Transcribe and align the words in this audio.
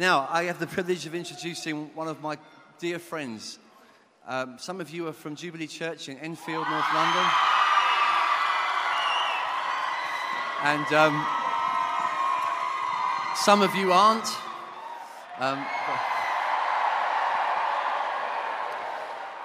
Now, 0.00 0.26
I 0.30 0.44
have 0.44 0.58
the 0.58 0.66
privilege 0.66 1.04
of 1.04 1.14
introducing 1.14 1.94
one 1.94 2.08
of 2.08 2.22
my 2.22 2.38
dear 2.78 2.98
friends. 2.98 3.58
Um, 4.26 4.56
some 4.58 4.80
of 4.80 4.88
you 4.88 5.06
are 5.08 5.12
from 5.12 5.36
Jubilee 5.36 5.66
Church 5.66 6.08
in 6.08 6.16
Enfield, 6.16 6.66
North 6.70 6.86
London. 6.94 7.26
And 10.62 10.86
um, 10.94 11.26
some 13.44 13.60
of 13.60 13.74
you 13.74 13.92
aren't. 13.92 14.24
Um, 15.38 15.66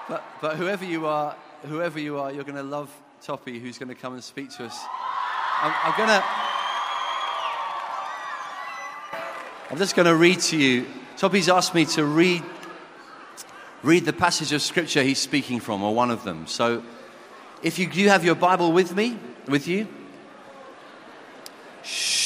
but, 0.08 0.24
but 0.40 0.56
whoever 0.56 0.86
you 0.86 1.06
are, 1.06 1.36
whoever 1.64 2.00
you 2.00 2.18
are, 2.18 2.32
you're 2.32 2.46
going 2.46 2.56
to 2.56 2.64
love 2.64 2.90
Tope, 3.22 3.50
who's 3.50 3.78
going 3.78 3.90
to 3.90 3.96
come 3.96 4.14
and 4.14 4.24
speak 4.24 4.52
to 4.52 4.64
us. 4.64 4.86
I'm, 5.62 5.74
I'm 5.84 5.98
going 5.98 6.08
to. 6.08 6.45
I'm 9.72 9.78
just 9.78 9.96
going 9.96 10.06
to 10.06 10.16
read 10.16 10.42
to 10.42 10.58
you. 10.58 10.86
Tope's 11.18 11.50
asked 11.50 11.74
me 11.74 11.86
to 11.86 12.06
read, 12.06 12.44
read 13.82 14.06
the 14.06 14.14
passage 14.14 14.52
of 14.52 14.62
scripture 14.62 15.02
he's 15.02 15.18
speaking 15.18 15.60
from, 15.60 15.82
or 15.82 15.96
one 15.96 16.12
of 16.12 16.24
them. 16.24 16.46
So, 16.46 16.84
if 17.64 17.80
you, 17.80 17.90
you 17.90 18.10
have 18.10 18.24
your 18.24 18.36
Bible 18.36 18.72
with 18.72 18.96
me, 18.96 19.18
with 19.48 19.68
you, 19.68 19.88
shh. 21.84 22.26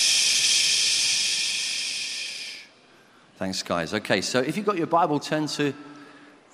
Thanks, 3.37 3.63
guys. 3.63 3.93
Okay, 3.93 4.19
so 4.19 4.41
if 4.41 4.57
you've 4.57 4.65
got 4.65 4.77
your 4.77 4.87
Bible, 4.87 5.17
turn 5.21 5.47
to 5.47 5.73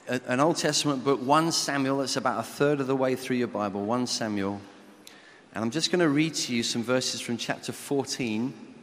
an 0.08 0.40
Old 0.40 0.58
Testament 0.58 1.04
book, 1.04 1.20
1 1.20 1.52
Samuel. 1.52 2.02
It's 2.02 2.16
about 2.16 2.40
a 2.40 2.44
third 2.44 2.80
of 2.80 2.86
the 2.86 2.96
way 2.96 3.16
through 3.16 3.38
your 3.38 3.48
Bible, 3.48 3.84
1 3.84 4.06
Samuel. 4.06 4.62
And 5.56 5.64
I'm 5.64 5.72
just 5.72 5.90
going 5.90 6.02
to 6.02 6.10
read 6.10 6.36
to 6.36 6.56
you 6.56 6.62
some 6.62 6.84
verses 6.84 7.22
from 7.22 7.38
chapter 7.38 7.72
14. 7.72 8.75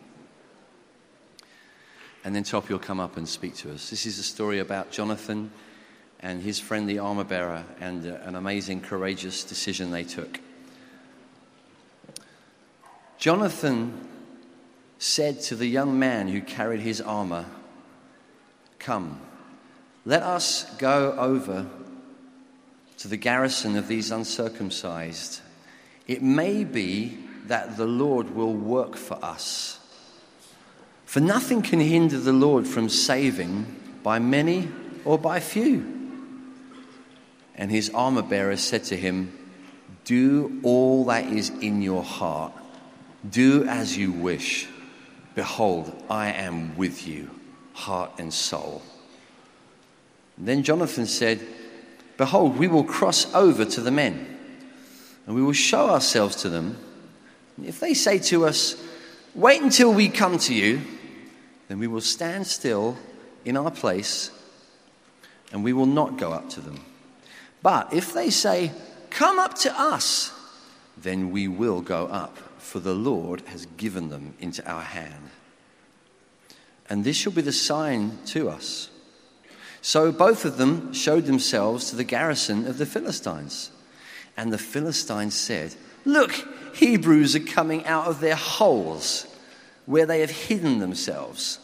And 2.25 2.35
then 2.35 2.45
Tope 2.45 2.69
will 2.69 2.79
come 2.79 3.01
up 3.01 3.17
and 3.17 3.29
speak 3.29 3.57
to 3.57 3.73
us. 3.73 3.91
This 3.91 4.07
is 4.07 4.19
a 4.19 4.23
story 4.23 4.61
about 4.61 4.91
Jonathan 4.91 5.51
and 6.21 6.41
his 6.41 6.61
friend, 6.61 6.89
the 6.89 7.01
armor 7.01 7.25
bearer, 7.25 7.65
and 7.81 8.07
uh, 8.07 8.19
an 8.23 8.37
amazing, 8.37 8.81
courageous 8.81 9.43
decision 9.43 9.91
they 9.91 10.05
took. 10.05 10.39
Jonathan 13.19 14.09
said 14.99 15.41
to 15.41 15.57
the 15.57 15.67
young 15.67 15.99
man 15.99 16.29
who 16.29 16.41
carried 16.41 16.81
his 16.81 17.01
armor, 17.01 17.47
Come, 18.79 19.21
let 20.05 20.23
us 20.23 20.65
go 20.77 21.13
over 21.19 21.67
to 22.99 23.09
the 23.09 23.17
garrison 23.17 23.77
of 23.77 23.89
these 23.89 24.13
uncircumcised. 24.13 25.41
It 26.07 26.23
may 26.23 26.63
be 26.63 27.19
that 27.47 27.77
the 27.77 27.87
Lord 27.87 28.31
will 28.31 28.55
work 28.55 28.97
for 28.97 29.19
us. 29.25 29.81
For 31.13 31.21
nothing 31.21 31.61
can 31.61 31.79
hinder 31.79 32.19
the 32.19 32.33
Lord 32.33 32.67
from 32.67 32.89
saving 32.89 33.67
by 34.03 34.19
many 34.19 34.71
or 35.05 35.19
by 35.19 35.41
few. 35.41 35.85
And 37.55 37.71
his 37.71 37.91
armor 37.91 38.23
bearer 38.23 38.57
said 38.57 38.85
to 38.85 38.97
him, 38.97 39.31
Do 40.07 40.59
all 40.63 41.05
that 41.05 41.27
is 41.27 41.51
in 41.51 41.83
your 41.83 42.03
heart, 42.03 42.55
do 43.29 43.65
as 43.65 43.95
you 43.95 44.11
wish. 44.11 44.67
Behold, 45.35 46.03
I 46.09 46.33
am 46.33 46.79
with 46.79 47.07
you, 47.07 47.29
heart 47.75 48.13
and 48.17 48.33
soul. 48.33 48.81
Then 50.39 50.63
Jonathan 50.63 51.05
said, 51.05 51.47
Behold, 52.17 52.57
we 52.57 52.69
will 52.69 52.85
cross 52.85 53.31
over 53.35 53.67
to 53.67 53.83
the 53.83 53.91
men, 53.91 54.39
and 55.27 55.37
we 55.37 55.43
will 55.43 55.53
show 55.53 55.91
ourselves 55.91 56.37
to 56.37 56.49
them. 56.49 56.79
If 57.63 57.81
they 57.81 57.93
say 57.93 58.19
to 58.19 58.47
us, 58.47 58.83
Wait 59.35 59.61
until 59.61 59.93
we 59.93 60.09
come 60.09 60.39
to 60.39 60.55
you, 60.55 60.81
then 61.69 61.79
we 61.79 61.87
will 61.87 62.01
stand 62.01 62.47
still 62.47 62.97
in 63.45 63.57
our 63.57 63.71
place, 63.71 64.31
and 65.53 65.65
we 65.65 65.73
will 65.73 65.87
not 65.87 66.19
go 66.19 66.33
up 66.33 66.49
to 66.51 66.61
them. 66.61 66.81
But 67.63 67.93
if 67.93 68.13
they 68.13 68.31
say, 68.31 68.73
Come 69.11 69.39
up 69.39 69.55
to 69.59 69.79
us, 69.79 70.33
then 70.97 71.31
we 71.31 71.47
will 71.47 71.83
go 71.83 72.07
up, 72.07 72.39
for 72.59 72.81
the 72.81 72.95
Lord 72.95 73.43
has 73.43 73.67
given 73.77 74.09
them 74.09 74.35
into 74.41 74.67
our 74.67 74.81
hand. 74.81 75.31
And 76.89 77.05
this 77.05 77.17
shall 77.17 77.33
be 77.33 77.43
the 77.43 77.53
sign 77.53 78.19
to 78.27 78.49
us 78.49 78.89
so 79.83 80.13
both 80.13 80.45
of 80.45 80.59
them 80.59 80.93
showed 80.93 81.27
themselves 81.27 81.91
to 81.91 81.97
the 81.97 82.05
garrison 82.05 82.67
of 82.69 82.79
the 82.79 82.87
Philistines. 82.87 83.73
And 84.37 84.53
the 84.53 84.59
Philistines 84.59 85.35
said, 85.35 85.75
Look, 86.05 86.33
Hebrews 86.75 87.35
are 87.35 87.41
coming 87.41 87.85
out 87.85 88.07
of 88.07 88.21
their 88.21 88.37
holes 88.37 89.27
where 89.87 90.07
they 90.07 90.21
have 90.21 90.31
hidden 90.31 90.79
themselves. 90.79 91.59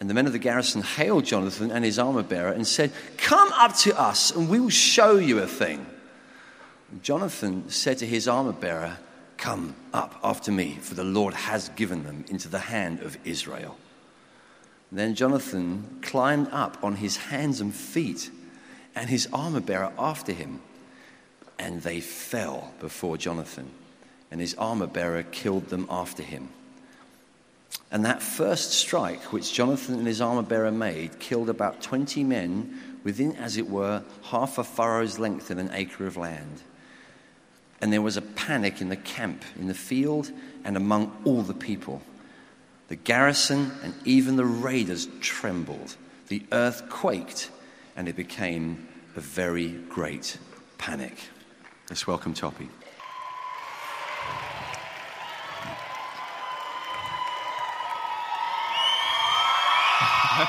And 0.00 0.08
the 0.08 0.14
men 0.14 0.26
of 0.26 0.32
the 0.32 0.38
garrison 0.38 0.82
hailed 0.82 1.24
Jonathan 1.24 1.70
and 1.70 1.84
his 1.84 1.98
armor 1.98 2.22
bearer 2.22 2.52
and 2.52 2.66
said, 2.66 2.92
Come 3.16 3.50
up 3.54 3.74
to 3.78 3.98
us, 3.98 4.30
and 4.30 4.48
we 4.48 4.60
will 4.60 4.68
show 4.68 5.16
you 5.16 5.40
a 5.40 5.46
thing. 5.46 5.86
And 6.92 7.02
Jonathan 7.02 7.68
said 7.68 7.98
to 7.98 8.06
his 8.06 8.28
armor 8.28 8.52
bearer, 8.52 8.98
Come 9.36 9.74
up 9.92 10.18
after 10.22 10.52
me, 10.52 10.78
for 10.80 10.94
the 10.94 11.04
Lord 11.04 11.34
has 11.34 11.68
given 11.70 12.04
them 12.04 12.24
into 12.28 12.48
the 12.48 12.58
hand 12.58 13.00
of 13.00 13.18
Israel. 13.24 13.76
Then 14.90 15.14
Jonathan 15.14 15.98
climbed 16.02 16.48
up 16.50 16.82
on 16.82 16.96
his 16.96 17.16
hands 17.16 17.60
and 17.60 17.74
feet, 17.74 18.30
and 18.94 19.10
his 19.10 19.28
armor 19.32 19.60
bearer 19.60 19.92
after 19.98 20.32
him. 20.32 20.60
And 21.58 21.82
they 21.82 22.00
fell 22.00 22.72
before 22.80 23.16
Jonathan, 23.16 23.70
and 24.30 24.40
his 24.40 24.54
armor 24.54 24.86
bearer 24.86 25.22
killed 25.22 25.68
them 25.68 25.86
after 25.90 26.22
him. 26.22 26.48
And 27.90 28.04
that 28.04 28.22
first 28.22 28.72
strike, 28.72 29.32
which 29.32 29.52
Jonathan 29.52 29.94
and 29.96 30.06
his 30.06 30.20
armor 30.20 30.42
bearer 30.42 30.70
made, 30.70 31.18
killed 31.18 31.48
about 31.48 31.80
20 31.80 32.22
men 32.24 32.98
within, 33.04 33.34
as 33.36 33.56
it 33.56 33.68
were, 33.68 34.02
half 34.24 34.58
a 34.58 34.64
furrow's 34.64 35.18
length 35.18 35.50
of 35.50 35.58
an 35.58 35.70
acre 35.72 36.06
of 36.06 36.16
land. 36.16 36.62
And 37.80 37.92
there 37.92 38.02
was 38.02 38.16
a 38.16 38.22
panic 38.22 38.80
in 38.80 38.88
the 38.88 38.96
camp, 38.96 39.44
in 39.58 39.68
the 39.68 39.74
field, 39.74 40.30
and 40.64 40.76
among 40.76 41.16
all 41.24 41.42
the 41.42 41.54
people. 41.54 42.02
The 42.88 42.96
garrison 42.96 43.72
and 43.82 43.94
even 44.04 44.36
the 44.36 44.44
raiders 44.44 45.08
trembled. 45.20 45.96
The 46.28 46.42
earth 46.52 46.88
quaked, 46.90 47.50
and 47.96 48.08
it 48.08 48.16
became 48.16 48.88
a 49.16 49.20
very 49.20 49.68
great 49.88 50.36
panic. 50.76 51.16
Let's 51.88 52.06
welcome 52.06 52.34
Tope. 52.34 52.60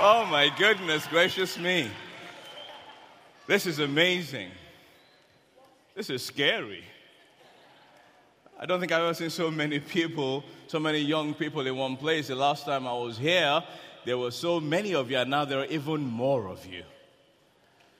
oh 0.00 0.26
my 0.30 0.52
goodness 0.58 1.06
gracious 1.06 1.56
me. 1.58 1.90
This 3.46 3.64
is 3.64 3.78
amazing. 3.78 4.50
This 5.94 6.10
is 6.10 6.22
scary. 6.22 6.84
I 8.60 8.66
don't 8.66 8.80
think 8.80 8.92
I've 8.92 9.02
ever 9.02 9.14
seen 9.14 9.30
so 9.30 9.50
many 9.50 9.80
people, 9.96 10.44
so 10.66 10.78
many 10.78 10.98
young 10.98 11.32
people 11.32 11.66
in 11.66 11.74
one 11.74 11.96
place. 11.96 12.28
The 12.28 12.34
last 12.34 12.66
time 12.66 12.86
I 12.86 12.92
was 12.92 13.16
here, 13.16 13.64
there 14.04 14.18
were 14.18 14.30
so 14.30 14.60
many 14.60 14.94
of 14.94 15.10
you, 15.10 15.16
and 15.16 15.30
now 15.30 15.46
there 15.46 15.60
are 15.60 15.66
even 15.66 16.02
more 16.02 16.48
of 16.48 16.66
you. 16.66 16.82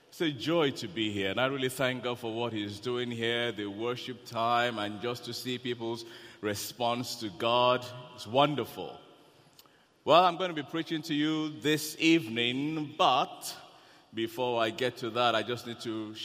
It's 0.09 0.21
a 0.21 0.29
joy 0.29 0.71
to 0.71 0.87
be 0.87 1.11
here, 1.11 1.31
and 1.31 1.41
I 1.41 1.47
really 1.47 1.69
thank 1.69 2.03
God 2.03 2.19
for 2.19 2.31
what 2.31 2.53
He's 2.53 2.79
doing 2.79 3.09
here, 3.09 3.51
the 3.51 3.65
worship 3.65 4.25
time, 4.25 4.77
and 4.77 5.01
just 5.01 5.25
to 5.25 5.33
see 5.33 5.57
people's 5.57 6.05
response 6.41 7.15
to 7.17 7.29
God. 7.37 7.85
It's 8.15 8.27
wonderful. 8.27 8.99
Well, 10.05 10.23
I'm 10.23 10.37
going 10.37 10.49
to 10.49 10.55
be 10.55 10.63
preaching 10.63 11.01
to 11.03 11.13
you 11.13 11.49
this 11.61 11.95
evening, 11.99 12.93
but 12.97 13.55
before 14.13 14.61
I 14.61 14.69
get 14.69 14.97
to 14.97 15.09
that, 15.11 15.35
I 15.35 15.43
just 15.43 15.67
need 15.67 15.79
to 15.81 16.15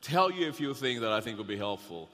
tell 0.00 0.30
you 0.30 0.48
a 0.48 0.52
few 0.52 0.74
things 0.74 1.00
that 1.00 1.10
I 1.10 1.20
think 1.20 1.36
will 1.36 1.44
be 1.44 1.56
helpful. 1.56 2.08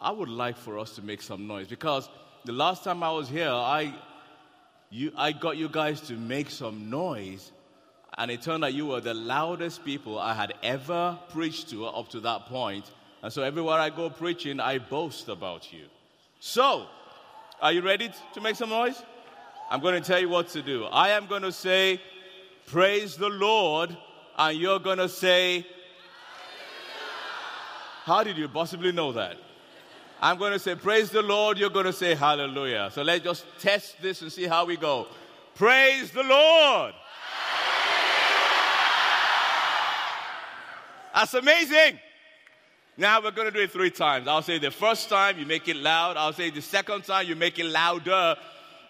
I 0.00 0.10
would 0.10 0.28
like 0.28 0.56
for 0.56 0.78
us 0.78 0.96
to 0.96 1.02
make 1.02 1.22
some 1.22 1.46
noise 1.46 1.68
because 1.68 2.08
the 2.44 2.52
last 2.52 2.84
time 2.84 3.02
I 3.02 3.10
was 3.12 3.28
here, 3.28 3.50
I, 3.50 3.94
you, 4.90 5.12
I 5.16 5.32
got 5.32 5.56
you 5.56 5.68
guys 5.68 6.00
to 6.02 6.14
make 6.14 6.50
some 6.50 6.90
noise, 6.90 7.52
and 8.18 8.30
it 8.30 8.42
turned 8.42 8.64
out 8.64 8.74
you 8.74 8.86
were 8.86 9.00
the 9.00 9.14
loudest 9.14 9.84
people 9.84 10.18
I 10.18 10.34
had 10.34 10.54
ever 10.62 11.18
preached 11.30 11.70
to 11.70 11.86
up 11.86 12.10
to 12.10 12.20
that 12.20 12.46
point. 12.46 12.90
And 13.22 13.32
so 13.32 13.42
everywhere 13.42 13.78
I 13.78 13.88
go 13.88 14.10
preaching, 14.10 14.60
I 14.60 14.78
boast 14.78 15.28
about 15.28 15.72
you. 15.72 15.86
So, 16.40 16.86
are 17.60 17.72
you 17.72 17.80
ready 17.80 18.10
to 18.34 18.40
make 18.40 18.56
some 18.56 18.68
noise? 18.68 19.02
I'm 19.70 19.80
going 19.80 20.00
to 20.00 20.06
tell 20.06 20.20
you 20.20 20.28
what 20.28 20.48
to 20.50 20.62
do. 20.62 20.84
I 20.84 21.10
am 21.10 21.26
going 21.26 21.42
to 21.42 21.52
say, 21.52 22.00
Praise 22.66 23.16
the 23.16 23.28
Lord, 23.28 23.96
and 24.36 24.58
you're 24.58 24.78
going 24.78 24.98
to 24.98 25.08
say, 25.08 25.66
How 28.04 28.22
did 28.22 28.36
you 28.36 28.48
possibly 28.48 28.92
know 28.92 29.12
that? 29.12 29.36
I'm 30.20 30.38
going 30.38 30.52
to 30.52 30.58
say, 30.58 30.74
Praise 30.74 31.10
the 31.10 31.22
Lord. 31.22 31.58
You're 31.58 31.70
going 31.70 31.86
to 31.86 31.92
say, 31.92 32.14
Hallelujah. 32.14 32.90
So 32.92 33.02
let's 33.02 33.24
just 33.24 33.46
test 33.58 34.00
this 34.02 34.22
and 34.22 34.30
see 34.30 34.44
how 34.44 34.64
we 34.64 34.76
go. 34.76 35.06
Praise 35.54 36.10
the 36.10 36.22
Lord. 36.22 36.94
That's 41.14 41.34
amazing. 41.34 41.98
Now 42.96 43.20
we're 43.20 43.32
going 43.32 43.48
to 43.48 43.52
do 43.52 43.60
it 43.60 43.72
three 43.72 43.90
times. 43.90 44.28
I'll 44.28 44.42
say 44.42 44.58
the 44.58 44.70
first 44.70 45.08
time, 45.08 45.36
you 45.38 45.46
make 45.46 45.66
it 45.66 45.76
loud. 45.76 46.16
I'll 46.16 46.32
say 46.32 46.50
the 46.50 46.62
second 46.62 47.02
time, 47.02 47.26
you 47.26 47.34
make 47.34 47.58
it 47.58 47.66
louder. 47.66 48.36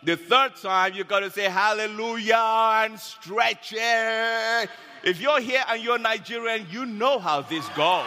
The 0.03 0.17
third 0.17 0.56
time, 0.56 0.93
you're 0.93 1.06
going 1.06 1.23
to 1.23 1.31
say 1.31 1.45
hallelujah 1.45 2.85
and 2.85 3.01
stretch 3.01 3.73
it. 3.75 4.69
If 5.03 5.21
you're 5.21 5.41
here 5.41 5.62
and 5.69 5.83
you're 5.83 5.99
Nigerian, 5.99 6.67
you 6.71 6.85
know 6.85 7.19
how 7.19 7.41
this 7.41 7.67
goes. 7.71 8.05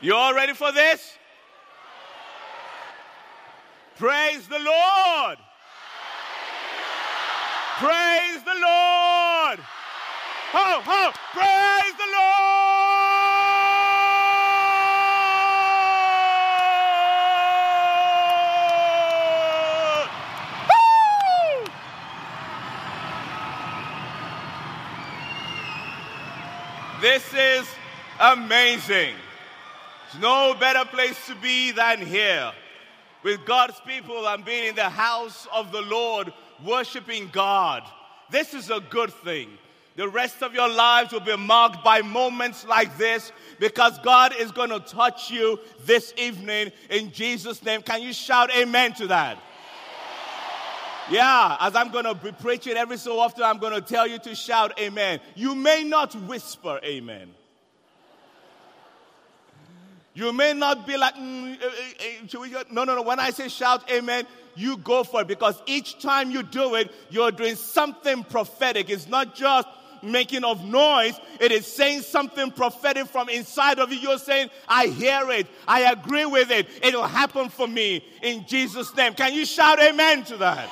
You 0.00 0.14
all 0.14 0.34
ready 0.34 0.52
for 0.52 0.72
this? 0.72 1.16
Praise 3.96 4.46
the 4.48 4.58
Lord. 4.58 5.38
Praise 7.78 8.42
the 8.42 8.54
Lord. 8.54 9.58
Ho, 10.52 10.80
ho, 10.82 11.12
praise 11.34 11.94
the 11.98 12.08
Lord. 12.16 12.46
Woo! 20.70 21.70
This 27.02 27.24
is 27.34 27.68
amazing. 28.18 29.14
There's 30.12 30.22
no 30.22 30.54
better 30.58 30.86
place 30.86 31.26
to 31.26 31.34
be 31.34 31.72
than 31.72 32.00
here 32.00 32.54
with 33.26 33.44
God's 33.44 33.80
people 33.80 34.28
and 34.28 34.44
being 34.44 34.68
in 34.68 34.76
the 34.76 34.88
house 34.88 35.48
of 35.52 35.72
the 35.72 35.82
Lord, 35.82 36.32
worshiping 36.64 37.28
God. 37.32 37.82
This 38.30 38.54
is 38.54 38.70
a 38.70 38.78
good 38.78 39.12
thing. 39.12 39.50
The 39.96 40.08
rest 40.08 40.44
of 40.44 40.54
your 40.54 40.68
lives 40.68 41.10
will 41.10 41.18
be 41.18 41.36
marked 41.36 41.82
by 41.82 42.02
moments 42.02 42.64
like 42.64 42.96
this 42.96 43.32
because 43.58 43.98
God 43.98 44.32
is 44.38 44.52
going 44.52 44.70
to 44.70 44.78
touch 44.78 45.28
you 45.28 45.58
this 45.80 46.14
evening 46.16 46.70
in 46.88 47.10
Jesus' 47.10 47.64
name. 47.64 47.82
Can 47.82 48.00
you 48.00 48.12
shout 48.12 48.54
amen 48.54 48.92
to 48.92 49.08
that? 49.08 49.38
Yeah, 51.10 51.56
as 51.58 51.74
I'm 51.74 51.90
going 51.90 52.04
to 52.04 52.14
be 52.14 52.30
preaching 52.30 52.76
every 52.76 52.96
so 52.96 53.18
often, 53.18 53.42
I'm 53.42 53.58
going 53.58 53.74
to 53.74 53.80
tell 53.80 54.06
you 54.06 54.20
to 54.20 54.36
shout 54.36 54.78
amen. 54.78 55.18
You 55.34 55.56
may 55.56 55.82
not 55.82 56.14
whisper 56.14 56.78
amen. 56.84 57.34
You 60.16 60.32
may 60.32 60.54
not 60.54 60.86
be 60.86 60.96
like, 60.96 61.14
mm, 61.14 61.62
uh, 61.62 61.66
uh, 61.66 62.58
uh 62.58 62.64
no, 62.70 62.84
no, 62.84 62.94
no. 62.96 63.02
When 63.02 63.20
I 63.20 63.28
say 63.28 63.48
shout 63.48 63.90
amen, 63.90 64.26
you 64.54 64.78
go 64.78 65.04
for 65.04 65.20
it 65.20 65.26
because 65.26 65.60
each 65.66 66.00
time 66.00 66.30
you 66.30 66.42
do 66.42 66.74
it, 66.76 66.90
you're 67.10 67.30
doing 67.30 67.54
something 67.54 68.24
prophetic. 68.24 68.88
It's 68.88 69.08
not 69.08 69.34
just 69.34 69.68
making 70.02 70.42
of 70.42 70.64
noise, 70.64 71.20
it 71.38 71.52
is 71.52 71.66
saying 71.66 72.00
something 72.00 72.50
prophetic 72.50 73.08
from 73.08 73.28
inside 73.28 73.78
of 73.78 73.92
you. 73.92 73.98
You're 73.98 74.18
saying, 74.18 74.48
I 74.66 74.86
hear 74.86 75.30
it, 75.32 75.48
I 75.68 75.92
agree 75.92 76.24
with 76.24 76.50
it, 76.50 76.66
it'll 76.82 77.06
happen 77.06 77.50
for 77.50 77.66
me 77.66 78.02
in 78.22 78.46
Jesus' 78.46 78.94
name. 78.96 79.12
Can 79.12 79.34
you 79.34 79.44
shout 79.44 79.78
amen 79.80 80.24
to 80.24 80.38
that? 80.38 80.70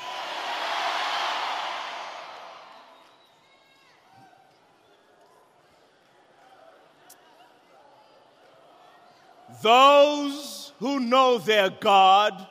Those 9.65 10.73
who 10.79 11.01
know 11.01 11.39
their 11.39 11.71
God 11.71 12.47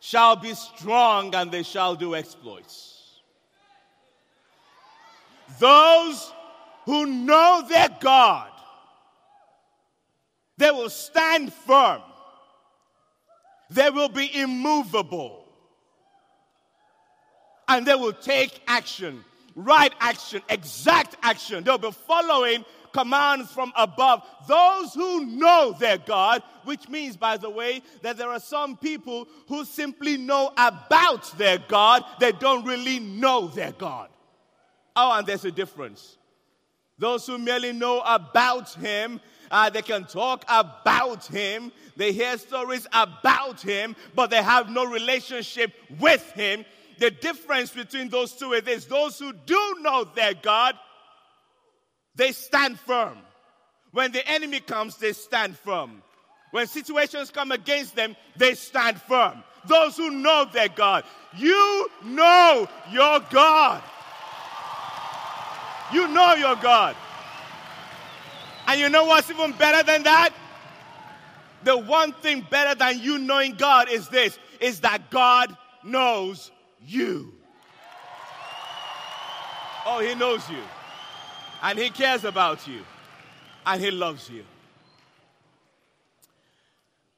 shall 0.00 0.34
be 0.34 0.52
strong 0.54 1.32
and 1.32 1.52
they 1.52 1.62
shall 1.62 1.94
do 1.94 2.16
exploits. 2.16 3.20
Those 5.60 6.32
who 6.86 7.06
know 7.06 7.64
their 7.68 7.88
God, 8.00 8.50
they 10.58 10.72
will 10.72 10.90
stand 10.90 11.52
firm. 11.52 12.02
They 13.70 13.90
will 13.90 14.08
be 14.08 14.28
immovable. 14.36 15.46
And 17.68 17.86
they 17.86 17.94
will 17.94 18.12
take 18.12 18.60
action, 18.66 19.24
right 19.54 19.94
action, 20.00 20.42
exact 20.48 21.14
action. 21.22 21.62
They'll 21.62 21.78
be 21.78 21.92
following 21.92 22.64
commands 22.94 23.50
from 23.50 23.72
above. 23.76 24.22
Those 24.48 24.94
who 24.94 25.26
know 25.26 25.74
their 25.78 25.98
God, 25.98 26.42
which 26.62 26.88
means, 26.88 27.16
by 27.16 27.36
the 27.36 27.50
way, 27.50 27.82
that 28.02 28.16
there 28.16 28.30
are 28.30 28.40
some 28.40 28.76
people 28.76 29.28
who 29.48 29.64
simply 29.64 30.16
know 30.16 30.52
about 30.56 31.36
their 31.36 31.58
God, 31.58 32.04
they 32.20 32.32
don't 32.32 32.64
really 32.64 33.00
know 33.00 33.48
their 33.48 33.72
God. 33.72 34.08
Oh, 34.96 35.18
and 35.18 35.26
there's 35.26 35.44
a 35.44 35.50
difference. 35.50 36.16
Those 36.96 37.26
who 37.26 37.36
merely 37.36 37.72
know 37.72 38.00
about 38.06 38.72
Him, 38.74 39.20
uh, 39.50 39.68
they 39.68 39.82
can 39.82 40.04
talk 40.04 40.44
about 40.48 41.26
Him, 41.26 41.72
they 41.96 42.12
hear 42.12 42.38
stories 42.38 42.86
about 42.92 43.60
Him, 43.60 43.96
but 44.14 44.30
they 44.30 44.42
have 44.42 44.70
no 44.70 44.84
relationship 44.84 45.72
with 45.98 46.30
Him. 46.32 46.64
The 46.98 47.10
difference 47.10 47.72
between 47.72 48.08
those 48.08 48.32
two 48.34 48.52
is 48.52 48.62
this 48.62 48.84
those 48.84 49.18
who 49.18 49.32
do 49.32 49.76
know 49.80 50.04
their 50.04 50.34
God 50.34 50.76
they 52.16 52.32
stand 52.32 52.78
firm. 52.78 53.18
When 53.92 54.12
the 54.12 54.26
enemy 54.28 54.60
comes, 54.60 54.96
they 54.96 55.12
stand 55.12 55.56
firm. 55.58 56.02
When 56.50 56.66
situations 56.66 57.30
come 57.30 57.52
against 57.52 57.96
them, 57.96 58.16
they 58.36 58.54
stand 58.54 59.00
firm. 59.00 59.42
Those 59.66 59.96
who 59.96 60.10
know 60.10 60.46
their 60.52 60.68
God, 60.68 61.04
you 61.36 61.88
know 62.04 62.68
your 62.90 63.20
God. 63.30 63.82
You 65.92 66.08
know 66.08 66.34
your 66.34 66.56
God. 66.56 66.96
And 68.66 68.80
you 68.80 68.88
know 68.88 69.04
what's 69.04 69.30
even 69.30 69.52
better 69.52 69.82
than 69.84 70.04
that? 70.04 70.30
The 71.64 71.76
one 71.76 72.12
thing 72.12 72.46
better 72.50 72.74
than 72.74 73.00
you 73.00 73.18
knowing 73.18 73.54
God 73.54 73.88
is 73.88 74.08
this 74.08 74.38
is 74.60 74.80
that 74.80 75.10
God 75.10 75.56
knows 75.82 76.50
you. 76.84 77.32
Oh, 79.86 80.00
he 80.00 80.14
knows 80.14 80.48
you 80.48 80.62
and 81.64 81.78
He 81.78 81.88
cares 81.88 82.24
about 82.24 82.68
you 82.68 82.82
and 83.64 83.82
He 83.82 83.90
loves 83.90 84.28
you. 84.28 84.44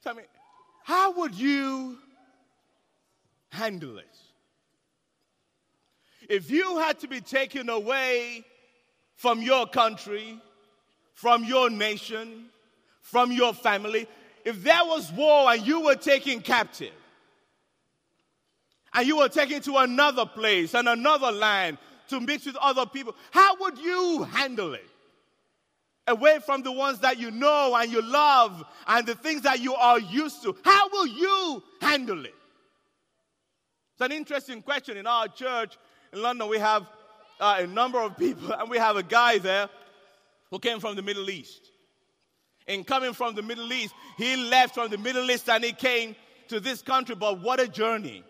Tell 0.05 0.15
me, 0.15 0.23
how 0.85 1.13
would 1.19 1.35
you 1.35 1.99
handle 3.51 3.99
it? 3.99 4.17
If 6.29 6.49
you 6.51 6.79
had 6.79 7.01
to 7.01 7.09
be 7.09 7.21
taken 7.21 7.69
away 7.69 8.45
from 9.17 9.43
your 9.43 9.67
country, 9.67 10.41
from 11.13 11.45
your 11.45 11.69
nation, 11.69 12.47
from 13.01 13.33
your 13.33 13.53
family, 13.53 14.07
if 14.45 14.63
there 14.63 14.85
was 14.85 15.11
war 15.13 15.53
and 15.53 15.67
you 15.67 15.81
were 15.81 15.97
taken 15.97 16.41
captive, 16.41 16.93
and 18.95 19.07
you 19.07 19.17
were 19.19 19.29
taken 19.29 19.61
to 19.63 19.77
another 19.79 20.25
place 20.25 20.75
and 20.75 20.89
another 20.89 21.33
land 21.33 21.79
to 22.09 22.21
mix 22.21 22.47
with 22.47 22.57
other 22.57 22.87
people, 22.87 23.15
how 23.31 23.57
would 23.61 23.79
you 23.79 24.25
handle 24.25 24.75
it? 24.75 24.87
Away 26.09 26.39
from 26.45 26.63
the 26.63 26.71
ones 26.71 27.01
that 27.01 27.19
you 27.19 27.31
know 27.31 27.75
and 27.75 27.91
you 27.91 28.01
love 28.01 28.65
and 28.87 29.07
the 29.07 29.17
things 29.17 29.43
that 29.43 29.61
you 29.61 29.75
are 29.75 29.99
used 29.99 30.43
to, 30.45 30.57
how 30.65 30.89
will 30.89 31.07
you 31.07 31.63
handle 31.81 32.25
it? 32.25 32.35
It's 33.93 34.01
an 34.03 34.13
interesting 34.13 34.63
question. 34.63 34.97
In 34.97 35.07
our 35.07 35.27
church 35.27 35.79
in 36.13 36.23
London, 36.23 36.49
we 36.49 36.59
have 36.59 36.87
uh, 37.41 37.57
a 37.61 37.67
number 37.67 38.01
of 38.01 38.17
people, 38.17 38.53
and 38.53 38.71
we 38.71 38.79
have 38.79 38.97
a 38.97 39.03
guy 39.03 39.39
there 39.39 39.69
who 40.51 40.59
came 40.59 40.81
from 40.81 40.97
the 40.97 41.03
Middle 41.03 41.29
East. 41.29 41.71
In 42.67 42.85
coming 42.85 43.13
from 43.13 43.35
the 43.35 43.43
Middle 43.43 43.73
East, 43.73 43.95
he 44.17 44.37
left 44.37 44.75
from 44.75 44.91
the 44.91 44.99
Middle 44.99 45.31
East 45.31 45.49
and 45.49 45.65
he 45.65 45.73
came 45.73 46.17
to 46.49 46.61
this 46.61 46.83
country, 46.83 47.15
but 47.15 47.41
what 47.41 47.61
a 47.61 47.69
journey. 47.69 48.25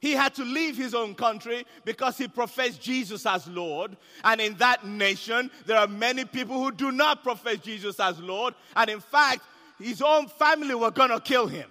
He 0.00 0.12
had 0.12 0.34
to 0.34 0.44
leave 0.44 0.76
his 0.76 0.94
own 0.94 1.14
country 1.14 1.64
because 1.84 2.18
he 2.18 2.28
professed 2.28 2.80
Jesus 2.80 3.24
as 3.24 3.46
Lord. 3.48 3.96
And 4.24 4.40
in 4.40 4.54
that 4.58 4.86
nation, 4.86 5.50
there 5.64 5.78
are 5.78 5.88
many 5.88 6.24
people 6.24 6.62
who 6.62 6.70
do 6.70 6.92
not 6.92 7.22
profess 7.22 7.58
Jesus 7.58 7.98
as 7.98 8.20
Lord. 8.20 8.54
And 8.76 8.90
in 8.90 9.00
fact, 9.00 9.42
his 9.80 10.02
own 10.02 10.28
family 10.28 10.74
were 10.74 10.90
going 10.90 11.10
to 11.10 11.20
kill 11.20 11.46
him. 11.46 11.70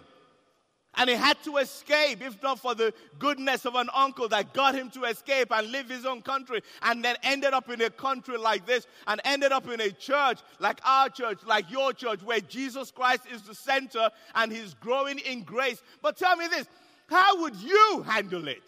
And 0.98 1.10
he 1.10 1.16
had 1.16 1.38
to 1.44 1.58
escape, 1.58 2.22
if 2.22 2.42
not 2.42 2.60
for 2.60 2.74
the 2.74 2.94
goodness 3.20 3.66
of 3.66 3.76
an 3.76 3.90
uncle 3.94 4.30
that 4.30 4.54
got 4.54 4.76
him 4.76 4.90
to 4.92 5.04
escape 5.04 5.52
and 5.52 5.70
leave 5.70 5.90
his 5.90 6.06
own 6.06 6.22
country, 6.22 6.62
and 6.84 7.04
then 7.04 7.18
ended 7.22 7.54
up 7.54 7.70
in 7.70 7.82
a 7.82 7.90
country 7.90 8.38
like 8.38 8.66
this, 8.66 8.88
and 9.06 9.20
ended 9.26 9.52
up 9.52 9.68
in 9.70 9.82
a 9.82 9.92
church 9.92 10.40
like 10.60 10.80
our 10.86 11.10
church, 11.10 11.40
like 11.46 11.70
your 11.70 11.92
church, 11.92 12.24
where 12.24 12.40
Jesus 12.40 12.92
Christ 12.92 13.24
is 13.32 13.42
the 13.42 13.54
center 13.54 14.10
and 14.36 14.52
he's 14.52 14.74
growing 14.76 15.20
in 15.20 15.44
grace. 15.44 15.82
But 16.02 16.16
tell 16.18 16.38
me 16.38 16.48
this 16.48 16.68
how 17.08 17.42
would 17.42 17.56
you 17.56 18.06
handle 18.08 18.48
it 18.48 18.64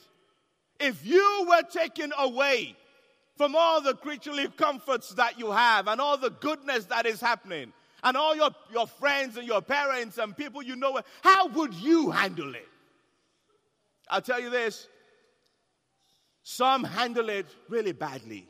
if 0.80 1.06
you 1.06 1.48
were 1.50 1.64
taken 1.64 2.14
away 2.18 2.76
from 3.36 3.56
all 3.56 3.82
the 3.82 3.94
creaturely 3.94 4.48
comforts 4.48 5.10
that 5.16 5.40
you 5.40 5.52
have 5.52 5.88
and 5.88 6.02
all 6.02 6.18
the 6.18 6.30
goodness 6.30 6.86
that 6.86 7.06
is 7.06 7.22
happening 7.22 7.72
and 8.04 8.18
all 8.18 8.36
your, 8.36 8.50
your 8.72 8.88
friends 8.88 9.38
and 9.38 9.48
your 9.48 9.62
parents 9.62 10.18
and 10.18 10.36
people 10.36 10.62
you 10.62 10.76
know? 10.76 11.00
How 11.24 11.48
would 11.48 11.74
you 11.74 12.12
handle 12.12 12.54
it? 12.54 12.68
I'll 14.10 14.22
tell 14.22 14.40
you 14.40 14.50
this 14.50 14.88
Some 16.44 16.84
handle 16.84 17.30
it 17.30 17.46
really 17.70 17.92
badly, 17.92 18.48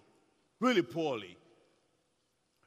really 0.60 0.84
poorly. 0.84 1.38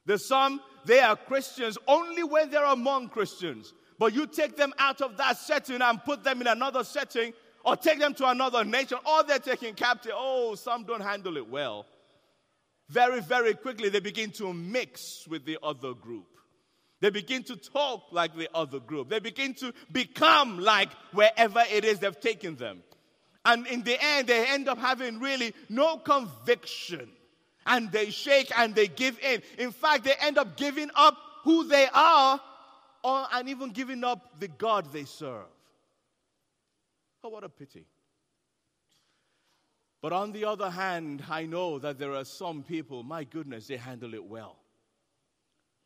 There's 0.06 0.26
some, 0.26 0.60
they 0.86 1.00
are 1.00 1.16
Christians 1.16 1.78
only 1.86 2.24
when 2.24 2.50
they're 2.50 2.64
among 2.64 3.10
Christians. 3.10 3.72
But 4.00 4.14
you 4.14 4.26
take 4.26 4.56
them 4.56 4.72
out 4.78 5.02
of 5.02 5.18
that 5.18 5.36
setting 5.36 5.82
and 5.82 6.02
put 6.02 6.24
them 6.24 6.40
in 6.40 6.46
another 6.46 6.84
setting, 6.84 7.34
or 7.66 7.76
take 7.76 7.98
them 7.98 8.14
to 8.14 8.28
another 8.30 8.64
nation, 8.64 8.96
or 9.06 9.22
they're 9.24 9.38
taken 9.38 9.74
captive. 9.74 10.12
Oh, 10.14 10.54
some 10.54 10.84
don't 10.84 11.02
handle 11.02 11.36
it 11.36 11.46
well. 11.46 11.84
Very, 12.88 13.20
very 13.20 13.52
quickly, 13.52 13.90
they 13.90 14.00
begin 14.00 14.30
to 14.32 14.54
mix 14.54 15.28
with 15.28 15.44
the 15.44 15.58
other 15.62 15.92
group. 15.92 16.24
They 17.00 17.10
begin 17.10 17.42
to 17.44 17.56
talk 17.56 18.04
like 18.10 18.34
the 18.34 18.48
other 18.54 18.80
group. 18.80 19.10
They 19.10 19.18
begin 19.18 19.52
to 19.56 19.74
become 19.92 20.60
like 20.60 20.88
wherever 21.12 21.62
it 21.70 21.84
is 21.84 21.98
they've 21.98 22.18
taken 22.18 22.56
them. 22.56 22.82
And 23.44 23.66
in 23.66 23.82
the 23.82 24.02
end, 24.02 24.28
they 24.28 24.46
end 24.46 24.66
up 24.66 24.78
having 24.78 25.20
really 25.20 25.54
no 25.68 25.98
conviction. 25.98 27.10
And 27.66 27.92
they 27.92 28.08
shake 28.08 28.50
and 28.58 28.74
they 28.74 28.88
give 28.88 29.18
in. 29.18 29.42
In 29.58 29.72
fact, 29.72 30.04
they 30.04 30.14
end 30.22 30.38
up 30.38 30.56
giving 30.56 30.90
up 30.94 31.18
who 31.44 31.64
they 31.64 31.86
are 31.92 32.40
or, 33.02 33.26
and 33.32 33.48
even 33.48 33.70
giving 33.70 34.04
up 34.04 34.40
the 34.40 34.48
God 34.48 34.92
they 34.92 35.04
serve. 35.04 35.46
Oh, 37.22 37.28
what 37.28 37.44
a 37.44 37.48
pity. 37.48 37.86
But 40.02 40.12
on 40.12 40.32
the 40.32 40.46
other 40.46 40.70
hand, 40.70 41.22
I 41.28 41.44
know 41.44 41.78
that 41.78 41.98
there 41.98 42.14
are 42.14 42.24
some 42.24 42.62
people, 42.62 43.02
my 43.02 43.24
goodness, 43.24 43.66
they 43.66 43.76
handle 43.76 44.14
it 44.14 44.24
well. 44.24 44.56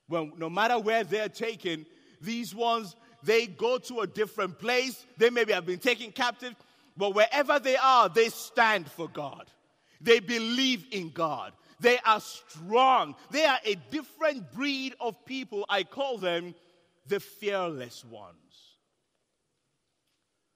Well, 0.09 0.31
no 0.37 0.49
matter 0.49 0.79
where 0.79 1.03
they're 1.03 1.29
taken, 1.29 1.87
these 2.21 2.55
ones, 2.55 2.95
they 3.25 3.47
go 3.47 3.79
to 3.79 4.01
a 4.01 4.07
different 4.07 4.59
place. 4.59 5.05
They 5.17 5.31
maybe 5.31 5.53
have 5.53 5.67
been 5.67 5.79
taken 5.79 6.13
captive, 6.13 6.55
but 6.97 7.15
wherever 7.15 7.59
they 7.59 7.77
are, 7.77 8.09
they 8.09 8.29
stand 8.29 8.89
for 8.91 9.09
God. 9.09 9.51
They 10.01 10.21
believe 10.21 10.87
in 10.93 11.11
God. 11.11 11.53
They 11.81 11.99
are 12.05 12.21
strong. 12.21 13.17
They 13.31 13.45
are 13.47 13.59
a 13.65 13.75
different 13.91 14.53
breed 14.53 14.95
of 15.01 15.25
people. 15.25 15.65
I 15.69 15.83
call 15.83 16.19
them 16.19 16.55
the 17.07 17.21
fearless 17.21 18.05
ones. 18.05 18.37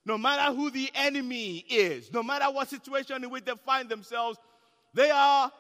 No 0.05 0.17
matter 0.17 0.55
who 0.55 0.71
the 0.71 0.91
enemy 0.95 1.59
is, 1.69 2.13
no 2.13 2.23
matter 2.23 2.51
what 2.51 2.69
situation 2.69 3.23
in 3.23 3.31
which 3.31 3.45
they 3.45 3.53
find 3.67 3.89
themselves, 3.89 4.39
they 4.95 5.11
are 5.11 5.53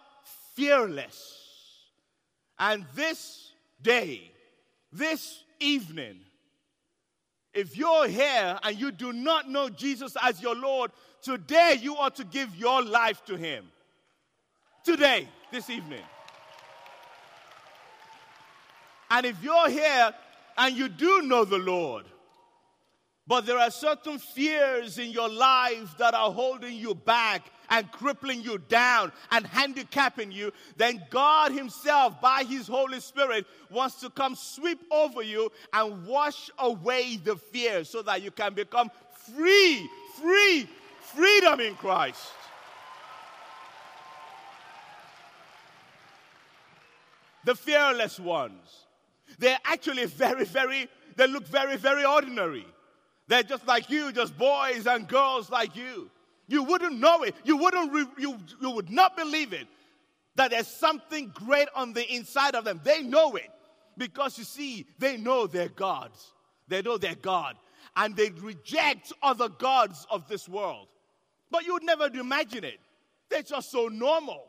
fearless. 0.54 1.37
And 2.59 2.87
this 2.95 3.52
day, 3.83 4.33
this 4.90 5.45
evening, 5.61 6.21
if 7.52 7.76
you're 7.76 8.09
here 8.09 8.59
and 8.62 8.78
you 8.78 8.90
do 8.90 9.12
not 9.12 9.50
know 9.50 9.68
Jesus 9.68 10.16
as 10.23 10.40
your 10.40 10.54
Lord, 10.54 10.92
today 11.23 11.76
you 11.80 11.97
ought 11.97 12.16
to 12.16 12.25
give 12.25 12.57
your 12.57 12.83
life 12.83 13.25
to 13.26 13.37
Him. 13.37 13.66
Today, 14.85 15.28
this 15.50 15.68
evening. 15.68 16.02
And 19.11 19.26
if 19.26 19.42
you're 19.42 19.68
here 19.68 20.14
and 20.58 20.76
you 20.76 20.88
do 20.88 21.22
know 21.22 21.44
the 21.44 21.58
Lord, 21.58 22.04
but 23.26 23.46
there 23.46 23.58
are 23.58 23.70
certain 23.70 24.18
fears 24.18 24.98
in 24.98 25.12
your 25.12 25.28
life 25.28 25.96
that 25.98 26.14
are 26.14 26.32
holding 26.32 26.76
you 26.76 26.94
back 26.94 27.42
and 27.70 27.90
crippling 27.92 28.42
you 28.42 28.58
down 28.58 29.12
and 29.30 29.46
handicapping 29.46 30.32
you, 30.32 30.52
then 30.76 31.02
God 31.10 31.52
Himself, 31.52 32.20
by 32.20 32.42
His 32.42 32.66
Holy 32.66 32.98
Spirit, 33.00 33.46
wants 33.70 34.00
to 34.00 34.10
come 34.10 34.34
sweep 34.34 34.80
over 34.90 35.22
you 35.22 35.52
and 35.72 36.06
wash 36.06 36.50
away 36.58 37.18
the 37.22 37.36
fear 37.36 37.84
so 37.84 38.02
that 38.02 38.22
you 38.22 38.30
can 38.30 38.54
become 38.54 38.90
free, 39.36 39.88
free, 40.20 40.68
freedom 41.02 41.60
in 41.60 41.74
Christ. 41.74 42.32
The 47.44 47.54
fearless 47.54 48.18
ones. 48.18 48.88
They're 49.38 49.59
actually 49.64 50.07
very, 50.07 50.45
very, 50.45 50.88
they 51.16 51.26
look 51.26 51.47
very, 51.47 51.76
very 51.76 52.04
ordinary. 52.04 52.66
They're 53.28 53.42
just 53.42 53.66
like 53.66 53.90
you, 53.90 54.11
just 54.12 54.37
boys 54.37 54.87
and 54.87 55.07
girls 55.07 55.50
like 55.50 55.76
you. 55.76 56.11
You 56.47 56.62
wouldn't 56.62 56.99
know 56.99 57.23
it. 57.23 57.35
You 57.45 57.59
wouldn't, 57.59 57.92
re- 57.92 58.07
you, 58.16 58.38
you 58.61 58.71
would 58.71 58.90
not 58.90 59.16
believe 59.16 59.52
it 59.52 59.66
that 60.37 60.52
there's 60.52 60.68
something 60.68 61.30
great 61.35 61.68
on 61.75 61.92
the 61.92 62.14
inside 62.14 62.54
of 62.54 62.64
them. 62.64 62.80
They 62.85 63.02
know 63.02 63.35
it 63.35 63.50
because 63.99 64.38
you 64.38 64.45
see, 64.45 64.87
they 64.99 65.16
know 65.16 65.47
their 65.47 65.68
gods. 65.68 66.33
They 66.68 66.80
know 66.80 66.97
their 66.97 67.16
God. 67.16 67.57
And 67.97 68.16
they 68.16 68.30
reject 68.30 69.12
other 69.23 69.49
gods 69.49 70.07
of 70.11 70.28
this 70.28 70.49
world. 70.49 70.87
But 71.50 71.66
you 71.66 71.73
would 71.73 71.83
never 71.83 72.07
imagine 72.07 72.64
it. 72.64 72.78
They're 73.28 73.42
just 73.42 73.71
so 73.71 73.88
normal. 73.88 74.45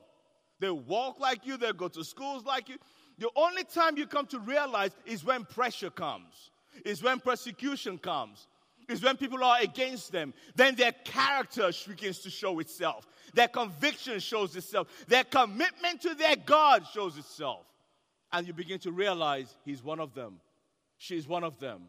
They 0.59 0.69
walk 0.69 1.19
like 1.19 1.45
you, 1.45 1.57
they 1.57 1.71
go 1.73 1.87
to 1.87 2.03
schools 2.03 2.45
like 2.45 2.69
you. 2.69 2.75
The 3.19 3.29
only 3.35 3.65
time 3.65 3.97
you 3.97 4.07
come 4.07 4.25
to 4.27 4.39
realize 4.39 4.91
is 5.05 5.25
when 5.25 5.43
pressure 5.43 5.89
comes, 5.89 6.51
is 6.85 7.03
when 7.03 7.19
persecution 7.19 7.97
comes, 7.97 8.47
is 8.87 9.03
when 9.03 9.17
people 9.17 9.43
are 9.43 9.59
against 9.61 10.13
them. 10.13 10.33
Then 10.55 10.75
their 10.75 10.93
character 11.03 11.69
begins 11.87 12.19
to 12.19 12.29
show 12.29 12.59
itself. 12.59 13.05
Their 13.33 13.49
conviction 13.49 14.19
shows 14.19 14.55
itself. 14.55 14.87
Their 15.07 15.25
commitment 15.25 16.01
to 16.01 16.15
their 16.15 16.37
God 16.37 16.87
shows 16.91 17.17
itself. 17.17 17.67
And 18.31 18.47
you 18.47 18.53
begin 18.53 18.79
to 18.79 18.91
realize 18.91 19.53
he's 19.65 19.83
one 19.83 19.99
of 19.99 20.13
them. 20.13 20.39
She's 20.97 21.27
one 21.27 21.43
of 21.43 21.59
them, 21.59 21.83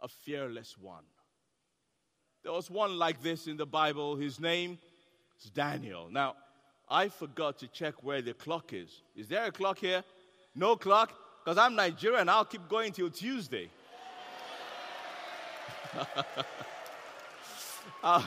a 0.00 0.08
fearless 0.08 0.76
one. 0.80 1.04
There 2.42 2.52
was 2.52 2.70
one 2.70 2.98
like 2.98 3.22
this 3.22 3.46
in 3.46 3.58
the 3.58 3.66
Bible. 3.66 4.16
His 4.16 4.40
name 4.40 4.78
is 5.42 5.50
Daniel. 5.50 6.08
Now, 6.10 6.36
I 6.88 7.08
forgot 7.08 7.58
to 7.58 7.68
check 7.68 8.02
where 8.02 8.22
the 8.22 8.32
clock 8.32 8.72
is. 8.72 9.02
Is 9.14 9.28
there 9.28 9.44
a 9.44 9.52
clock 9.52 9.78
here? 9.78 10.02
No 10.54 10.76
clock? 10.76 11.12
Because 11.44 11.58
I'm 11.58 11.74
Nigerian, 11.74 12.28
I'll 12.28 12.44
keep 12.44 12.68
going 12.68 12.92
till 12.92 13.10
Tuesday. 13.10 13.70
uh, 18.02 18.22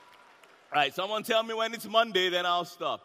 right, 0.74 0.94
someone 0.94 1.22
tell 1.22 1.42
me 1.42 1.54
when 1.54 1.74
it's 1.74 1.86
Monday, 1.86 2.28
then 2.28 2.46
I'll 2.46 2.64
stop. 2.64 3.02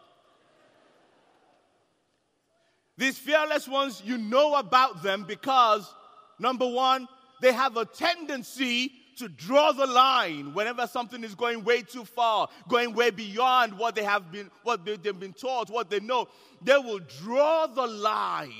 These 2.96 3.18
fearless 3.18 3.66
ones, 3.66 4.00
you 4.04 4.18
know 4.18 4.54
about 4.54 5.02
them 5.02 5.24
because, 5.26 5.92
number 6.38 6.66
one, 6.68 7.08
they 7.40 7.52
have 7.52 7.76
a 7.76 7.84
tendency 7.84 8.92
to 9.16 9.28
draw 9.28 9.72
the 9.72 9.86
line 9.86 10.54
whenever 10.54 10.86
something 10.86 11.22
is 11.24 11.34
going 11.34 11.64
way 11.64 11.82
too 11.82 12.04
far, 12.04 12.48
going 12.68 12.94
way 12.94 13.10
beyond 13.10 13.78
what 13.78 13.94
they 13.94 14.04
have 14.04 14.30
been, 14.30 14.50
what 14.62 14.84
they, 14.84 14.96
they've 14.96 15.18
been 15.18 15.32
taught, 15.32 15.70
what 15.70 15.90
they 15.90 16.00
know. 16.00 16.28
They 16.62 16.76
will 16.76 17.00
draw 17.22 17.66
the 17.66 17.86
line. 17.86 18.52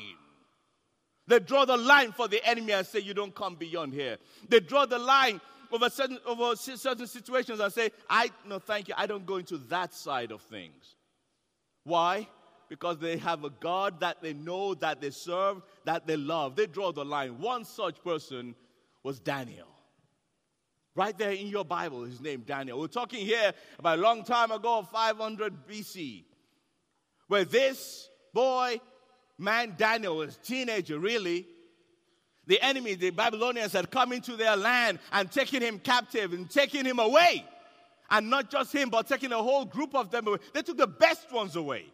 They 1.27 1.39
draw 1.39 1.65
the 1.65 1.77
line 1.77 2.13
for 2.13 2.29
the 2.29 2.45
enemy 2.47 2.73
and 2.73 2.87
say, 2.87 3.01
You 3.01 3.15
don't 3.15 3.35
come 3.35 3.55
beyond 3.55 3.95
here. 3.95 4.19
They 4.49 4.61
draw 4.61 4.87
the 4.87 4.99
line 4.99 5.41
over 5.73 5.91
certain, 5.91 6.19
over 6.27 6.55
certain 6.57 7.07
situations 7.07 7.61
and 7.61 7.73
say, 7.73 7.91
I, 8.09 8.31
no, 8.47 8.59
thank 8.59 8.89
you, 8.89 8.95
I 8.97 9.07
don't 9.07 9.27
go 9.27 9.37
into 9.37 9.59
that 9.69 9.95
side 9.95 10.31
of 10.31 10.43
things. 10.43 10.97
Why? 11.85 12.29
Because 12.69 12.99
they 12.99 13.17
have 13.19 13.45
a 13.45 13.51
God 13.51 14.01
that 14.01 14.23
they 14.23 14.33
know, 14.33 14.75
that 14.75 15.01
they 15.01 15.11
serve, 15.11 15.63
that 15.85 16.07
they 16.07 16.17
love. 16.17 16.57
They 16.57 16.67
draw 16.67 16.93
the 16.93 17.05
line. 17.05 17.39
One 17.39 17.65
such 17.65 18.03
person 18.03 18.55
was 19.03 19.21
Daniel. 19.21 19.74
Right 20.97 21.17
there 21.19 21.33
in 21.33 21.49
your 21.49 21.65
Bible, 21.65 22.05
his 22.05 22.21
name 22.21 22.45
Daniel. 22.47 22.79
We're 22.79 22.87
talking 22.87 23.27
here 23.27 23.53
about 23.81 23.99
a 23.99 24.03
long 24.03 24.23
time 24.23 24.53
ago, 24.53 24.87
500 24.93 25.67
BC, 25.67 26.23
where 27.27 27.45
this 27.45 28.09
boy, 28.33 28.81
man 29.37 29.75
Daniel, 29.77 30.19
was 30.19 30.37
a 30.37 30.41
teenager 30.41 30.99
really. 31.01 31.49
The 32.47 32.63
enemy, 32.63 32.95
the 32.95 33.11
Babylonians, 33.11 33.73
had 33.73 33.91
come 33.91 34.13
into 34.13 34.37
their 34.37 34.55
land 34.55 35.01
and 35.11 35.33
taken 35.33 35.63
him 35.63 35.81
captive 35.81 36.33
and 36.33 36.49
taken 36.49 36.87
him 36.87 37.01
away. 37.01 37.45
And 38.11 38.31
not 38.31 38.51
just 38.51 38.73
him, 38.73 38.91
but 38.91 39.09
taking 39.09 39.33
a 39.33 39.43
whole 39.43 39.65
group 39.65 39.95
of 39.95 40.11
them 40.11 40.29
away. 40.29 40.39
They 40.53 40.63
took 40.63 40.77
the 40.77 40.87
best 40.87 41.33
ones 41.33 41.57
away. 41.57 41.87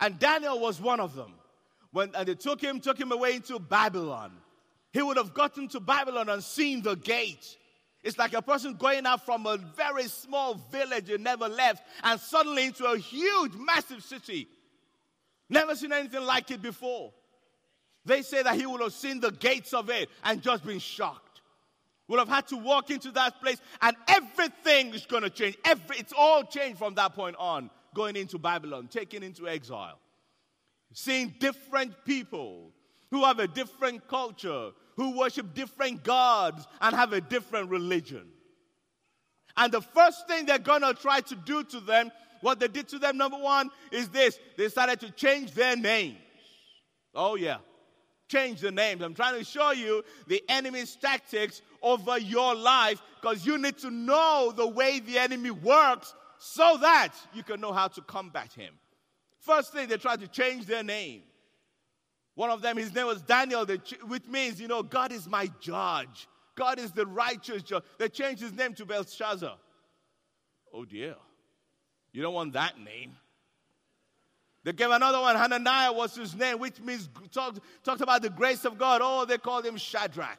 And 0.00 0.18
Daniel 0.18 0.58
was 0.58 0.80
one 0.80 0.98
of 0.98 1.14
them. 1.14 1.32
When, 1.92 2.10
and 2.14 2.26
they 2.26 2.34
took 2.34 2.60
him, 2.60 2.80
took 2.80 2.98
him 2.98 3.12
away 3.12 3.36
into 3.36 3.58
Babylon. 3.60 4.32
He 4.92 5.00
would 5.00 5.16
have 5.16 5.32
gotten 5.32 5.68
to 5.68 5.80
Babylon 5.80 6.28
and 6.28 6.42
seen 6.42 6.82
the 6.82 6.96
gate 6.96 7.56
it's 8.02 8.18
like 8.18 8.32
a 8.34 8.42
person 8.42 8.74
going 8.74 9.06
out 9.06 9.24
from 9.24 9.46
a 9.46 9.56
very 9.56 10.08
small 10.08 10.54
village 10.72 11.08
you 11.08 11.18
never 11.18 11.48
left 11.48 11.84
and 12.02 12.18
suddenly 12.20 12.66
into 12.66 12.84
a 12.84 12.98
huge, 12.98 13.52
massive 13.54 14.02
city. 14.02 14.48
Never 15.48 15.76
seen 15.76 15.92
anything 15.92 16.22
like 16.22 16.50
it 16.50 16.62
before. 16.62 17.12
They 18.04 18.22
say 18.22 18.42
that 18.42 18.56
he 18.56 18.66
would 18.66 18.80
have 18.80 18.92
seen 18.92 19.20
the 19.20 19.30
gates 19.30 19.72
of 19.72 19.88
it 19.88 20.08
and 20.24 20.42
just 20.42 20.64
been 20.64 20.80
shocked. 20.80 21.42
Would 22.08 22.18
have 22.18 22.28
had 22.28 22.48
to 22.48 22.56
walk 22.56 22.90
into 22.90 23.12
that 23.12 23.40
place 23.40 23.60
and 23.80 23.96
everything 24.08 24.92
is 24.94 25.06
going 25.06 25.22
to 25.22 25.30
change. 25.30 25.56
Every, 25.64 25.98
it's 25.98 26.12
all 26.16 26.42
changed 26.42 26.78
from 26.78 26.94
that 26.96 27.14
point 27.14 27.36
on, 27.38 27.70
going 27.94 28.16
into 28.16 28.38
Babylon, 28.38 28.88
taken 28.88 29.22
into 29.22 29.48
exile. 29.48 29.98
Seeing 30.92 31.34
different 31.38 31.94
people 32.04 32.72
who 33.12 33.24
have 33.24 33.38
a 33.38 33.46
different 33.46 34.08
culture, 34.08 34.70
who 34.96 35.16
worship 35.16 35.54
different 35.54 36.02
gods 36.02 36.66
and 36.80 36.96
have 36.96 37.12
a 37.12 37.20
different 37.20 37.70
religion. 37.70 38.26
And 39.56 39.72
the 39.72 39.82
first 39.82 40.26
thing 40.26 40.46
they're 40.46 40.58
going 40.58 40.82
to 40.82 40.94
try 40.94 41.20
to 41.20 41.36
do 41.36 41.62
to 41.62 41.78
them 41.78 42.10
What 42.42 42.58
they 42.58 42.68
did 42.68 42.88
to 42.88 42.98
them, 42.98 43.16
number 43.16 43.38
one, 43.38 43.70
is 43.90 44.08
this 44.08 44.38
they 44.58 44.68
started 44.68 45.00
to 45.00 45.10
change 45.12 45.52
their 45.52 45.76
names. 45.76 46.18
Oh, 47.14 47.36
yeah. 47.36 47.58
Change 48.28 48.60
the 48.60 48.72
names. 48.72 49.00
I'm 49.02 49.14
trying 49.14 49.38
to 49.38 49.44
show 49.44 49.70
you 49.70 50.02
the 50.26 50.42
enemy's 50.48 50.96
tactics 50.96 51.62
over 51.80 52.18
your 52.18 52.54
life 52.54 53.00
because 53.20 53.46
you 53.46 53.58
need 53.58 53.78
to 53.78 53.90
know 53.90 54.52
the 54.54 54.66
way 54.66 54.98
the 54.98 55.18
enemy 55.18 55.50
works 55.50 56.14
so 56.38 56.76
that 56.80 57.12
you 57.32 57.44
can 57.44 57.60
know 57.60 57.72
how 57.72 57.88
to 57.88 58.00
combat 58.00 58.52
him. 58.52 58.74
First 59.38 59.72
thing, 59.72 59.88
they 59.88 59.96
tried 59.96 60.20
to 60.20 60.28
change 60.28 60.66
their 60.66 60.82
name. 60.82 61.22
One 62.34 62.50
of 62.50 62.62
them, 62.62 62.76
his 62.76 62.94
name 62.94 63.06
was 63.06 63.22
Daniel, 63.22 63.66
which 64.06 64.26
means, 64.26 64.60
you 64.60 64.68
know, 64.68 64.82
God 64.82 65.12
is 65.12 65.28
my 65.28 65.50
judge. 65.60 66.28
God 66.54 66.78
is 66.78 66.92
the 66.92 67.06
righteous 67.06 67.62
judge. 67.62 67.82
They 67.98 68.08
changed 68.08 68.42
his 68.42 68.52
name 68.52 68.74
to 68.74 68.86
Belshazzar. 68.86 69.56
Oh 70.72 70.84
dear. 70.84 71.16
You 72.12 72.22
don't 72.22 72.34
want 72.34 72.52
that 72.54 72.78
name. 72.78 73.16
They 74.64 74.72
gave 74.72 74.90
another 74.90 75.20
one, 75.20 75.34
Hananiah 75.34 75.92
was 75.92 76.14
his 76.14 76.36
name, 76.36 76.58
which 76.58 76.80
means 76.80 77.08
talked, 77.32 77.58
talked 77.82 78.00
about 78.00 78.22
the 78.22 78.30
grace 78.30 78.64
of 78.64 78.78
God. 78.78 79.00
Oh, 79.02 79.24
they 79.24 79.38
called 79.38 79.66
him 79.66 79.76
Shadrach. 79.76 80.38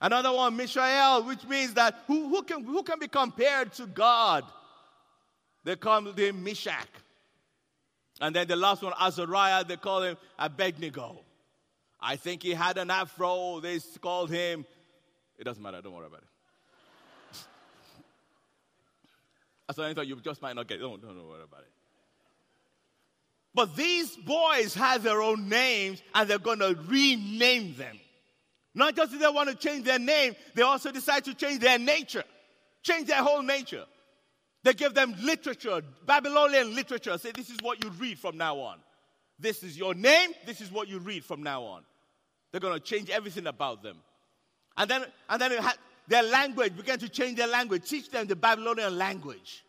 Another 0.00 0.32
one, 0.32 0.56
Mishael, 0.56 1.22
which 1.24 1.44
means 1.46 1.74
that 1.74 2.02
who, 2.06 2.28
who, 2.28 2.42
can, 2.42 2.64
who 2.64 2.82
can 2.82 2.98
be 2.98 3.08
compared 3.08 3.72
to 3.74 3.86
God? 3.86 4.44
They 5.64 5.76
called 5.76 6.18
him 6.18 6.42
Meshach. 6.42 6.88
And 8.22 8.36
then 8.36 8.46
the 8.46 8.54
last 8.54 8.82
one, 8.82 8.92
Azariah, 9.00 9.64
they 9.64 9.76
call 9.76 10.02
him 10.04 10.16
Abednego. 10.38 11.24
I 12.00 12.14
think 12.14 12.44
he 12.44 12.52
had 12.52 12.78
an 12.78 12.88
afro. 12.88 13.58
They 13.58 13.80
called 14.00 14.30
him. 14.30 14.64
It 15.40 15.42
doesn't 15.42 15.60
matter. 15.60 15.82
Don't 15.82 15.92
worry 15.92 16.06
about 16.06 16.20
it. 16.22 17.38
I 19.80 19.92
thought 19.92 20.06
you 20.06 20.14
just 20.20 20.40
might 20.40 20.54
not 20.54 20.68
get. 20.68 20.78
Don't, 20.78 21.02
don't 21.02 21.16
worry 21.28 21.42
about 21.42 21.62
it. 21.62 21.70
But 23.52 23.74
these 23.74 24.16
boys 24.16 24.72
have 24.74 25.02
their 25.02 25.20
own 25.20 25.48
names 25.48 26.00
and 26.14 26.30
they're 26.30 26.38
going 26.38 26.60
to 26.60 26.78
rename 26.86 27.74
them. 27.74 27.98
Not 28.72 28.94
just 28.94 29.10
that 29.10 29.18
they 29.18 29.28
want 29.28 29.50
to 29.50 29.56
change 29.56 29.84
their 29.84 29.98
name, 29.98 30.36
they 30.54 30.62
also 30.62 30.92
decide 30.92 31.24
to 31.24 31.34
change 31.34 31.58
their 31.58 31.78
nature, 31.78 32.24
change 32.84 33.08
their 33.08 33.22
whole 33.22 33.42
nature. 33.42 33.84
They 34.64 34.74
give 34.74 34.94
them 34.94 35.14
literature, 35.20 35.82
Babylonian 36.06 36.74
literature. 36.74 37.18
Say, 37.18 37.32
this 37.32 37.50
is 37.50 37.58
what 37.62 37.82
you 37.82 37.90
read 37.90 38.18
from 38.18 38.36
now 38.36 38.58
on. 38.58 38.78
This 39.38 39.62
is 39.62 39.76
your 39.76 39.94
name, 39.94 40.30
this 40.46 40.60
is 40.60 40.70
what 40.70 40.88
you 40.88 40.98
read 41.00 41.24
from 41.24 41.42
now 41.42 41.62
on. 41.62 41.82
They're 42.50 42.60
going 42.60 42.74
to 42.74 42.80
change 42.80 43.10
everything 43.10 43.46
about 43.46 43.82
them. 43.82 43.96
And 44.76 44.88
then, 44.88 45.04
and 45.28 45.40
then 45.40 45.52
their 46.06 46.22
language 46.22 46.76
began 46.76 46.98
to 47.00 47.08
change 47.08 47.38
their 47.38 47.48
language, 47.48 47.88
teach 47.88 48.10
them 48.10 48.26
the 48.26 48.36
Babylonian 48.36 48.96
language. 48.96 49.64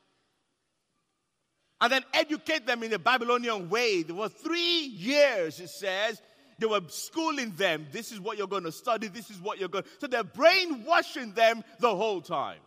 And 1.82 1.92
then 1.92 2.04
educate 2.14 2.66
them 2.66 2.84
in 2.84 2.92
the 2.92 3.00
Babylonian 3.00 3.70
way. 3.70 4.04
There 4.04 4.16
were 4.16 4.30
three 4.30 4.86
years, 4.86 5.60
it 5.60 5.70
says, 5.70 6.22
they 6.60 6.68
were 6.68 6.82
schooling 6.88 7.52
them. 7.52 7.88
This 7.92 8.12
is 8.12 8.20
what 8.20 8.38
you're 8.38 8.48
going 8.48 8.64
to 8.64 8.72
study. 8.72 9.08
This 9.08 9.30
is 9.30 9.42
what 9.42 9.60
you're 9.60 9.70
going. 9.70 9.84
To. 9.84 9.90
So 10.00 10.08
they're 10.08 10.24
brainwashing 10.24 11.34
them 11.34 11.64
the 11.80 11.94
whole 11.94 12.22
time, 12.22 12.60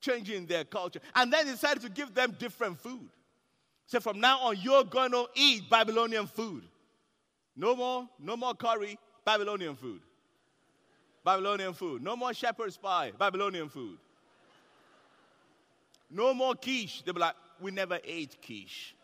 changing 0.00 0.46
their 0.46 0.64
culture. 0.64 1.00
And 1.14 1.32
then 1.32 1.46
they 1.46 1.52
decided 1.52 1.82
to 1.82 1.88
give 1.88 2.14
them 2.14 2.36
different 2.38 2.78
food. 2.78 3.08
So 3.86 4.00
from 4.00 4.20
now 4.20 4.40
on, 4.40 4.56
you're 4.60 4.84
going 4.84 5.12
to 5.12 5.26
eat 5.34 5.70
Babylonian 5.70 6.26
food. 6.26 6.62
No 7.56 7.74
more, 7.74 8.08
no 8.18 8.36
more 8.36 8.54
curry, 8.54 8.98
Babylonian 9.24 9.76
food. 9.76 10.00
Babylonian 11.24 11.72
food. 11.72 12.02
No 12.02 12.16
more 12.16 12.32
shepherd's 12.32 12.76
pie, 12.76 13.12
Babylonian 13.18 13.68
food. 13.68 13.98
No 16.10 16.32
more 16.32 16.54
quiche. 16.54 17.02
They'll 17.04 17.14
be 17.14 17.20
like, 17.20 17.34
we 17.60 17.70
never 17.70 17.98
ate 18.04 18.36
quiche. 18.44 18.94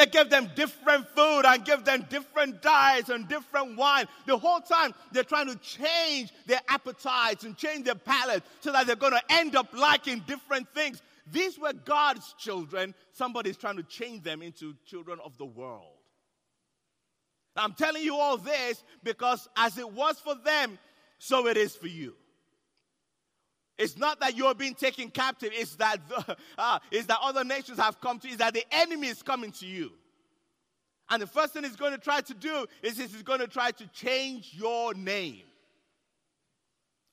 They 0.00 0.06
gave 0.06 0.30
them 0.30 0.50
different 0.54 1.06
food 1.14 1.42
and 1.44 1.62
give 1.62 1.84
them 1.84 2.06
different 2.08 2.62
diets 2.62 3.10
and 3.10 3.28
different 3.28 3.76
wine. 3.76 4.06
The 4.24 4.38
whole 4.38 4.60
time 4.60 4.94
they're 5.12 5.22
trying 5.22 5.48
to 5.48 5.56
change 5.56 6.32
their 6.46 6.62
appetites 6.68 7.44
and 7.44 7.54
change 7.54 7.84
their 7.84 7.96
palate 7.96 8.42
so 8.60 8.72
that 8.72 8.86
they're 8.86 8.96
going 8.96 9.12
to 9.12 9.22
end 9.28 9.56
up 9.56 9.74
liking 9.74 10.20
different 10.26 10.72
things. 10.72 11.02
These 11.30 11.58
were 11.58 11.74
God's 11.74 12.34
children. 12.38 12.94
Somebody's 13.12 13.58
trying 13.58 13.76
to 13.76 13.82
change 13.82 14.22
them 14.22 14.40
into 14.40 14.74
children 14.86 15.18
of 15.22 15.36
the 15.36 15.44
world. 15.44 15.98
I'm 17.54 17.74
telling 17.74 18.02
you 18.02 18.16
all 18.16 18.38
this 18.38 18.82
because 19.04 19.50
as 19.54 19.76
it 19.76 19.92
was 19.92 20.18
for 20.18 20.34
them, 20.34 20.78
so 21.18 21.46
it 21.46 21.58
is 21.58 21.76
for 21.76 21.88
you. 21.88 22.14
It's 23.80 23.96
not 23.96 24.20
that 24.20 24.36
you're 24.36 24.54
being 24.54 24.74
taken 24.74 25.08
captive. 25.08 25.50
It's 25.54 25.74
that, 25.76 26.06
the, 26.06 26.36
uh, 26.58 26.78
it's 26.90 27.06
that 27.06 27.18
other 27.22 27.44
nations 27.44 27.78
have 27.78 27.98
come 27.98 28.18
to 28.18 28.28
you. 28.28 28.34
It's 28.34 28.42
that 28.42 28.52
the 28.52 28.64
enemy 28.70 29.08
is 29.08 29.22
coming 29.22 29.50
to 29.52 29.66
you. 29.66 29.90
And 31.08 31.20
the 31.20 31.26
first 31.26 31.54
thing 31.54 31.64
he's 31.64 31.76
going 31.76 31.92
to 31.92 31.98
try 31.98 32.20
to 32.20 32.34
do 32.34 32.66
is 32.82 32.98
he's 32.98 33.22
going 33.22 33.40
to 33.40 33.48
try 33.48 33.70
to 33.70 33.86
change 33.88 34.52
your 34.52 34.92
name. 34.92 35.42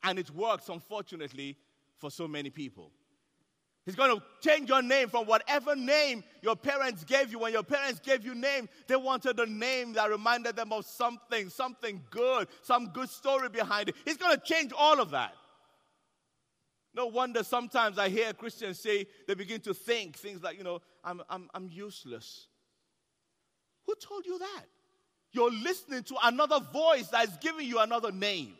And 0.04 0.20
it 0.20 0.30
works, 0.30 0.68
unfortunately, 0.68 1.56
for 1.98 2.12
so 2.12 2.28
many 2.28 2.50
people. 2.50 2.92
He's 3.86 3.96
going 3.96 4.18
to 4.18 4.22
change 4.42 4.68
your 4.68 4.82
name 4.82 5.08
from 5.08 5.26
whatever 5.26 5.74
name 5.74 6.26
your 6.42 6.58
parents 6.58 7.06
gave 7.06 7.32
you. 7.32 7.40
When 7.40 7.54
your 7.54 7.64
parents 7.64 8.02
gave 8.02 8.26
you 8.26 8.36
name, 8.36 8.68
they 8.88 8.98
wanted 8.98 9.40
a 9.40 9.46
name 9.46 9.94
that 9.94 10.10
reminded 10.10 10.58
them 10.58 10.74
of 10.74 10.86
something, 10.86 11.48
something 11.48 12.04
good, 12.12 12.50
some 12.62 12.90
good 12.90 13.10
story 13.10 13.48
behind 13.48 13.88
it. 13.88 13.96
He's 14.04 14.18
going 14.18 14.36
to 14.36 14.44
change 14.44 14.74
all 14.78 15.00
of 15.00 15.12
that. 15.12 15.34
No 16.98 17.06
wonder 17.06 17.44
sometimes 17.44 18.00
I 18.00 18.10
hear 18.10 18.34
Christians 18.34 18.80
say 18.80 19.06
they 19.28 19.36
begin 19.36 19.62
to 19.62 19.74
think 19.76 20.18
things 20.18 20.42
like, 20.42 20.58
you 20.58 20.64
know, 20.64 20.82
I'm, 21.04 21.22
I'm, 21.30 21.48
I'm 21.54 21.70
useless. 21.72 22.48
Who 23.86 23.94
told 24.02 24.26
you 24.26 24.40
that? 24.40 24.64
You're 25.32 25.52
listening 25.52 26.02
to 26.06 26.16
another 26.24 26.60
voice 26.60 27.08
that 27.10 27.28
is 27.28 27.38
giving 27.40 27.68
you 27.68 27.78
another 27.78 28.12
name. 28.12 28.56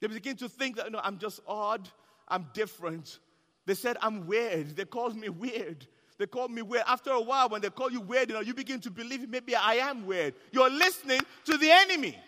They 0.00 0.08
begin 0.08 0.34
to 0.38 0.48
think 0.48 0.74
that, 0.76 0.86
you 0.86 0.90
know, 0.90 1.00
I'm 1.00 1.18
just 1.18 1.38
odd, 1.46 1.88
I'm 2.26 2.48
different. 2.54 3.20
They 3.66 3.74
said, 3.74 3.98
I'm 4.02 4.26
weird. 4.26 4.74
They 4.74 4.84
called 4.84 5.16
me 5.16 5.28
weird. 5.28 5.86
They 6.18 6.26
called 6.26 6.50
me 6.50 6.62
weird. 6.62 6.82
After 6.88 7.10
a 7.10 7.20
while, 7.20 7.48
when 7.50 7.60
they 7.60 7.70
call 7.70 7.92
you 7.92 8.00
weird, 8.00 8.30
you 8.30 8.34
know, 8.34 8.40
you 8.40 8.52
begin 8.52 8.80
to 8.80 8.90
believe 8.90 9.28
maybe 9.28 9.54
I 9.54 9.74
am 9.74 10.06
weird. 10.06 10.34
You're 10.50 10.70
listening 10.70 11.20
to 11.44 11.56
the 11.56 11.70
enemy. 11.70 12.18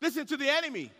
Listen 0.00 0.24
to 0.26 0.36
the 0.36 0.48
enemy. 0.48 0.92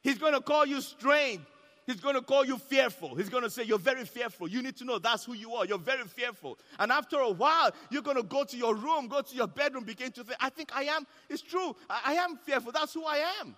He's 0.00 0.16
going 0.16 0.32
to 0.32 0.40
call 0.40 0.64
you 0.64 0.80
strange. 0.80 1.42
He's 1.86 2.00
going 2.00 2.16
to 2.16 2.22
call 2.22 2.44
you 2.44 2.58
fearful. 2.58 3.14
He's 3.14 3.28
going 3.28 3.44
to 3.44 3.50
say, 3.50 3.62
You're 3.62 3.78
very 3.78 4.04
fearful. 4.04 4.48
You 4.48 4.60
need 4.60 4.76
to 4.78 4.84
know 4.84 4.98
that's 4.98 5.24
who 5.24 5.34
you 5.34 5.54
are. 5.54 5.64
You're 5.64 5.78
very 5.78 6.04
fearful. 6.04 6.58
And 6.80 6.90
after 6.90 7.18
a 7.18 7.30
while, 7.30 7.70
you're 7.90 8.02
going 8.02 8.16
to 8.16 8.24
go 8.24 8.42
to 8.42 8.56
your 8.56 8.74
room, 8.74 9.06
go 9.06 9.20
to 9.20 9.34
your 9.34 9.46
bedroom, 9.46 9.84
begin 9.84 10.10
to 10.12 10.24
think, 10.24 10.36
I 10.40 10.50
think 10.50 10.70
I 10.74 10.84
am. 10.84 11.06
It's 11.30 11.42
true. 11.42 11.76
I, 11.88 12.00
I 12.06 12.12
am 12.14 12.36
fearful. 12.38 12.72
That's 12.72 12.92
who 12.92 13.04
I 13.04 13.24
am. 13.40 13.54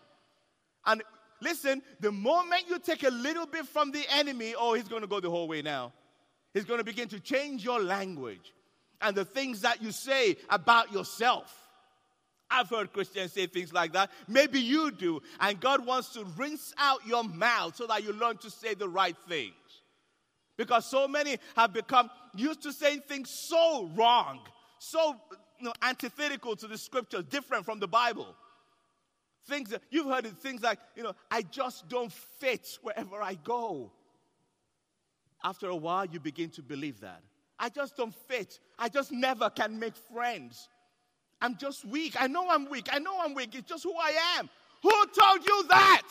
And 0.84 1.02
listen, 1.40 1.82
the 2.00 2.12
moment 2.12 2.64
you 2.68 2.78
take 2.78 3.02
a 3.02 3.10
little 3.10 3.46
bit 3.46 3.66
from 3.66 3.92
the 3.92 4.04
enemy, 4.10 4.54
oh, 4.58 4.74
he's 4.74 4.88
going 4.88 5.02
to 5.02 5.08
go 5.08 5.20
the 5.20 5.30
whole 5.30 5.48
way 5.48 5.62
now. 5.62 5.94
He's 6.52 6.64
going 6.64 6.78
to 6.78 6.84
begin 6.84 7.08
to 7.08 7.20
change 7.20 7.64
your 7.64 7.80
language 7.80 8.52
and 9.00 9.16
the 9.16 9.24
things 9.24 9.62
that 9.62 9.82
you 9.82 9.90
say 9.90 10.36
about 10.50 10.92
yourself. 10.92 11.67
I've 12.50 12.70
heard 12.70 12.92
Christians 12.92 13.32
say 13.32 13.46
things 13.46 13.72
like 13.72 13.92
that. 13.92 14.10
Maybe 14.26 14.60
you 14.60 14.90
do. 14.90 15.20
And 15.40 15.60
God 15.60 15.84
wants 15.84 16.10
to 16.14 16.24
rinse 16.36 16.72
out 16.78 17.06
your 17.06 17.24
mouth 17.24 17.76
so 17.76 17.86
that 17.86 18.02
you 18.02 18.12
learn 18.12 18.38
to 18.38 18.50
say 18.50 18.74
the 18.74 18.88
right 18.88 19.16
things. 19.28 19.54
Because 20.56 20.86
so 20.86 21.06
many 21.06 21.38
have 21.56 21.72
become 21.72 22.10
used 22.34 22.62
to 22.62 22.72
saying 22.72 23.02
things 23.06 23.30
so 23.30 23.90
wrong, 23.94 24.40
so 24.78 25.14
you 25.58 25.66
know, 25.66 25.72
antithetical 25.82 26.56
to 26.56 26.66
the 26.66 26.78
scriptures, 26.78 27.24
different 27.24 27.64
from 27.64 27.78
the 27.78 27.88
Bible. 27.88 28.34
Things 29.46 29.70
that 29.70 29.82
you've 29.90 30.06
heard 30.06 30.26
it, 30.26 30.36
things 30.38 30.62
like, 30.62 30.78
you 30.96 31.02
know, 31.02 31.14
I 31.30 31.42
just 31.42 31.88
don't 31.88 32.12
fit 32.12 32.66
wherever 32.82 33.22
I 33.22 33.34
go. 33.34 33.92
After 35.44 35.68
a 35.68 35.76
while, 35.76 36.06
you 36.06 36.18
begin 36.18 36.50
to 36.50 36.62
believe 36.62 37.00
that. 37.00 37.22
I 37.58 37.68
just 37.68 37.96
don't 37.96 38.14
fit. 38.26 38.58
I 38.78 38.88
just 38.88 39.12
never 39.12 39.50
can 39.50 39.78
make 39.78 39.94
friends. 40.12 40.68
I'm 41.40 41.56
just 41.56 41.84
weak. 41.84 42.14
I 42.20 42.26
know 42.26 42.48
I'm 42.48 42.68
weak. 42.68 42.88
I 42.92 42.98
know 42.98 43.18
I'm 43.20 43.34
weak. 43.34 43.54
It's 43.54 43.68
just 43.68 43.84
who 43.84 43.94
I 43.94 44.38
am. 44.38 44.48
Who 44.82 44.90
told 44.90 45.46
you 45.46 45.64
that? 45.68 46.02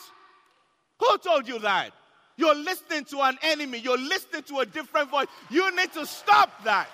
Who 1.00 1.18
told 1.18 1.46
you 1.48 1.58
that? 1.60 1.90
You're 2.36 2.54
listening 2.54 3.04
to 3.06 3.20
an 3.20 3.36
enemy. 3.42 3.78
You're 3.78 3.98
listening 3.98 4.42
to 4.44 4.58
a 4.60 4.66
different 4.66 5.10
voice. 5.10 5.26
You 5.50 5.74
need 5.74 5.92
to 5.94 6.06
stop 6.06 6.64
that. 6.64 6.88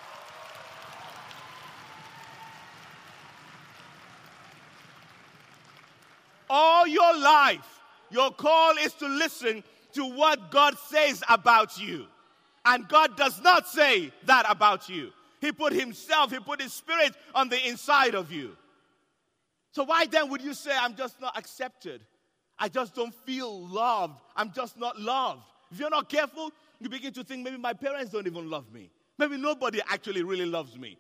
All 6.49 6.87
your 6.87 7.19
life, 7.19 7.81
your 8.11 8.31
call 8.31 8.75
is 8.79 8.93
to 8.95 9.09
listen 9.09 9.63
to 9.93 10.05
what 10.05 10.51
God 10.51 10.77
says 10.89 11.23
about 11.29 11.79
you. 11.79 12.07
And 12.65 12.89
God 12.89 13.17
does 13.17 13.41
not 13.43 13.69
say 13.69 14.13
that 14.27 14.47
about 14.49 14.89
you. 14.89 15.13
He 15.45 15.53
put 15.53 15.75
Himself, 15.75 16.31
He 16.31 16.39
put 16.39 16.63
His 16.63 16.73
Spirit 16.73 17.15
on 17.35 17.51
the 17.51 17.69
inside 17.69 18.15
of 18.15 18.33
you. 18.33 18.57
So 19.73 19.85
why 19.85 20.07
then 20.07 20.31
would 20.31 20.41
you 20.41 20.55
say, 20.55 20.71
I'm 20.75 20.97
just 20.97 21.21
not 21.21 21.37
accepted? 21.37 22.01
I 22.59 22.69
just 22.69 22.95
don't 22.95 23.13
feel 23.27 23.67
loved. 23.69 24.19
I'm 24.35 24.53
just 24.53 24.79
not 24.79 24.99
loved. 24.99 25.43
If 25.71 25.79
you're 25.79 25.91
not 25.91 26.09
careful, 26.09 26.51
you 26.81 26.89
begin 26.89 27.13
to 27.13 27.25
think 27.25 27.45
maybe 27.45 27.59
my 27.59 27.75
parents 27.75 28.11
don't 28.11 28.27
even 28.27 28.49
love 28.49 28.73
me. 28.73 28.91
Maybe 29.19 29.37
nobody 29.37 29.81
actually 29.87 30.23
really 30.23 30.47
loves 30.47 30.79
me. 30.79 30.97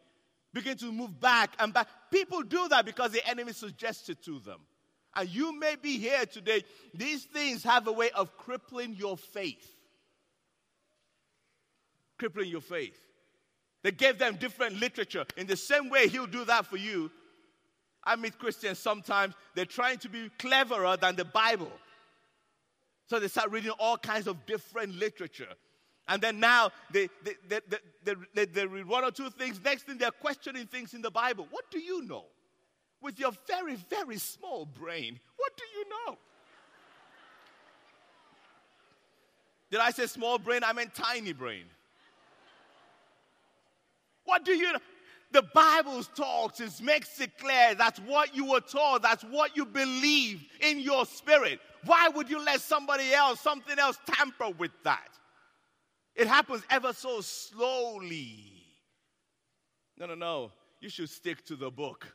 Begin 0.53 0.77
to 0.77 0.93
move 0.93 1.19
back 1.19 1.55
and 1.59 1.73
back. 1.73 1.89
People 2.11 2.43
do 2.43 2.69
that 2.69 2.85
because 2.85 3.13
the 3.13 3.27
enemy 3.27 3.53
suggests 3.53 4.11
it 4.11 4.23
to 4.25 4.41
them. 4.41 4.61
And 5.17 5.27
you 5.31 5.59
may 5.59 5.77
be 5.81 5.97
here 5.97 6.27
today. 6.27 6.65
These 6.93 7.25
things 7.25 7.63
have 7.63 7.87
a 7.87 7.93
way 7.93 8.11
of 8.11 8.37
crippling 8.37 8.95
your 8.95 9.17
faith. 9.17 9.73
Crippling 12.19 12.51
your 12.51 12.61
faith. 12.61 13.01
They 13.85 13.93
gave 13.93 14.19
them 14.19 14.37
different 14.37 14.81
literature. 14.81 15.27
In 15.37 15.47
the 15.47 15.57
same 15.57 15.91
way, 15.91 16.09
he'll 16.09 16.27
do 16.27 16.45
that 16.47 16.65
for 16.65 16.79
you. 16.79 17.11
I 18.03 18.17
meet 18.17 18.39
Christians 18.39 18.79
sometimes, 18.79 19.35
they're 19.55 19.67
trying 19.67 19.99
to 19.99 20.09
be 20.09 20.31
cleverer 20.39 20.97
than 20.97 21.17
the 21.17 21.25
Bible. 21.25 21.71
So 23.07 23.21
they 23.21 23.29
start 23.29 23.51
reading 23.51 23.73
all 23.79 23.99
kinds 23.99 24.27
of 24.27 24.45
different 24.47 24.95
literature. 24.95 25.53
And 26.09 26.21
then 26.23 26.41
now 26.41 26.71
they, 26.93 27.09
they, 27.23 27.61
they, 28.03 28.15
they, 28.35 28.45
they, 28.47 28.67
read 28.67 28.87
one 28.87 29.05
or 29.05 29.11
two 29.11 29.29
things. 29.31 29.61
Next 29.63 29.85
thing, 29.85 29.99
they're 29.99 30.11
questioning 30.11 30.67
things 30.67 30.95
in 30.95 31.03
the 31.03 31.11
Bible. 31.11 31.47
What 31.51 31.71
do 31.71 31.79
you 31.79 32.03
know? 32.03 32.25
With 33.03 33.19
your 33.19 33.33
very, 33.47 33.77
very 33.77 34.17
small 34.17 34.65
brain, 34.65 35.21
what 35.37 35.57
do 35.59 35.65
you 35.79 35.85
know? 35.91 36.19
Did 39.71 39.81
I 39.81 39.91
say 39.91 40.07
small 40.07 40.39
brain? 40.39 40.63
I 40.65 40.73
meant 40.73 40.95
tiny 40.95 41.35
brain. 41.35 41.65
What 44.35 44.45
do 44.45 44.53
you? 44.57 44.73
The 45.31 45.43
Bible 45.55 46.03
talks, 46.03 46.59
it 46.59 46.73
makes 46.83 47.21
it 47.21 47.39
clear 47.39 47.77
that's 47.77 48.01
what 48.01 48.35
you 48.35 48.47
were 48.47 48.61
taught, 48.61 49.01
that's 49.01 49.23
what 49.23 49.57
you 49.57 49.65
believe 49.65 50.43
in 50.61 50.81
your 50.81 51.07
spirit. 51.07 51.61
Why 51.85 52.09
would 52.09 52.29
you 52.29 52.45
let 52.45 52.61
somebody 52.61 53.13
else, 53.13 53.39
something 53.39 53.79
else, 53.79 53.97
tamper 54.07 54.51
with 54.59 54.73
that? 54.83 55.09
It 56.17 56.27
happens 56.27 56.65
ever 56.69 56.93
so 56.93 57.21
slowly. 57.21 58.65
No, 59.97 60.07
no, 60.07 60.17
no. 60.17 60.51
You 60.81 60.89
should 60.89 61.11
stick 61.11 61.45
to 61.47 61.55
the 61.55 61.71
book 61.71 62.13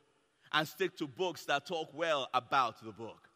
and 0.51 0.67
stick 0.67 0.97
to 0.97 1.07
books 1.07 1.45
that 1.45 1.65
talk 1.65 1.87
well 1.93 2.27
about 2.33 2.83
the 2.83 2.91
book. 2.91 3.29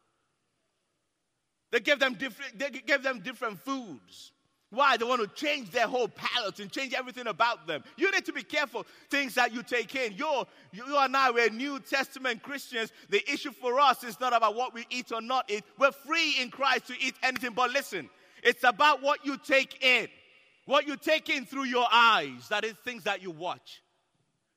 They 1.71 1.79
gave 1.79 1.99
them 1.99 2.15
different, 2.15 2.59
they 2.59 2.69
gave 2.69 3.01
them 3.01 3.21
different 3.21 3.61
foods. 3.61 4.33
Why? 4.73 4.97
They 4.97 5.05
want 5.05 5.21
to 5.21 5.27
change 5.27 5.69
their 5.69 5.85
whole 5.87 6.07
palate 6.07 6.59
and 6.59 6.71
change 6.71 6.95
everything 6.95 7.27
about 7.27 7.67
them. 7.67 7.83
You 7.95 8.11
need 8.11 8.25
to 8.25 8.33
be 8.33 8.41
careful 8.41 8.87
things 9.07 9.35
that 9.35 9.53
you 9.53 9.61
take 9.61 9.93
in. 9.95 10.13
You're, 10.13 10.47
you 10.71 10.97
and 10.97 11.15
I, 11.15 11.29
we're 11.29 11.51
New 11.51 11.79
Testament 11.79 12.41
Christians. 12.41 12.91
The 13.09 13.21
issue 13.31 13.51
for 13.51 13.79
us 13.79 14.03
is 14.03 14.19
not 14.19 14.35
about 14.35 14.55
what 14.55 14.73
we 14.73 14.87
eat 14.89 15.11
or 15.11 15.21
not 15.21 15.45
eat. 15.51 15.63
We're 15.77 15.91
free 15.91 16.37
in 16.41 16.49
Christ 16.49 16.87
to 16.87 16.95
eat 16.99 17.13
anything. 17.21 17.51
But 17.53 17.69
listen, 17.69 18.09
it's 18.41 18.63
about 18.63 19.03
what 19.03 19.23
you 19.23 19.37
take 19.37 19.83
in. 19.83 20.07
What 20.65 20.87
you 20.87 20.97
take 20.97 21.29
in 21.29 21.45
through 21.45 21.65
your 21.65 21.85
eyes. 21.91 22.47
That 22.49 22.65
is 22.65 22.73
things 22.83 23.03
that 23.03 23.21
you 23.21 23.29
watch. 23.29 23.83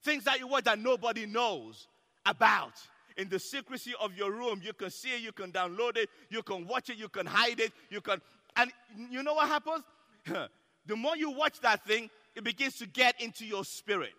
Things 0.03 0.25
that 0.25 0.39
you 0.39 0.47
watch 0.47 0.65
that 0.65 0.79
nobody 0.79 1.27
knows 1.27 1.89
about. 2.25 2.73
In 3.19 3.29
the 3.29 3.39
secrecy 3.39 3.93
of 4.01 4.17
your 4.17 4.31
room, 4.33 4.63
you 4.65 4.73
can 4.73 4.89
see 4.89 5.11
it, 5.11 5.21
you 5.21 5.33
can 5.33 5.53
download 5.53 5.99
it, 5.99 6.09
you 6.31 6.43
can 6.43 6.67
watch 6.67 6.89
it, 6.89 6.97
you 6.97 7.11
can 7.11 7.27
hide 7.27 7.61
it, 7.61 7.73
you 7.91 8.01
can. 8.01 8.23
And 8.57 8.73
you 9.11 9.23
know 9.23 9.35
what 9.35 9.49
happens? 9.49 9.85
the 10.87 10.97
more 10.97 11.17
you 11.17 11.31
watch 11.31 11.61
that 11.61 11.85
thing, 11.87 12.11
it 12.35 12.45
begins 12.45 12.77
to 12.79 12.87
get 12.87 13.21
into 13.21 13.45
your 13.45 13.65
spirit. 13.65 14.13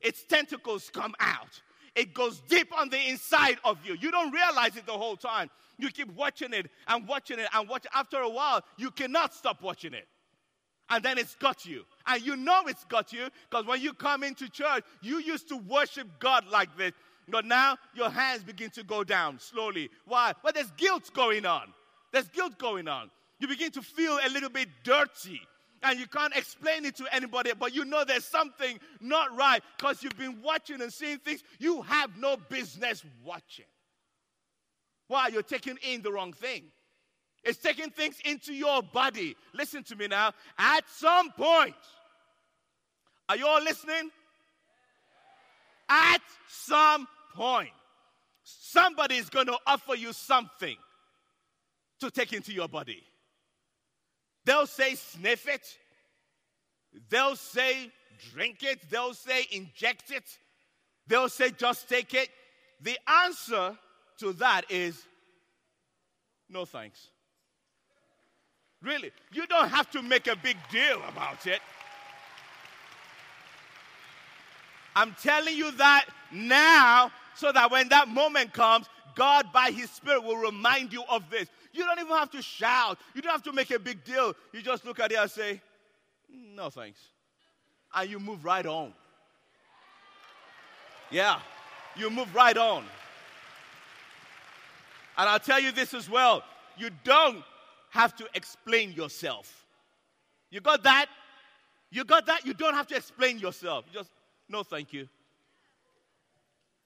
Its 0.00 0.24
tentacles 0.24 0.90
come 0.92 1.14
out. 1.20 1.60
It 1.94 2.14
goes 2.14 2.40
deep 2.48 2.72
on 2.78 2.90
the 2.90 3.08
inside 3.08 3.56
of 3.64 3.78
you. 3.84 3.96
You 4.00 4.10
don't 4.10 4.30
realize 4.32 4.76
it 4.76 4.86
the 4.86 4.92
whole 4.92 5.16
time. 5.16 5.50
You 5.78 5.90
keep 5.90 6.12
watching 6.14 6.52
it 6.52 6.70
and 6.86 7.06
watching 7.06 7.38
it 7.38 7.48
and 7.52 7.68
watching. 7.68 7.90
After 7.94 8.18
a 8.18 8.28
while, 8.28 8.62
you 8.76 8.90
cannot 8.90 9.34
stop 9.34 9.62
watching 9.62 9.94
it. 9.94 10.06
And 10.90 11.04
then 11.04 11.18
it's 11.18 11.34
got 11.34 11.66
you. 11.66 11.84
And 12.06 12.24
you 12.24 12.36
know 12.36 12.62
it's 12.66 12.84
got 12.84 13.12
you 13.12 13.28
because 13.50 13.66
when 13.66 13.80
you 13.80 13.92
come 13.92 14.22
into 14.22 14.48
church, 14.48 14.84
you 15.02 15.18
used 15.18 15.48
to 15.48 15.56
worship 15.56 16.08
God 16.18 16.46
like 16.50 16.76
this. 16.76 16.92
But 17.28 17.44
now 17.44 17.76
your 17.94 18.08
hands 18.08 18.42
begin 18.42 18.70
to 18.70 18.84
go 18.84 19.04
down 19.04 19.38
slowly. 19.38 19.90
Why? 20.06 20.32
Well, 20.42 20.52
there's 20.54 20.70
guilt 20.72 21.10
going 21.12 21.44
on. 21.44 21.74
There's 22.12 22.28
guilt 22.28 22.58
going 22.58 22.88
on 22.88 23.10
you 23.38 23.48
begin 23.48 23.70
to 23.72 23.82
feel 23.82 24.18
a 24.24 24.28
little 24.30 24.50
bit 24.50 24.68
dirty 24.82 25.40
and 25.82 25.98
you 25.98 26.06
can't 26.06 26.34
explain 26.34 26.84
it 26.84 26.96
to 26.96 27.06
anybody, 27.14 27.52
but 27.58 27.74
you 27.74 27.84
know 27.84 28.04
there's 28.04 28.24
something 28.24 28.78
not 29.00 29.36
right 29.36 29.62
because 29.78 30.02
you've 30.02 30.18
been 30.18 30.42
watching 30.42 30.80
and 30.80 30.92
seeing 30.92 31.18
things 31.18 31.42
you 31.58 31.82
have 31.82 32.16
no 32.16 32.36
business 32.36 33.04
watching. 33.24 33.64
Why? 35.06 35.28
You're 35.28 35.42
taking 35.42 35.78
in 35.88 36.02
the 36.02 36.12
wrong 36.12 36.32
thing. 36.32 36.64
It's 37.44 37.58
taking 37.58 37.90
things 37.90 38.18
into 38.24 38.52
your 38.52 38.82
body. 38.82 39.36
Listen 39.54 39.82
to 39.84 39.96
me 39.96 40.08
now. 40.08 40.32
At 40.58 40.82
some 40.88 41.30
point, 41.30 41.74
are 43.28 43.36
you 43.36 43.46
all 43.46 43.62
listening? 43.62 44.10
At 45.88 46.20
some 46.48 47.06
point, 47.34 47.70
somebody 48.42 49.16
is 49.16 49.30
going 49.30 49.46
to 49.46 49.56
offer 49.66 49.94
you 49.94 50.12
something 50.12 50.76
to 52.00 52.10
take 52.10 52.32
into 52.32 52.52
your 52.52 52.68
body. 52.68 53.02
They'll 54.48 54.66
say 54.66 54.94
sniff 54.94 55.46
it. 55.46 55.76
They'll 57.10 57.36
say 57.36 57.90
drink 58.32 58.62
it. 58.62 58.78
They'll 58.88 59.12
say 59.12 59.46
inject 59.52 60.10
it. 60.10 60.24
They'll 61.06 61.28
say 61.28 61.50
just 61.50 61.86
take 61.86 62.14
it. 62.14 62.30
The 62.80 62.98
answer 63.26 63.76
to 64.20 64.32
that 64.32 64.62
is 64.70 65.04
no 66.48 66.64
thanks. 66.64 67.08
Really, 68.80 69.12
you 69.34 69.46
don't 69.48 69.68
have 69.68 69.90
to 69.90 70.00
make 70.00 70.28
a 70.28 70.36
big 70.36 70.56
deal 70.70 71.02
about 71.06 71.46
it. 71.46 71.60
I'm 74.96 75.14
telling 75.22 75.58
you 75.58 75.72
that 75.72 76.06
now 76.32 77.12
so 77.34 77.52
that 77.52 77.70
when 77.70 77.90
that 77.90 78.08
moment 78.08 78.54
comes, 78.54 78.86
God, 79.14 79.52
by 79.52 79.72
His 79.72 79.90
Spirit, 79.90 80.24
will 80.24 80.38
remind 80.38 80.90
you 80.90 81.02
of 81.10 81.28
this. 81.28 81.48
You 81.72 81.84
don't 81.84 81.98
even 81.98 82.12
have 82.16 82.30
to 82.30 82.42
shout. 82.42 82.98
You 83.14 83.22
don't 83.22 83.32
have 83.32 83.42
to 83.44 83.52
make 83.52 83.70
a 83.70 83.78
big 83.78 84.04
deal. 84.04 84.34
You 84.52 84.62
just 84.62 84.84
look 84.84 85.00
at 85.00 85.12
it 85.12 85.18
and 85.18 85.30
say, 85.30 85.60
no 86.30 86.70
thanks. 86.70 87.00
And 87.94 88.10
you 88.10 88.18
move 88.18 88.44
right 88.44 88.66
on. 88.66 88.92
Yeah, 91.10 91.40
you 91.96 92.10
move 92.10 92.34
right 92.34 92.56
on. 92.56 92.84
And 95.16 95.28
I'll 95.28 95.40
tell 95.40 95.60
you 95.60 95.72
this 95.72 95.94
as 95.94 96.08
well 96.08 96.44
you 96.78 96.90
don't 97.04 97.42
have 97.90 98.14
to 98.16 98.26
explain 98.34 98.92
yourself. 98.92 99.66
You 100.50 100.60
got 100.60 100.82
that? 100.84 101.06
You 101.90 102.04
got 102.04 102.26
that? 102.26 102.46
You 102.46 102.54
don't 102.54 102.74
have 102.74 102.86
to 102.88 102.96
explain 102.96 103.38
yourself. 103.38 103.84
You 103.88 103.98
just, 103.98 104.10
no, 104.48 104.62
thank 104.62 104.92
you. 104.92 105.08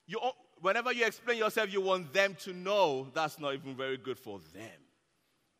You, 0.07 0.19
whenever 0.63 0.93
you 0.93 1.05
explain 1.05 1.37
yourself, 1.37 1.71
you 1.71 1.81
want 1.81 2.11
them 2.13 2.35
to 2.39 2.53
know 2.53 3.07
that's 3.13 3.37
not 3.37 3.53
even 3.53 3.75
very 3.75 3.97
good 3.97 4.17
for 4.17 4.39
them. 4.55 4.71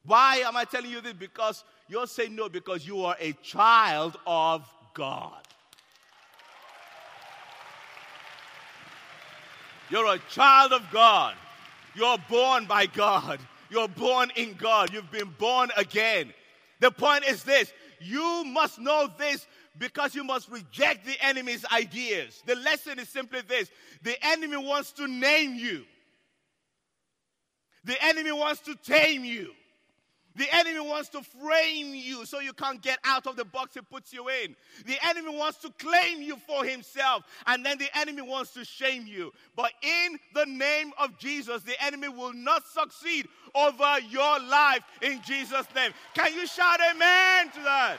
Why 0.06 0.38
am 0.38 0.56
I 0.56 0.64
telling 0.64 0.90
you 0.90 1.02
this? 1.02 1.14
Because 1.14 1.64
you're 1.90 2.08
saying 2.08 2.36
no 2.36 2.48
because 2.48 2.88
you 2.88 3.04
are 3.04 3.18
a 3.20 3.34
child 3.44 4.18
of 4.26 4.66
God. 4.94 5.44
You're 9.90 10.16
a 10.16 10.20
child 10.30 10.72
of 10.72 10.90
God. 10.90 11.36
You're 11.96 12.18
born 12.30 12.66
by 12.66 12.86
God. 12.86 13.40
You're 13.70 13.90
born 13.90 14.32
in 14.38 14.54
God. 14.54 14.94
You've 14.94 15.12
been 15.12 15.34
born 15.38 15.70
again. 15.76 16.34
The 16.84 16.92
point 16.92 17.24
is 17.24 17.44
this 17.44 17.72
you 18.02 18.44
must 18.44 18.78
know 18.78 19.10
this 19.18 19.48
because 19.78 20.14
you 20.14 20.26
must 20.26 20.50
reject 20.50 21.06
the 21.06 21.16
enemy's 21.22 21.64
ideas. 21.72 22.44
The 22.46 22.56
lesson 22.56 23.00
is 23.00 23.08
simply 23.08 23.40
this 23.40 23.72
the 24.02 24.18
enemy 24.22 24.58
wants 24.58 24.92
to 24.94 25.08
name 25.08 25.56
you, 25.56 25.86
the 27.86 27.96
enemy 28.04 28.34
wants 28.34 28.60
to 28.64 28.76
tame 28.76 29.24
you. 29.24 29.52
The 30.36 30.48
enemy 30.52 30.80
wants 30.80 31.10
to 31.10 31.22
frame 31.22 31.94
you 31.94 32.26
so 32.26 32.40
you 32.40 32.54
can't 32.54 32.82
get 32.82 32.98
out 33.04 33.28
of 33.28 33.36
the 33.36 33.46
box 33.46 33.76
he 33.76 33.82
puts 33.82 34.12
you 34.12 34.30
in. 34.30 34.56
The 34.86 34.98
enemy 35.06 35.38
wants 35.38 35.60
to 35.60 35.72
claim 35.78 36.22
you 36.22 36.38
for 36.38 36.66
himself, 36.66 37.24
and 37.46 37.64
then 37.66 37.78
the 37.78 37.90
enemy 37.98 38.24
wants 38.24 38.52
to 38.54 38.66
shame 38.66 39.06
you. 39.06 39.32
But 39.56 39.72
in 39.82 40.18
the 40.34 40.46
name 40.46 40.92
of 40.98 41.18
Jesus, 41.20 41.62
the 41.64 41.82
enemy 41.84 42.10
will 42.10 42.34
not 42.34 42.64
succeed 42.66 43.28
over 43.54 44.00
your 44.10 44.40
life 44.40 44.84
in 45.02 45.22
Jesus' 45.22 45.68
name. 45.76 45.92
Can 46.16 46.34
you 46.34 46.48
shout 46.48 46.80
amen 46.80 47.52
to 47.52 47.60
that? 47.62 47.98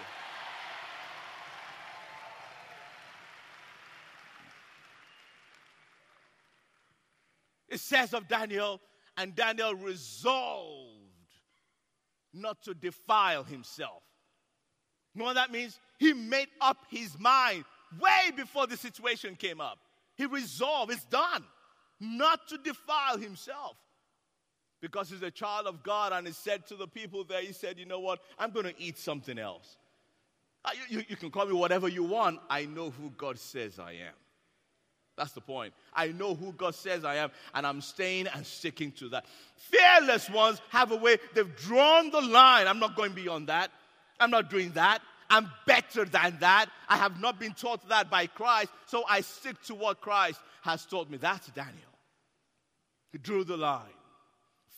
It 7.68 7.80
says 7.80 8.14
of 8.14 8.28
Daniel, 8.28 8.80
and 9.16 9.34
Daniel 9.34 9.74
resolved 9.74 10.93
not 12.34 12.62
to 12.64 12.74
defile 12.74 13.44
himself. 13.44 14.02
You 15.14 15.20
know 15.20 15.26
what 15.26 15.34
that 15.34 15.52
means? 15.52 15.78
He 15.98 16.12
made 16.12 16.48
up 16.60 16.78
his 16.90 17.18
mind 17.18 17.64
way 18.00 18.30
before 18.36 18.66
the 18.66 18.76
situation 18.76 19.36
came 19.36 19.60
up. 19.60 19.78
He 20.16 20.26
resolved, 20.26 20.92
it's 20.92 21.04
done, 21.04 21.44
not 22.00 22.48
to 22.48 22.58
defile 22.58 23.16
himself. 23.18 23.76
because 24.80 25.08
he's 25.08 25.22
a 25.22 25.30
child 25.30 25.66
of 25.66 25.82
God 25.82 26.12
and 26.12 26.26
he 26.26 26.32
said 26.34 26.66
to 26.66 26.76
the 26.76 26.86
people 26.86 27.24
there, 27.24 27.40
he 27.40 27.54
said, 27.54 27.78
You 27.78 27.86
know 27.86 28.00
what? 28.00 28.20
I'm 28.38 28.50
going 28.50 28.66
to 28.66 28.74
eat 28.78 28.98
something 28.98 29.38
else. 29.38 29.78
Uh, 30.62 30.72
you, 30.90 30.98
you, 30.98 31.04
you 31.08 31.16
can 31.16 31.30
call 31.30 31.46
me 31.46 31.54
whatever 31.54 31.88
you 31.88 32.04
want. 32.04 32.40
I 32.50 32.66
know 32.66 32.90
who 32.90 33.10
God 33.16 33.38
says 33.38 33.78
I 33.78 33.92
am. 33.92 34.14
That's 35.16 35.32
the 35.32 35.40
point. 35.40 35.74
I 35.92 36.08
know 36.08 36.34
who 36.34 36.52
God 36.52 36.74
says 36.74 37.04
I 37.04 37.16
am, 37.16 37.30
and 37.54 37.66
I'm 37.66 37.80
staying 37.80 38.26
and 38.26 38.44
sticking 38.44 38.90
to 38.92 39.08
that. 39.10 39.26
Fearless 39.56 40.28
ones 40.28 40.60
have 40.70 40.90
a 40.90 40.96
way, 40.96 41.18
they've 41.34 41.56
drawn 41.56 42.10
the 42.10 42.20
line. 42.20 42.66
I'm 42.66 42.80
not 42.80 42.96
going 42.96 43.12
beyond 43.12 43.48
that. 43.48 43.70
I'm 44.18 44.30
not 44.30 44.50
doing 44.50 44.72
that. 44.72 45.00
I'm 45.30 45.50
better 45.66 46.04
than 46.04 46.36
that. 46.40 46.66
I 46.88 46.96
have 46.96 47.20
not 47.20 47.38
been 47.38 47.54
taught 47.54 47.88
that 47.88 48.10
by 48.10 48.26
Christ, 48.26 48.70
so 48.86 49.04
I 49.08 49.20
stick 49.20 49.60
to 49.64 49.74
what 49.74 50.00
Christ 50.00 50.40
has 50.62 50.84
taught 50.84 51.10
me. 51.10 51.16
That's 51.16 51.46
Daniel. 51.48 51.74
He 53.12 53.18
drew 53.18 53.44
the 53.44 53.56
line. 53.56 53.82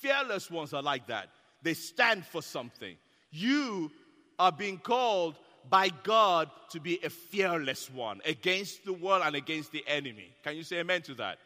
Fearless 0.01 0.51
ones 0.51 0.73
are 0.73 0.83
like 0.83 1.07
that. 1.07 1.29
They 1.63 1.75
stand 1.75 2.25
for 2.27 2.43
something. 2.43 2.97
You 3.31 3.91
are 4.39 4.53
being 4.53 4.79
called 4.79 5.37
by 5.69 5.91
God 6.03 6.51
to 6.71 6.81
be 6.81 6.99
a 7.03 7.11
fearless 7.11 7.91
one 7.91 8.21
against 8.25 8.85
the 8.85 8.93
world 8.93 9.23
and 9.25 9.37
against 9.37 9.73
the 9.73 9.85
enemy. 9.87 10.31
Can 10.43 10.57
you 10.57 10.63
say 10.63 10.79
amen 10.79 11.03
to 11.03 11.15
that? 11.15 11.39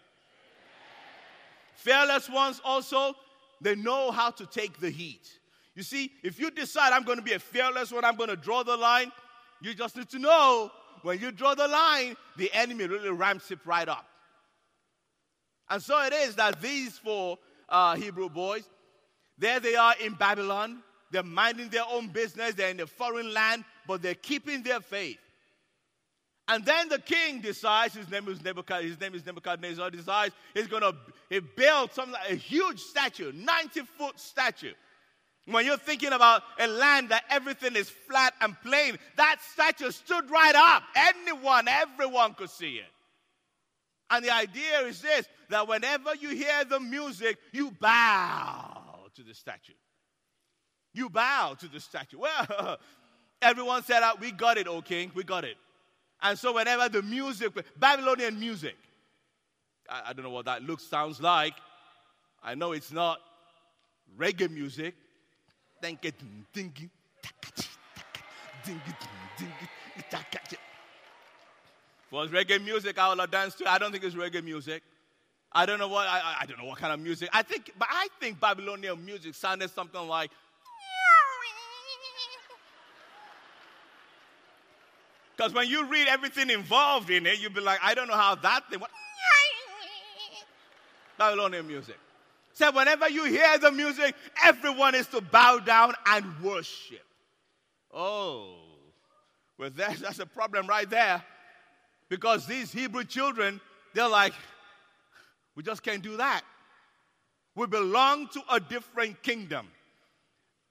Fearless 1.75 2.29
ones 2.29 2.61
also, 2.65 3.15
they 3.61 3.75
know 3.75 4.11
how 4.11 4.31
to 4.31 4.47
take 4.47 4.79
the 4.81 4.91
heat. 4.91 5.27
You 5.75 5.83
see, 5.83 6.11
if 6.23 6.39
you 6.39 6.51
decide 6.51 6.93
I'm 6.93 7.05
going 7.05 7.19
to 7.19 7.25
be 7.25 7.33
a 7.33 7.39
fearless 7.39 7.93
one, 7.93 8.05
I'm 8.05 8.17
going 8.17 8.29
to 8.29 8.37
draw 8.37 8.63
the 8.63 8.77
line, 8.77 9.11
you 9.63 9.75
just 9.75 9.97
need 9.97 10.11
to 10.11 10.19
know 10.19 10.71
when 11.03 11.19
you 11.19 11.33
draw 11.33 11.55
the 11.55 11.69
line, 11.69 12.17
the 12.37 12.51
enemy 12.53 12.87
really 12.87 13.11
ramps 13.11 13.51
it 13.51 13.59
right 13.65 13.89
up. 13.89 14.07
And 15.69 15.83
so 15.83 16.03
it 16.03 16.13
is 16.13 16.35
that 16.35 16.61
these 16.61 16.99
four 16.99 17.39
uh, 17.69 17.95
Hebrew 17.97 18.29
boys, 18.29 18.69
there 19.39 19.61
they 19.61 19.77
are 19.77 19.95
in 20.05 20.15
Babylon. 20.15 20.83
They're 21.11 21.23
minding 21.23 21.71
their 21.71 21.85
own 21.91 22.09
business. 22.09 22.55
They're 22.55 22.71
in 22.71 22.81
a 22.81 22.87
foreign 22.87 23.33
land, 23.33 23.65
but 23.91 24.03
they're 24.03 24.15
keeping 24.15 24.63
their 24.63 24.79
faith. 24.79 25.19
And 26.47 26.65
then 26.65 26.89
the 26.89 27.01
king 27.01 27.41
decides, 27.41 27.93
his 27.93 28.09
name 28.09 28.29
is 28.29 28.41
Nebuchadnezzar, 28.41 28.89
his 28.89 29.01
name 29.01 29.17
is 29.17 29.27
Nebuchadnezzar, 29.27 29.91
decides 29.91 30.33
he's 30.55 30.69
going 30.69 30.83
to 30.83 30.95
he 31.29 31.41
build 31.41 31.93
something 31.93 32.13
like 32.13 32.31
a 32.31 32.37
huge 32.37 32.79
statue, 32.79 33.33
90 33.33 33.81
foot 33.99 34.21
statue. 34.21 34.75
When 35.47 35.67
you're 35.67 35.77
thinking 35.77 36.13
about 36.13 36.43
a 36.61 36.69
land 36.69 37.09
that 37.09 37.25
everything 37.31 37.75
is 37.75 37.91
flat 37.91 38.33
and 38.41 38.55
plain, 38.63 38.97
that 39.17 39.39
statue 39.53 39.91
stood 39.91 40.31
right 40.31 40.55
up. 40.55 40.85
Anyone, 40.95 41.67
everyone 41.67 42.35
could 42.35 42.51
see 42.51 42.77
it. 42.77 42.93
And 44.09 44.25
the 44.25 44.33
idea 44.33 44.83
is 44.83 45.03
this 45.03 45.27
that 45.49 45.67
whenever 45.67 46.15
you 46.15 46.29
hear 46.29 46.65
the 46.65 46.79
music, 46.79 47.39
you 47.51 47.73
bow 47.73 49.09
to 49.17 49.25
the 49.25 49.35
statue. 49.35 49.73
You 50.95 51.09
bow 51.09 51.57
to 51.59 51.67
the 51.67 51.81
statue. 51.81 52.19
Well, 52.19 52.79
everyone 53.43 53.83
said, 53.85 54.01
ah, 54.03 54.15
We 54.21 54.33
got 54.33 54.59
it, 54.59 54.67
O 54.67 54.83
king, 54.83 55.11
we 55.15 55.25
got 55.25 55.45
it. 55.45 55.57
And 56.23 56.39
so, 56.39 56.55
whenever 56.55 56.89
the 56.89 57.03
music, 57.03 57.53
Babylonian 57.79 58.39
music, 58.39 58.77
I, 59.89 60.03
I 60.09 60.13
don't 60.13 60.25
know 60.25 60.31
what 60.31 60.45
that 60.45 60.63
looks, 60.63 60.85
sounds 60.85 61.21
like. 61.21 61.55
I 62.43 62.55
know 62.55 62.73
it's 62.73 62.93
not 62.93 63.19
reggae 64.19 64.51
music. 64.51 64.95
Was 72.11 72.31
reggae 72.31 72.63
music, 72.63 72.99
I 72.99 73.15
have 73.15 73.31
danced 73.31 73.59
to. 73.59 73.71
I 73.71 73.79
don't 73.79 73.93
think 73.93 74.05
it's 74.05 74.15
reggae 74.15 74.45
music. 74.45 74.83
I 75.53 75.67
don't 75.67 75.79
know 75.79 75.89
what 75.89 76.07
I, 76.07 76.39
I 76.41 76.47
don't 76.47 76.59
know 76.59 76.65
what 76.65 76.79
kind 76.79 76.93
of 76.93 77.01
music. 77.01 77.29
I 77.33 77.43
think, 77.43 77.73
but 77.79 77.89
I 77.91 78.09
think 78.21 78.41
Babylonian 78.41 79.05
music 79.05 79.35
sounded 79.35 79.71
something 79.71 80.07
like. 80.07 80.31
Because 85.41 85.55
when 85.55 85.69
you 85.69 85.87
read 85.87 86.07
everything 86.07 86.51
involved 86.51 87.09
in 87.09 87.25
it, 87.25 87.41
you'll 87.41 87.51
be 87.51 87.63
like, 87.63 87.79
I 87.83 87.95
don't 87.95 88.09
know 88.09 88.15
how 88.15 88.35
that 88.35 88.69
thing. 88.69 88.79
What? 88.79 88.91
Babylonian 91.19 91.67
music. 91.67 91.97
Said, 92.53 92.75
whenever 92.75 93.09
you 93.09 93.25
hear 93.25 93.57
the 93.57 93.73
music, 93.73 94.15
everyone 94.45 94.95
is 94.95 95.07
to 95.07 95.23
bow 95.23 95.59
down 95.59 95.95
and 96.05 96.27
worship. 96.43 97.07
Oh, 97.91 98.57
well, 99.57 99.71
that's, 99.75 100.01
that's 100.01 100.19
a 100.19 100.27
problem 100.27 100.67
right 100.67 100.91
there. 100.91 101.25
Because 102.11 102.45
these 102.45 102.71
Hebrew 102.71 103.05
children, 103.05 103.63
they're 103.95 104.11
like, 104.11 104.35
we 105.57 105.63
just 105.63 105.83
can't 105.83 106.03
do 106.03 106.19
that. 106.19 106.43
We 107.55 107.67
belong 107.67 108.29
to 108.35 108.43
a 108.53 108.61
different 108.61 109.23
kingdom. 109.23 109.69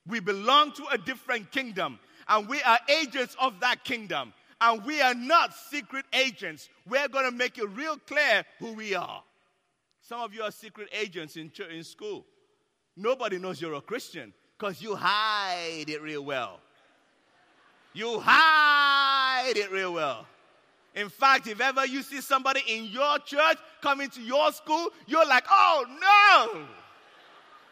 We 0.05 0.19
belong 0.19 0.73
to 0.73 0.85
a 0.91 0.97
different 0.99 1.49
kingdom. 1.49 1.97
And 2.27 2.47
we 2.47 2.61
are 2.61 2.77
agents 2.87 3.35
of 3.41 3.61
that 3.61 3.83
kingdom. 3.83 4.31
And 4.61 4.83
we 4.83 5.01
are 5.01 5.13
not 5.13 5.53
secret 5.53 6.05
agents. 6.11 6.69
We're 6.87 7.07
going 7.07 7.25
to 7.25 7.31
make 7.31 7.57
it 7.57 7.69
real 7.69 7.97
clear 7.97 8.43
who 8.59 8.73
we 8.73 8.93
are. 8.93 9.23
Some 10.01 10.21
of 10.21 10.33
you 10.33 10.41
are 10.41 10.51
secret 10.51 10.89
agents 10.91 11.37
in, 11.37 11.51
church, 11.51 11.71
in 11.71 11.83
school. 11.83 12.25
Nobody 12.97 13.37
knows 13.37 13.61
you're 13.61 13.75
a 13.75 13.81
Christian 13.81 14.33
because 14.57 14.81
you 14.81 14.95
hide 14.95 15.85
it 15.87 16.01
real 16.01 16.25
well. 16.25 16.59
You 17.93 18.19
hide 18.19 19.53
it 19.55 19.71
real 19.71 19.93
well. 19.93 20.25
In 20.95 21.09
fact, 21.09 21.47
if 21.47 21.61
ever 21.61 21.85
you 21.85 22.01
see 22.01 22.19
somebody 22.19 22.61
in 22.67 22.85
your 22.85 23.19
church 23.19 23.57
coming 23.81 24.09
to 24.09 24.21
your 24.21 24.51
school, 24.51 24.89
you're 25.07 25.25
like, 25.25 25.45
oh 25.49 25.85
no, 25.87 26.61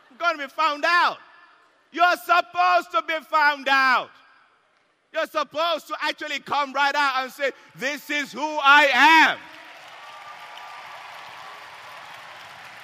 I'm 0.10 0.17
going 0.17 0.38
to 0.38 0.43
be 0.47 0.50
found 0.50 0.86
out. 0.86 1.17
You're 1.91 2.15
supposed 2.17 2.91
to 2.91 3.04
be 3.08 3.15
found 3.26 3.67
out. 3.69 4.10
You're 5.13 5.28
supposed 5.28 5.88
to 5.88 5.96
actually 6.02 6.39
come 6.39 6.74
right 6.74 6.93
out 6.93 7.24
and 7.24 7.32
say, 7.32 7.52
This 7.76 8.10
is 8.10 8.32
who 8.32 8.41
I 8.41 8.89
am. 8.93 9.38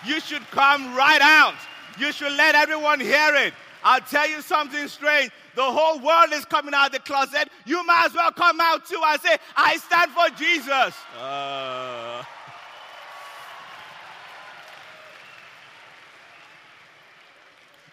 You 0.05 0.19
should 0.19 0.43
come 0.51 0.95
right 0.95 1.21
out. 1.21 1.55
You 1.99 2.11
should 2.11 2.33
let 2.33 2.55
everyone 2.55 2.99
hear 2.99 3.35
it. 3.35 3.53
I'll 3.83 4.01
tell 4.01 4.27
you 4.29 4.41
something 4.41 4.87
strange. 4.87 5.31
The 5.55 5.63
whole 5.63 5.99
world 5.99 6.31
is 6.31 6.45
coming 6.45 6.73
out 6.73 6.87
of 6.87 6.91
the 6.93 6.99
closet. 6.99 7.49
You 7.65 7.85
might 7.85 8.07
as 8.07 8.13
well 8.13 8.31
come 8.31 8.59
out 8.59 8.85
too 8.85 9.01
and 9.05 9.21
say, 9.21 9.37
I 9.55 9.77
stand 9.77 10.11
for 10.11 10.29
Jesus. 10.37 10.95
Uh... 11.19 11.92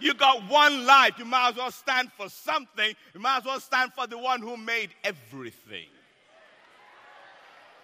You 0.01 0.15
got 0.15 0.49
one 0.49 0.87
life. 0.87 1.19
You 1.19 1.25
might 1.25 1.51
as 1.51 1.57
well 1.57 1.71
stand 1.71 2.11
for 2.17 2.29
something. 2.29 2.95
You 3.15 3.21
might 3.21 3.39
as 3.39 3.45
well 3.45 3.61
stand 3.61 3.93
for 3.93 4.07
the 4.07 4.19
one 4.19 4.41
who 4.41 4.57
made 4.57 4.91
everything. 5.05 5.87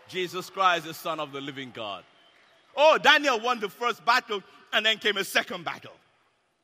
Jesus 0.09 0.51
Christ, 0.51 0.87
the 0.87 0.95
Son 0.95 1.21
of 1.21 1.33
the 1.33 1.41
living 1.41 1.73
God. 1.75 2.05
Oh, 2.77 2.99
Daniel 2.99 3.41
won 3.41 3.61
the 3.61 3.69
first 3.69 4.05
battle, 4.05 4.43
and 4.73 4.85
then 4.85 4.99
came 4.99 5.17
a 5.17 5.25
second 5.25 5.65
battle. 5.65 5.93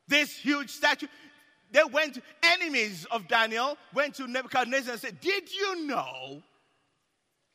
This 0.09 0.37
huge 0.37 0.71
statue. 0.71 1.07
They 1.71 1.85
went, 1.85 2.21
enemies 2.43 3.07
of 3.11 3.27
Daniel 3.29 3.79
went 3.95 4.15
to 4.17 4.27
Nebuchadnezzar 4.27 4.93
and 4.93 5.01
said, 5.01 5.21
Did 5.21 5.51
you 5.53 5.87
know 5.87 6.43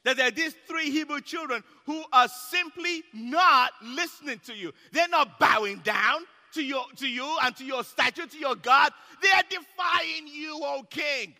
that 0.04 0.18
there 0.18 0.28
are 0.28 0.32
these 0.32 0.56
three 0.68 0.90
Hebrew 0.90 1.22
children 1.22 1.64
who 1.86 2.04
are 2.12 2.28
simply 2.28 3.04
not 3.14 3.72
listening 3.84 4.40
to 4.46 4.56
you? 4.56 4.74
They're 4.92 5.08
not 5.08 5.38
bowing 5.40 5.78
down 5.80 6.22
to, 6.58 6.63
your, 6.63 6.84
to 6.98 7.08
you 7.08 7.38
and 7.43 7.56
to 7.56 7.63
your 7.63 7.84
statue, 7.84 8.26
to 8.26 8.38
your 8.38 8.56
God. 8.56 8.91
They 9.22 9.30
are 9.30 9.43
defying 9.50 10.28
you, 10.28 10.60
O 10.62 10.84
king. 10.89 11.34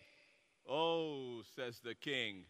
Oh, 0.68 1.42
says 1.56 1.80
the 1.84 1.94
king. 1.94 2.44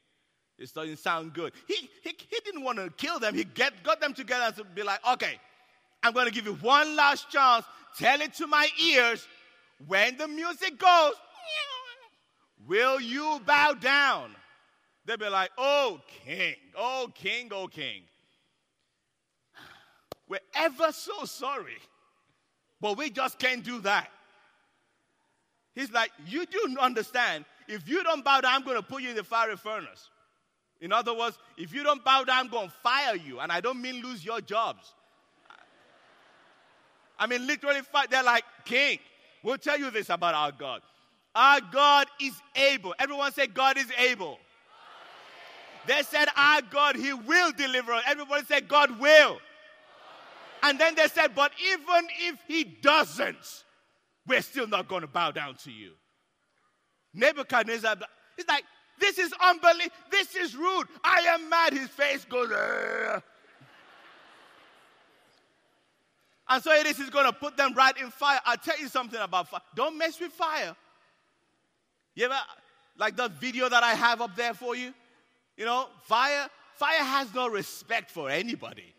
This 0.59 0.73
doesn't 0.73 0.99
sound 0.99 1.33
good. 1.33 1.53
He, 1.67 1.89
he, 2.03 2.15
he 2.19 2.41
didn't 2.45 2.63
want 2.63 2.79
to 2.79 2.91
kill 2.91 3.19
them. 3.19 3.35
He 3.35 3.45
get, 3.45 3.83
got 3.83 4.01
them 4.01 4.13
together 4.13 4.55
to 4.57 4.65
be 4.65 4.83
like, 4.83 5.01
okay, 5.13 5.39
I'm 6.03 6.13
going 6.13 6.27
to 6.27 6.33
give 6.33 6.47
you 6.47 6.55
one 6.55 6.97
last 6.97 7.31
chance. 7.31 7.65
Tell 7.97 8.21
it 8.21 8.35
to 8.35 8.47
my 8.47 8.69
ears. 8.83 9.27
When 9.87 10.17
the 10.17 10.29
music 10.29 10.79
goes, 10.79 11.13
will 12.67 13.01
you 13.01 13.41
bow 13.47 13.75
down? 13.75 14.35
They'll 15.07 15.17
be 15.17 15.29
like, 15.29 15.51
oh, 15.57 16.01
king, 16.27 16.57
oh, 16.77 17.11
king, 17.15 17.49
oh, 17.53 17.69
king. 17.69 18.03
We're 20.29 20.41
ever 20.55 20.93
so 20.93 21.25
sorry, 21.25 21.79
but 22.81 22.97
we 22.97 23.11
just 23.11 23.39
can't 23.39 23.65
do 23.65 23.81
that. 23.81 24.11
He's 25.75 25.93
like, 25.93 26.11
you 26.27 26.47
do 26.47 26.77
understand. 26.81 27.45
If 27.69 27.89
you 27.89 28.03
don't 28.03 28.25
bow 28.25 28.41
down, 28.41 28.55
I'm 28.55 28.65
going 28.65 28.77
to 28.77 28.83
put 28.83 29.03
you 29.03 29.11
in 29.11 29.17
the 29.17 29.25
fiery 29.25 29.57
furnace. 29.57 30.11
In 30.81 30.93
other 30.93 31.15
words, 31.15 31.39
if 31.57 31.73
you 31.73 31.83
don't 31.83 32.05
bow 32.05 32.25
down, 32.25 32.47
I'm 32.47 32.49
going 32.49 32.69
to 32.69 32.75
fire 32.83 33.17
you. 33.17 33.41
And 33.41 33.53
I 33.53 33.61
don't 33.61 33.81
mean 33.81 34.03
lose 34.03 34.25
your 34.25 34.41
jobs. 34.41 34.95
I 37.19 37.27
mean, 37.27 37.47
literally. 37.47 37.81
They're 38.11 38.23
like, 38.23 38.45
King, 38.65 38.99
we'll 39.43 39.59
tell 39.59 39.79
you 39.79 39.91
this 39.91 40.09
about 40.09 40.35
our 40.35 40.53
God. 40.53 40.83
Our 41.35 41.61
God 41.73 42.07
is 42.21 42.35
able. 42.55 42.95
Everyone 42.99 43.33
say, 43.33 43.47
God 43.47 43.77
is 43.77 43.91
able. 43.99 44.39
They 45.87 46.03
said, 46.03 46.29
Our 46.37 46.63
God, 46.63 46.97
He 46.97 47.13
will 47.13 47.53
deliver 47.53 47.93
us. 47.93 48.05
Everybody 48.07 48.45
said, 48.47 48.69
God 48.69 48.99
will. 49.01 49.39
And 50.63 50.79
then 50.79 50.95
they 50.95 51.09
said, 51.09 51.35
But 51.35 51.53
even 51.73 52.09
if 52.21 52.39
he 52.47 52.65
doesn't, 52.65 53.65
we're 54.27 54.43
still 54.43 54.67
not 54.67 54.89
going 54.89 55.03
to 55.03 55.09
bow 55.09 55.31
down 55.31 55.57
to 55.65 55.71
you. 55.71 55.93
Nebuchadnezzar, 57.15 57.97
he's 58.37 58.49
like, 58.49 58.65
This 58.99 59.19
is 59.19 59.33
unbelievable. 59.43 59.95
This 60.11 60.35
is 60.35 60.57
rude. 60.57 60.87
I 61.03 61.21
am 61.29 61.49
mad. 61.49 61.73
His 61.73 61.89
face 61.89 62.25
goes, 62.25 62.51
Ugh. 62.51 63.23
And 66.51 66.63
so 66.63 66.73
it 66.73 66.87
is, 66.87 66.97
he's 66.97 67.11
going 67.11 67.27
to 67.27 67.33
put 67.33 67.57
them 67.57 67.75
right 67.75 67.97
in 67.99 68.11
fire. 68.11 68.41
I'll 68.47 68.57
tell 68.57 68.79
you 68.79 68.89
something 68.89 69.21
about 69.21 69.49
fire. 69.49 69.61
Don't 69.75 69.99
mess 69.99 70.19
with 70.19 70.33
fire. 70.33 70.75
You 72.15 72.25
ever, 72.25 72.39
like 72.97 73.17
the 73.17 73.29
video 73.29 73.69
that 73.69 73.83
I 73.83 73.95
have 73.95 74.23
up 74.23 74.35
there 74.35 74.55
for 74.55 74.75
you? 74.75 74.95
You 75.57 75.67
know, 75.67 75.89
fire, 76.05 76.49
fire 76.75 77.05
has 77.05 77.33
no 77.35 77.49
respect 77.49 78.11
for 78.11 78.31
anybody. 78.31 78.95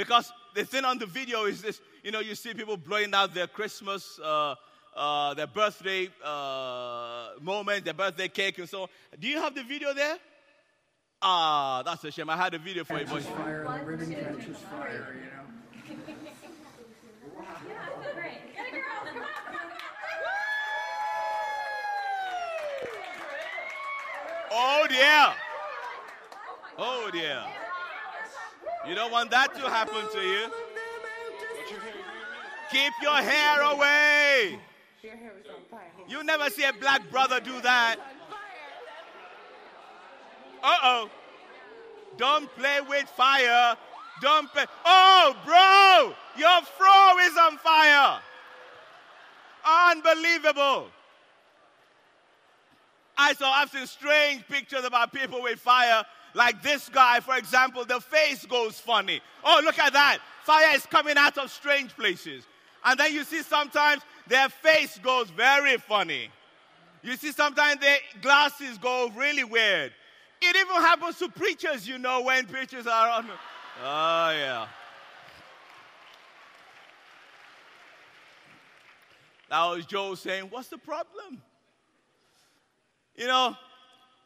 Because 0.00 0.32
the 0.54 0.64
thing 0.64 0.86
on 0.86 0.96
the 0.98 1.04
video 1.04 1.44
is 1.44 1.60
this, 1.60 1.78
you 2.02 2.10
know, 2.10 2.20
you 2.20 2.34
see 2.34 2.54
people 2.54 2.78
blowing 2.78 3.12
out 3.12 3.34
their 3.34 3.46
Christmas, 3.46 4.18
uh, 4.24 4.54
uh, 4.96 5.34
their 5.34 5.46
birthday 5.46 6.08
uh, 6.24 7.32
moment, 7.38 7.84
their 7.84 7.92
birthday 7.92 8.28
cake 8.28 8.58
and 8.58 8.66
so 8.66 8.84
on. 8.84 8.88
Do 9.18 9.28
you 9.28 9.38
have 9.38 9.54
the 9.54 9.62
video 9.62 9.92
there? 9.92 10.16
Ah, 11.20 11.82
that's 11.84 12.02
a 12.04 12.10
shame. 12.10 12.30
I 12.30 12.36
had 12.38 12.54
a 12.54 12.58
video 12.58 12.82
for 12.82 12.98
you, 12.98 13.04
boys. 13.04 13.26
Fire, 13.26 13.66
the 13.78 13.84
ribbon 13.84 14.14
catches 14.14 14.56
fire, 14.56 15.16
you 15.20 15.26
know. 15.26 16.04
Oh 24.50 24.86
dear. 24.88 25.34
Oh 26.78 27.10
dear. 27.12 27.44
You 28.88 28.94
don't 28.94 29.12
want 29.12 29.30
that 29.30 29.54
to 29.54 29.60
happen 29.68 30.08
to 30.12 30.20
you. 30.20 30.50
Keep 32.70 32.92
your 33.02 33.16
hair 33.16 33.60
away. 33.62 34.58
You 36.08 36.24
never 36.24 36.48
see 36.50 36.64
a 36.64 36.72
black 36.72 37.10
brother 37.10 37.40
do 37.40 37.60
that. 37.60 37.96
Uh 40.62 40.76
oh. 40.82 41.10
Don't 42.16 42.54
play 42.56 42.80
with 42.88 43.08
fire. 43.08 43.76
Don't 44.20 44.50
play. 44.52 44.66
Oh, 44.84 45.34
bro, 45.44 46.14
your 46.36 46.62
fro 46.76 47.18
is 47.26 47.36
on 47.36 47.56
fire. 47.58 48.20
Unbelievable. 49.64 50.88
I 53.16 53.34
saw, 53.34 53.50
I've 53.52 53.70
seen 53.70 53.86
strange 53.86 54.46
pictures 54.48 54.84
about 54.84 55.12
people 55.12 55.42
with 55.42 55.58
fire. 55.58 56.04
Like 56.34 56.62
this 56.62 56.88
guy, 56.88 57.20
for 57.20 57.36
example, 57.36 57.84
the 57.84 58.00
face 58.00 58.46
goes 58.46 58.78
funny. 58.78 59.20
Oh, 59.44 59.60
look 59.64 59.78
at 59.78 59.92
that. 59.92 60.18
Fire 60.44 60.74
is 60.74 60.86
coming 60.86 61.16
out 61.16 61.38
of 61.38 61.50
strange 61.50 61.94
places. 61.96 62.44
And 62.84 62.98
then 62.98 63.12
you 63.12 63.24
see 63.24 63.42
sometimes 63.42 64.02
their 64.28 64.48
face 64.48 64.98
goes 64.98 65.28
very 65.30 65.76
funny. 65.76 66.30
You 67.02 67.16
see 67.16 67.32
sometimes 67.32 67.80
their 67.80 67.98
glasses 68.22 68.78
go 68.78 69.10
really 69.16 69.44
weird. 69.44 69.92
It 70.40 70.56
even 70.56 70.76
happens 70.76 71.18
to 71.18 71.28
preachers, 71.28 71.86
you 71.86 71.98
know, 71.98 72.22
when 72.22 72.46
preachers 72.46 72.86
are 72.86 73.08
on. 73.10 73.26
Oh, 73.82 74.30
yeah. 74.30 74.66
That 79.50 79.64
was 79.66 79.84
Joe 79.84 80.14
saying, 80.14 80.44
What's 80.44 80.68
the 80.68 80.78
problem? 80.78 81.42
You 83.16 83.26
know, 83.26 83.56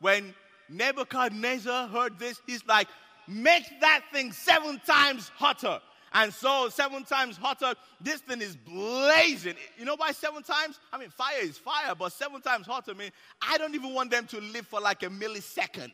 when 0.00 0.34
Nebuchadnezzar 0.76 1.88
heard 1.88 2.18
this, 2.18 2.40
he's 2.46 2.64
like, 2.66 2.88
Make 3.26 3.80
that 3.80 4.02
thing 4.12 4.32
seven 4.32 4.80
times 4.86 5.30
hotter. 5.36 5.80
And 6.12 6.32
so, 6.32 6.68
seven 6.68 7.02
times 7.04 7.36
hotter, 7.36 7.74
this 8.00 8.20
thing 8.20 8.40
is 8.40 8.54
blazing. 8.54 9.54
You 9.78 9.84
know 9.84 9.96
why 9.96 10.12
seven 10.12 10.42
times? 10.42 10.78
I 10.92 10.98
mean, 10.98 11.10
fire 11.10 11.40
is 11.42 11.58
fire, 11.58 11.94
but 11.98 12.12
seven 12.12 12.40
times 12.40 12.66
hotter 12.66 12.92
I 12.92 12.94
mean 12.94 13.10
I 13.42 13.58
don't 13.58 13.74
even 13.74 13.94
want 13.94 14.10
them 14.10 14.26
to 14.28 14.40
live 14.40 14.66
for 14.66 14.80
like 14.80 15.02
a 15.02 15.06
millisecond. 15.06 15.92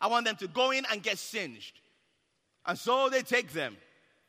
I 0.00 0.06
want 0.06 0.26
them 0.26 0.36
to 0.36 0.48
go 0.48 0.70
in 0.70 0.86
and 0.90 1.02
get 1.02 1.18
singed. 1.18 1.74
And 2.64 2.78
so 2.78 3.08
they 3.08 3.22
take 3.22 3.52
them. 3.52 3.76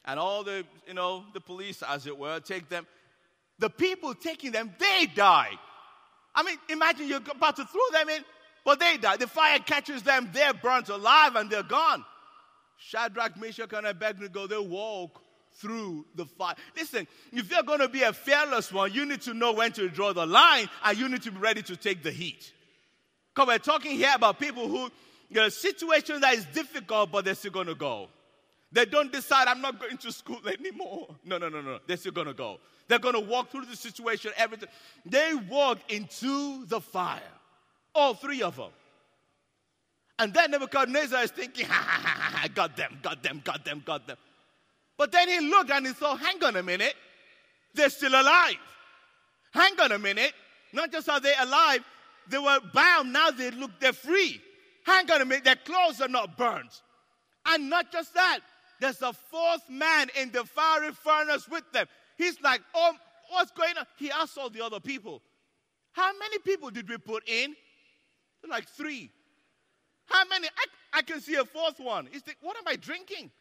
And 0.05 0.19
all 0.19 0.43
the, 0.43 0.65
you 0.87 0.93
know, 0.93 1.25
the 1.33 1.41
police, 1.41 1.83
as 1.87 2.07
it 2.07 2.17
were, 2.17 2.39
take 2.39 2.67
them. 2.67 2.87
The 3.59 3.69
people 3.69 4.15
taking 4.15 4.51
them, 4.51 4.73
they 4.79 5.05
die. 5.13 5.51
I 6.33 6.43
mean, 6.43 6.57
imagine 6.69 7.07
you're 7.07 7.17
about 7.17 7.57
to 7.57 7.65
throw 7.65 7.81
them 7.91 8.09
in, 8.09 8.23
but 8.69 8.79
they 8.79 8.97
die. 8.97 9.17
The 9.17 9.25
fire 9.25 9.57
catches 9.57 10.03
them, 10.03 10.29
they're 10.31 10.53
burnt 10.53 10.89
alive, 10.89 11.35
and 11.35 11.49
they're 11.49 11.63
gone. 11.63 12.05
Shadrach, 12.77 13.35
Meshach, 13.35 13.73
and 13.73 13.87
Abednego, 13.87 14.45
they 14.45 14.59
walk 14.59 15.23
through 15.53 16.05
the 16.13 16.27
fire. 16.27 16.53
Listen, 16.77 17.07
if 17.33 17.49
you're 17.49 17.63
going 17.63 17.79
to 17.79 17.89
be 17.89 18.03
a 18.03 18.13
fearless 18.13 18.71
one, 18.71 18.93
you 18.93 19.07
need 19.07 19.21
to 19.21 19.33
know 19.33 19.53
when 19.53 19.71
to 19.71 19.89
draw 19.89 20.13
the 20.13 20.27
line, 20.27 20.69
and 20.85 20.99
you 20.99 21.09
need 21.09 21.23
to 21.23 21.31
be 21.31 21.39
ready 21.39 21.63
to 21.63 21.75
take 21.75 22.03
the 22.03 22.11
heat. 22.11 22.53
Because 23.33 23.47
we're 23.47 23.57
talking 23.57 23.97
here 23.97 24.11
about 24.13 24.39
people 24.39 24.67
who, 24.67 24.91
you 25.29 25.37
know, 25.37 25.49
situation 25.49 26.21
that 26.21 26.35
is 26.35 26.45
difficult, 26.53 27.11
but 27.11 27.25
they're 27.25 27.33
still 27.33 27.49
going 27.49 27.65
to 27.65 27.73
go. 27.73 28.09
They 28.71 28.85
don't 28.85 29.11
decide, 29.11 29.47
I'm 29.47 29.61
not 29.61 29.79
going 29.79 29.97
to 29.97 30.11
school 30.11 30.41
anymore. 30.47 31.15
No, 31.25 31.39
no, 31.39 31.49
no, 31.49 31.61
no. 31.61 31.79
They're 31.87 31.97
still 31.97 32.11
going 32.11 32.27
to 32.27 32.35
go. 32.35 32.59
They're 32.87 32.99
going 32.99 33.15
to 33.15 33.19
walk 33.19 33.49
through 33.49 33.65
the 33.65 33.75
situation, 33.75 34.31
everything. 34.37 34.69
They 35.07 35.33
walk 35.49 35.79
into 35.89 36.67
the 36.67 36.79
fire. 36.79 37.19
All 37.93 38.13
three 38.13 38.41
of 38.41 38.55
them. 38.55 38.71
And 40.19 40.33
then 40.33 40.51
Nebuchadnezzar 40.51 41.23
is 41.23 41.31
thinking, 41.31 41.65
ha 41.65 41.73
ha 41.73 42.01
ha 42.03 42.37
ha, 42.37 42.47
got 42.53 42.75
them, 42.75 42.99
got 43.01 43.23
them, 43.23 43.41
got 43.43 43.63
them, 43.63 43.81
got 43.85 44.05
them. 44.05 44.17
But 44.97 45.13
then 45.13 45.29
he 45.29 45.39
looked 45.39 45.71
and 45.71 45.87
he 45.87 45.93
thought, 45.93 46.19
hang 46.19 46.43
on 46.43 46.57
a 46.57 46.63
minute, 46.63 46.93
they're 47.73 47.89
still 47.89 48.11
alive. 48.11 48.57
Hang 49.53 49.79
on 49.79 49.93
a 49.93 49.99
minute, 49.99 50.33
not 50.73 50.91
just 50.91 51.07
are 51.09 51.21
they 51.21 51.33
alive, 51.39 51.85
they 52.27 52.37
were 52.37 52.59
bound, 52.73 53.13
now 53.13 53.31
they 53.31 53.49
look, 53.51 53.71
they're 53.79 53.93
free. 53.93 54.41
Hang 54.85 55.09
on 55.09 55.21
a 55.21 55.25
minute, 55.25 55.45
their 55.45 55.55
clothes 55.55 56.01
are 56.01 56.09
not 56.09 56.37
burnt. 56.37 56.81
And 57.45 57.69
not 57.69 57.91
just 57.91 58.13
that, 58.13 58.39
there's 58.79 59.01
a 59.01 59.13
fourth 59.13 59.69
man 59.69 60.09
in 60.19 60.31
the 60.31 60.43
fiery 60.43 60.91
furnace 60.91 61.47
with 61.47 61.63
them. 61.71 61.87
He's 62.17 62.39
like, 62.41 62.61
Oh, 62.75 62.93
what's 63.29 63.51
going 63.51 63.77
on? 63.77 63.85
He 63.97 64.11
asked 64.11 64.37
all 64.37 64.49
the 64.49 64.61
other 64.61 64.79
people, 64.79 65.21
How 65.93 66.11
many 66.19 66.39
people 66.39 66.69
did 66.69 66.89
we 66.89 66.97
put 66.97 67.27
in? 67.27 67.55
They're 68.41 68.49
like, 68.49 68.67
Three. 68.67 69.11
How 70.05 70.23
many? 70.27 70.47
I, 70.47 70.99
I 70.99 71.01
can 71.03 71.21
see 71.21 71.35
a 71.35 71.45
fourth 71.45 71.79
one. 71.79 72.07
He's 72.11 72.25
like, 72.25 72.37
What 72.41 72.57
am 72.57 72.63
I 72.67 72.75
drinking? 72.75 73.31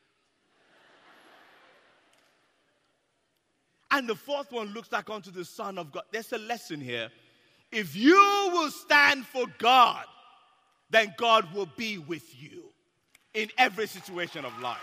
and 3.90 4.08
the 4.08 4.14
fourth 4.14 4.52
one 4.52 4.68
looks 4.74 4.92
like 4.92 5.08
unto 5.08 5.30
the 5.30 5.44
Son 5.44 5.78
of 5.78 5.92
God. 5.92 6.04
There's 6.12 6.32
a 6.32 6.38
lesson 6.38 6.80
here. 6.80 7.10
If 7.72 7.96
you 7.96 8.50
will 8.52 8.70
stand 8.70 9.26
for 9.26 9.46
God, 9.58 10.04
then 10.90 11.14
God 11.16 11.52
will 11.54 11.68
be 11.76 11.98
with 11.98 12.40
you 12.40 12.64
in 13.34 13.50
every 13.58 13.86
situation 13.86 14.44
of 14.44 14.58
life. 14.60 14.78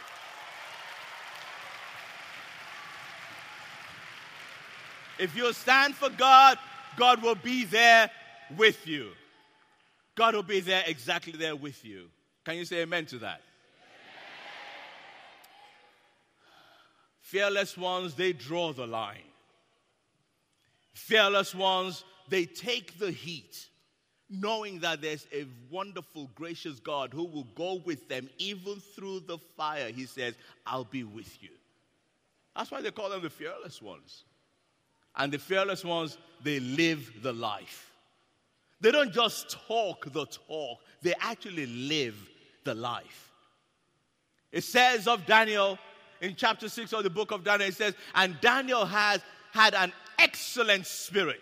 If 5.18 5.36
you 5.36 5.52
stand 5.54 5.96
for 5.96 6.10
God, 6.10 6.58
God 6.98 7.22
will 7.22 7.36
be 7.36 7.66
there 7.66 8.12
with 8.58 8.86
you. 8.86 9.12
God 10.16 10.34
will 10.34 10.44
be 10.44 10.62
there 10.62 10.84
exactly 10.88 11.34
there 11.34 11.56
with 11.56 11.84
you. 11.84 12.10
Can 12.46 12.56
you 12.56 12.66
say 12.66 12.82
amen 12.82 13.06
to 13.08 13.20
that? 13.20 13.42
Fearless 17.20 17.78
ones, 17.78 18.14
they 18.14 18.34
draw 18.34 18.72
the 18.72 18.86
line. 18.86 19.18
Fearless 20.94 21.54
ones, 21.54 22.04
they 22.30 22.46
take 22.46 22.98
the 23.00 23.12
heat, 23.12 23.68
knowing 24.30 24.80
that 24.80 25.02
there's 25.02 25.28
a 25.34 25.46
wonderful, 25.70 26.30
gracious 26.36 26.80
God 26.80 27.14
who 27.14 27.26
will 27.26 27.48
go 27.56 27.82
with 27.84 28.08
them 28.08 28.30
even 28.38 28.80
through 28.96 29.22
the 29.22 29.38
fire. 29.58 29.92
He 29.92 30.06
says, 30.06 30.36
I'll 30.66 30.86
be 30.86 31.04
with 31.04 31.42
you. 31.42 31.50
That's 32.56 32.72
why 32.72 32.82
they 32.82 32.92
call 32.92 33.10
them 33.10 33.22
the 33.22 33.30
fearless 33.30 33.82
ones. 33.82 34.24
And 35.16 35.34
the 35.34 35.40
fearless 35.40 35.84
ones, 35.84 36.18
they 36.44 36.60
live 36.60 37.12
the 37.22 37.34
life. 37.34 37.92
They 38.86 38.92
don't 38.92 39.12
just 39.12 39.50
talk 39.68 40.14
the 40.14 40.28
talk, 40.28 40.78
they 41.02 41.16
actually 41.20 41.66
live 41.66 42.14
the 42.66 42.76
life. 42.76 43.32
It 44.52 44.64
says 44.64 45.08
of 45.08 45.26
Daniel 45.26 45.80
in 46.22 46.36
chapter 46.36 46.70
6 46.70 46.94
of 46.94 47.02
the 47.02 47.10
book 47.10 47.32
of 47.32 47.44
Daniel, 47.44 47.68
it 47.68 47.74
says, 47.74 47.96
and 48.14 48.40
Daniel 48.42 48.86
has 48.86 49.22
had 49.54 49.74
an 49.74 49.92
excellent 50.20 50.86
spirit. 50.86 51.42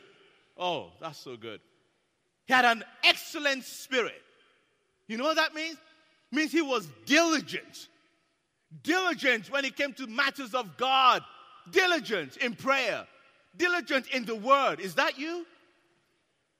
Oh, 0.57 0.91
that's 1.01 1.19
so 1.19 1.35
good. 1.35 1.59
He 2.45 2.53
had 2.53 2.63
an 2.63 2.85
excellent 3.03 3.65
spirit. 3.65 4.21
You 5.09 5.17
know 5.17 5.25
what 5.25 5.35
that 5.35 5.53
means? 5.53 5.75
It 6.31 6.35
means 6.37 6.53
he 6.53 6.61
was 6.61 6.87
diligent. 7.05 7.89
Diligent 8.83 9.51
when 9.51 9.65
it 9.65 9.75
came 9.75 9.91
to 9.95 10.07
matters 10.07 10.53
of 10.53 10.77
God. 10.77 11.21
Diligent 11.69 12.37
in 12.37 12.55
prayer 12.55 13.05
diligent 13.57 14.07
in 14.07 14.25
the 14.25 14.35
word. 14.35 14.79
Is 14.79 14.95
that 14.95 15.17
you? 15.17 15.45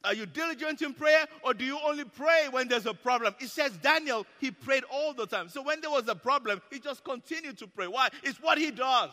Are 0.03 0.13
you 0.13 0.25
diligent 0.25 0.81
in 0.81 0.93
prayer 0.93 1.25
or 1.43 1.53
do 1.53 1.63
you 1.63 1.79
only 1.85 2.03
pray 2.03 2.47
when 2.51 2.67
there's 2.67 2.85
a 2.85 2.93
problem? 2.93 3.33
It 3.39 3.49
says 3.49 3.71
Daniel, 3.77 4.25
he 4.39 4.51
prayed 4.51 4.83
all 4.91 5.13
the 5.13 5.25
time. 5.25 5.47
So 5.47 5.61
when 5.61 5.79
there 5.79 5.89
was 5.89 6.07
a 6.09 6.15
problem, 6.15 6.61
he 6.71 6.79
just 6.79 7.03
continued 7.03 7.57
to 7.59 7.67
pray. 7.67 7.87
Why? 7.87 8.09
It's 8.23 8.41
what 8.41 8.57
he 8.57 8.71
does. 8.71 9.11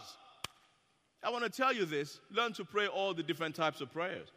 I 1.23 1.31
want 1.31 1.45
to 1.45 1.51
tell 1.51 1.73
you 1.73 1.85
this 1.85 2.19
learn 2.31 2.53
to 2.55 2.65
pray 2.65 2.87
all 2.89 3.15
the 3.15 3.23
different 3.23 3.55
types 3.55 3.81
of 3.81 3.93
prayers. 3.93 4.29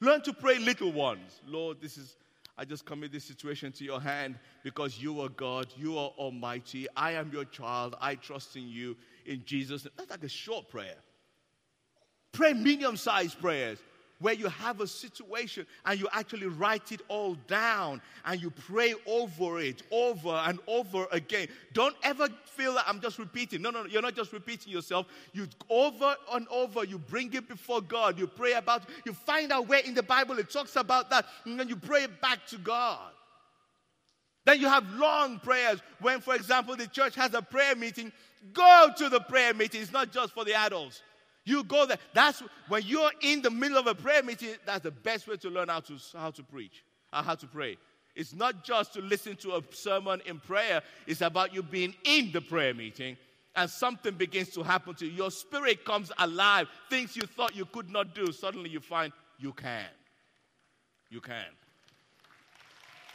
Learn 0.00 0.22
to 0.22 0.32
pray 0.32 0.58
little 0.58 0.92
ones. 0.92 1.40
Lord, 1.46 1.80
this 1.80 1.98
is, 1.98 2.16
I 2.56 2.64
just 2.64 2.86
commit 2.86 3.12
this 3.12 3.24
situation 3.24 3.70
to 3.72 3.84
your 3.84 4.00
hand 4.00 4.36
because 4.64 4.98
you 4.98 5.20
are 5.20 5.28
God, 5.28 5.66
you 5.76 5.98
are 5.98 6.10
Almighty. 6.18 6.86
I 6.96 7.12
am 7.12 7.30
your 7.32 7.44
child. 7.44 7.96
I 8.00 8.14
trust 8.14 8.56
in 8.56 8.68
you 8.68 8.96
in 9.26 9.42
Jesus. 9.44 9.86
That's 9.96 10.10
like 10.10 10.24
a 10.24 10.28
short 10.28 10.68
prayer. 10.68 10.96
Pray 12.32 12.54
medium 12.54 12.96
sized 12.96 13.38
prayers 13.40 13.78
where 14.22 14.32
you 14.32 14.48
have 14.48 14.80
a 14.80 14.86
situation 14.86 15.66
and 15.84 16.00
you 16.00 16.08
actually 16.12 16.46
write 16.46 16.92
it 16.92 17.02
all 17.08 17.34
down 17.46 18.00
and 18.24 18.40
you 18.40 18.50
pray 18.50 18.94
over 19.06 19.60
it 19.60 19.82
over 19.90 20.30
and 20.30 20.58
over 20.66 21.06
again. 21.10 21.48
Don't 21.72 21.96
ever 22.02 22.28
feel 22.46 22.74
that 22.74 22.84
I'm 22.86 23.00
just 23.00 23.18
repeating. 23.18 23.60
No, 23.60 23.70
no, 23.70 23.84
you're 23.84 24.00
not 24.00 24.14
just 24.14 24.32
repeating 24.32 24.72
yourself. 24.72 25.06
You 25.32 25.48
over 25.68 26.16
and 26.32 26.46
over, 26.48 26.84
you 26.84 26.98
bring 26.98 27.32
it 27.34 27.48
before 27.48 27.82
God, 27.82 28.18
you 28.18 28.26
pray 28.26 28.52
about 28.52 28.84
you 29.04 29.12
find 29.12 29.52
out 29.52 29.68
where 29.68 29.80
in 29.80 29.94
the 29.94 30.02
Bible 30.02 30.38
it 30.38 30.50
talks 30.50 30.76
about 30.76 31.10
that, 31.10 31.26
and 31.44 31.58
then 31.58 31.68
you 31.68 31.76
pray 31.76 32.04
it 32.04 32.20
back 32.20 32.46
to 32.46 32.58
God. 32.58 33.10
Then 34.44 34.60
you 34.60 34.68
have 34.68 34.88
long 34.94 35.38
prayers. 35.38 35.80
When, 36.00 36.20
for 36.20 36.34
example, 36.34 36.76
the 36.76 36.86
church 36.86 37.14
has 37.14 37.34
a 37.34 37.42
prayer 37.42 37.76
meeting, 37.76 38.12
go 38.52 38.88
to 38.96 39.08
the 39.08 39.20
prayer 39.20 39.54
meeting. 39.54 39.82
It's 39.82 39.92
not 39.92 40.12
just 40.12 40.32
for 40.32 40.44
the 40.44 40.54
adults. 40.54 41.02
You 41.44 41.64
go 41.64 41.86
there. 41.86 41.98
That's 42.14 42.42
when 42.68 42.82
you're 42.84 43.10
in 43.20 43.42
the 43.42 43.50
middle 43.50 43.78
of 43.78 43.86
a 43.86 43.94
prayer 43.94 44.22
meeting, 44.22 44.50
that's 44.64 44.82
the 44.82 44.90
best 44.90 45.26
way 45.26 45.36
to 45.38 45.50
learn 45.50 45.68
how 45.68 45.80
to, 45.80 45.98
how 46.16 46.30
to 46.30 46.42
preach, 46.42 46.84
uh, 47.12 47.22
how 47.22 47.34
to 47.34 47.46
pray. 47.46 47.76
It's 48.14 48.34
not 48.34 48.62
just 48.62 48.92
to 48.94 49.00
listen 49.00 49.36
to 49.36 49.56
a 49.56 49.62
sermon 49.70 50.20
in 50.26 50.38
prayer, 50.38 50.82
it's 51.06 51.22
about 51.22 51.54
you 51.54 51.62
being 51.62 51.94
in 52.04 52.30
the 52.32 52.40
prayer 52.40 52.74
meeting 52.74 53.16
and 53.56 53.68
something 53.68 54.14
begins 54.14 54.50
to 54.50 54.62
happen 54.62 54.94
to 54.94 55.06
you. 55.06 55.12
Your 55.12 55.30
spirit 55.30 55.84
comes 55.84 56.10
alive. 56.18 56.68
Things 56.88 57.16
you 57.16 57.22
thought 57.22 57.54
you 57.54 57.64
could 57.66 57.90
not 57.90 58.14
do, 58.14 58.32
suddenly 58.32 58.70
you 58.70 58.80
find 58.80 59.12
you 59.38 59.52
can. 59.52 59.86
You 61.10 61.20
can. 61.20 61.44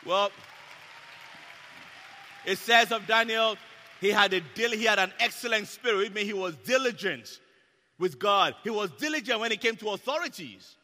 Well, 0.06 0.32
it 2.46 2.58
says 2.58 2.92
of 2.92 3.08
Daniel, 3.08 3.58
he 4.00 4.10
had, 4.10 4.34
a, 4.34 4.42
he 4.56 4.86
had 4.86 5.00
an 5.00 5.12
excellent 5.20 5.68
spirit. 5.68 6.08
It 6.08 6.14
means 6.14 6.28
he 6.28 6.34
was 6.34 6.56
diligent 6.58 7.40
with 8.00 8.20
God. 8.20 8.56
He 8.64 8.70
was 8.70 8.92
diligent 8.92 9.40
when 9.40 9.52
it 9.52 9.62
came 9.62 9.76
to 9.78 9.90
authorities. 9.90 10.76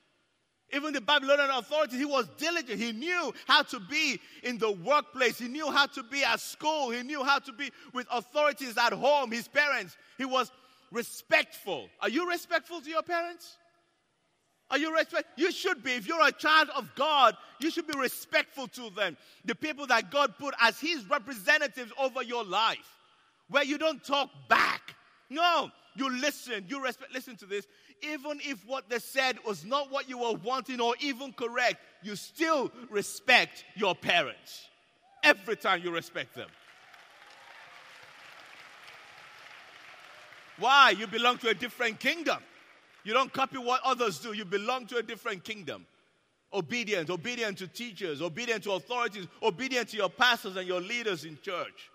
Even 0.74 0.94
the 0.94 1.02
Babylonian 1.02 1.52
authorities, 1.52 2.00
he 2.00 2.06
was 2.06 2.28
diligent. 2.38 2.80
He 2.80 2.92
knew 2.94 3.32
how 3.48 3.62
to 3.64 3.80
be 3.80 4.20
in 4.42 4.58
the 4.58 4.72
workplace. 4.72 5.38
He 5.38 5.48
knew 5.48 5.70
how 5.72 5.86
to 5.88 6.04
be 6.04 6.24
at 6.24 6.40
school. 6.40 6.90
He 6.90 7.04
knew 7.04 7.24
how 7.24 7.40
to 7.40 7.54
be 7.54 7.72
with 7.94 8.08
authorities 8.12 8.76
at 8.78 8.92
home, 8.94 9.32
his 9.32 9.48
parents. 9.48 9.96
He 10.18 10.26
was 10.26 10.52
respectful. 10.92 11.90
Are 12.02 12.10
you 12.10 12.28
respectful 12.28 12.82
to 12.82 12.90
your 12.90 13.04
parents? 13.04 13.58
Are 14.72 14.80
you 14.80 14.96
respect? 14.96 15.28
You 15.38 15.52
should 15.52 15.84
be. 15.84 15.92
If 15.92 16.08
you're 16.08 16.26
a 16.26 16.32
child 16.32 16.70
of 16.76 16.90
God, 16.96 17.38
you 17.60 17.70
should 17.70 17.86
be 17.86 18.00
respectful 18.00 18.68
to 18.70 18.90
them. 18.90 19.16
The 19.46 19.54
people 19.54 19.86
that 19.88 20.10
God 20.10 20.34
put 20.40 20.56
as 20.60 20.80
his 20.80 21.08
representatives 21.08 21.92
over 22.00 22.24
your 22.24 22.44
life, 22.44 22.98
where 23.50 23.64
you 23.64 23.78
don't 23.78 24.04
talk 24.04 24.32
back. 24.50 24.96
No, 25.30 25.70
you 25.96 26.10
listen, 26.10 26.66
you 26.68 26.84
respect. 26.84 27.14
Listen 27.14 27.36
to 27.38 27.46
this. 27.46 27.68
Even 28.02 28.40
if 28.42 28.66
what 28.66 28.90
they 28.90 29.00
said 29.00 29.38
was 29.46 29.64
not 29.64 29.92
what 29.92 30.10
you 30.10 30.18
were 30.18 30.34
wanting 30.34 30.82
or 30.82 30.96
even 31.00 31.34
correct, 31.34 31.78
you 32.02 32.16
still 32.16 32.72
respect 32.90 33.64
your 33.76 33.96
parents. 33.96 34.68
Every 35.24 35.56
time 35.56 35.82
you 35.84 35.92
respect 35.92 36.36
them. 36.36 36.50
Why? 40.58 40.92
You 40.92 41.08
belong 41.08 41.38
to 41.40 41.50
a 41.50 41.54
different 41.54 42.00
kingdom. 42.00 42.40
You 43.04 43.14
don't 43.14 43.32
copy 43.32 43.58
what 43.58 43.82
others 43.84 44.20
do, 44.20 44.34
you 44.34 44.46
belong 44.46 44.86
to 44.88 44.98
a 44.98 45.04
different 45.04 45.44
kingdom. 45.44 45.86
Obedient, 46.54 47.10
obedient 47.10 47.58
to 47.58 47.68
teachers, 47.68 48.22
obedient 48.22 48.64
to 48.64 48.74
authorities, 48.74 49.28
obedient 49.42 49.90
to 49.90 49.98
your 49.98 50.10
pastors 50.10 50.56
and 50.56 50.68
your 50.68 50.80
leaders 50.80 51.26
in 51.26 51.38
church. 51.42 51.90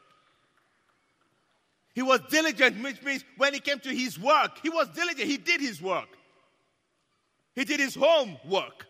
He 1.99 2.03
was 2.03 2.20
diligent, 2.30 2.80
which 2.80 3.03
means 3.03 3.24
when 3.38 3.55
he 3.55 3.59
came 3.59 3.80
to 3.80 3.88
his 3.88 4.20
work, 4.20 4.61
he 4.62 4.70
was 4.70 4.86
diligent. 4.90 5.28
He 5.28 5.36
did 5.36 5.61
his 5.61 5.82
work. 5.82 6.07
He 7.57 7.64
did 7.64 7.80
his 7.80 7.96
home 7.96 8.38
work. 8.49 8.86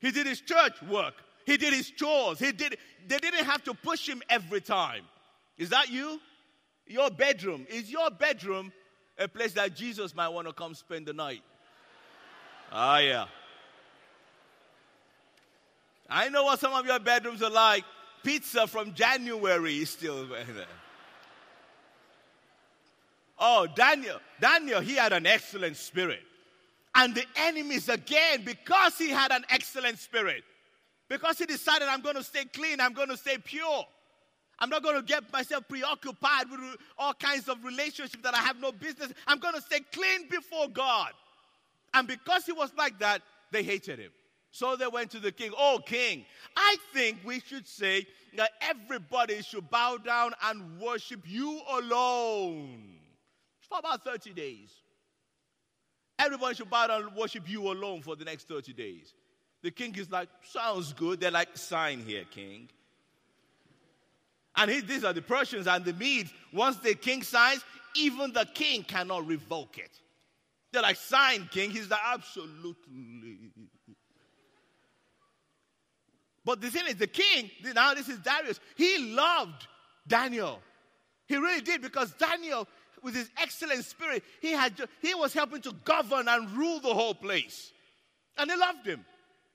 He 0.00 0.10
did 0.10 0.26
his 0.26 0.40
church 0.40 0.82
work. 0.82 1.14
He 1.46 1.56
did 1.56 1.72
his 1.72 1.92
chores. 1.92 2.40
He 2.40 2.50
did, 2.50 2.76
they 3.06 3.18
didn't 3.18 3.44
have 3.44 3.62
to 3.62 3.74
push 3.74 4.08
him 4.08 4.20
every 4.28 4.60
time. 4.60 5.04
Is 5.56 5.68
that 5.68 5.92
you? 5.92 6.20
Your 6.88 7.08
bedroom. 7.08 7.68
Is 7.70 7.88
your 7.88 8.10
bedroom 8.10 8.72
a 9.16 9.28
place 9.28 9.52
that 9.52 9.76
Jesus 9.76 10.12
might 10.12 10.30
want 10.30 10.48
to 10.48 10.52
come 10.52 10.74
spend 10.74 11.06
the 11.06 11.12
night? 11.12 11.42
Ah, 12.72 12.98
yeah. 12.98 13.26
I 16.10 16.30
know 16.30 16.42
what 16.42 16.58
some 16.58 16.72
of 16.72 16.84
your 16.84 16.98
bedrooms 16.98 17.44
are 17.44 17.50
like. 17.50 17.84
Pizza 18.24 18.66
from 18.66 18.92
January 18.92 19.76
is 19.76 19.90
still 19.90 20.26
there. 20.26 20.66
Oh, 23.38 23.66
Daniel, 23.74 24.18
Daniel, 24.40 24.80
he 24.80 24.94
had 24.94 25.12
an 25.12 25.26
excellent 25.26 25.76
spirit. 25.76 26.20
And 26.94 27.14
the 27.14 27.24
enemies, 27.36 27.88
again, 27.88 28.42
because 28.44 28.96
he 28.96 29.10
had 29.10 29.32
an 29.32 29.44
excellent 29.50 29.98
spirit, 29.98 30.44
because 31.08 31.38
he 31.38 31.46
decided, 31.46 31.88
I'm 31.88 32.00
going 32.00 32.14
to 32.14 32.22
stay 32.22 32.44
clean, 32.44 32.80
I'm 32.80 32.92
going 32.92 33.08
to 33.08 33.16
stay 33.16 33.38
pure. 33.38 33.84
I'm 34.60 34.70
not 34.70 34.84
going 34.84 34.94
to 34.94 35.02
get 35.02 35.32
myself 35.32 35.66
preoccupied 35.68 36.48
with 36.48 36.60
all 36.96 37.12
kinds 37.12 37.48
of 37.48 37.64
relationships 37.64 38.22
that 38.22 38.34
I 38.34 38.38
have 38.38 38.60
no 38.60 38.70
business. 38.70 39.12
I'm 39.26 39.40
going 39.40 39.54
to 39.54 39.60
stay 39.60 39.80
clean 39.92 40.28
before 40.30 40.68
God. 40.68 41.10
And 41.92 42.06
because 42.06 42.46
he 42.46 42.52
was 42.52 42.70
like 42.78 43.00
that, 43.00 43.22
they 43.50 43.64
hated 43.64 43.98
him. 43.98 44.12
So 44.52 44.76
they 44.76 44.86
went 44.86 45.10
to 45.10 45.18
the 45.18 45.32
king. 45.32 45.50
Oh, 45.58 45.80
king, 45.84 46.24
I 46.56 46.76
think 46.92 47.18
we 47.24 47.40
should 47.40 47.66
say 47.66 48.06
that 48.36 48.50
everybody 48.60 49.42
should 49.42 49.68
bow 49.70 49.96
down 49.96 50.34
and 50.44 50.78
worship 50.78 51.22
you 51.26 51.60
alone 51.68 53.00
for 53.74 53.80
about 53.80 54.04
30 54.04 54.32
days. 54.32 54.70
Everybody 56.18 56.54
should 56.54 56.70
bow 56.70 56.86
down 56.86 57.02
and 57.02 57.16
worship 57.16 57.48
you 57.48 57.72
alone 57.72 58.02
for 58.02 58.14
the 58.14 58.24
next 58.24 58.46
30 58.46 58.72
days. 58.72 59.12
The 59.62 59.70
king 59.70 59.94
is 59.96 60.10
like, 60.10 60.28
sounds 60.44 60.92
good. 60.92 61.20
They're 61.20 61.30
like, 61.30 61.56
sign 61.56 62.00
here, 62.00 62.24
king. 62.30 62.68
And 64.56 64.70
he, 64.70 64.80
these 64.80 65.02
are 65.02 65.12
the 65.12 65.22
Persians 65.22 65.66
and 65.66 65.84
the 65.84 65.92
Medes. 65.92 66.32
Once 66.52 66.76
the 66.76 66.94
king 66.94 67.22
signs, 67.22 67.64
even 67.96 68.32
the 68.32 68.46
king 68.54 68.84
cannot 68.84 69.26
revoke 69.26 69.78
it. 69.78 69.90
They're 70.72 70.82
like, 70.82 70.96
sign, 70.96 71.48
king. 71.50 71.70
He's 71.70 71.90
like, 71.90 72.00
absolutely. 72.04 73.50
But 76.44 76.60
the 76.60 76.70
thing 76.70 76.84
is, 76.88 76.96
the 76.96 77.06
king, 77.08 77.50
now 77.74 77.94
this 77.94 78.08
is 78.08 78.18
Darius, 78.18 78.60
he 78.76 78.98
loved 79.12 79.66
Daniel. 80.06 80.60
He 81.26 81.36
really 81.36 81.62
did 81.62 81.80
because 81.80 82.12
Daniel 82.12 82.68
with 83.04 83.14
his 83.14 83.30
excellent 83.40 83.84
spirit, 83.84 84.24
he, 84.40 84.52
had, 84.52 84.72
he 85.02 85.14
was 85.14 85.34
helping 85.34 85.60
to 85.62 85.72
govern 85.84 86.26
and 86.26 86.50
rule 86.56 86.80
the 86.80 86.92
whole 86.92 87.14
place. 87.14 87.70
And 88.38 88.50
they 88.50 88.56
loved 88.56 88.86
him. 88.86 89.04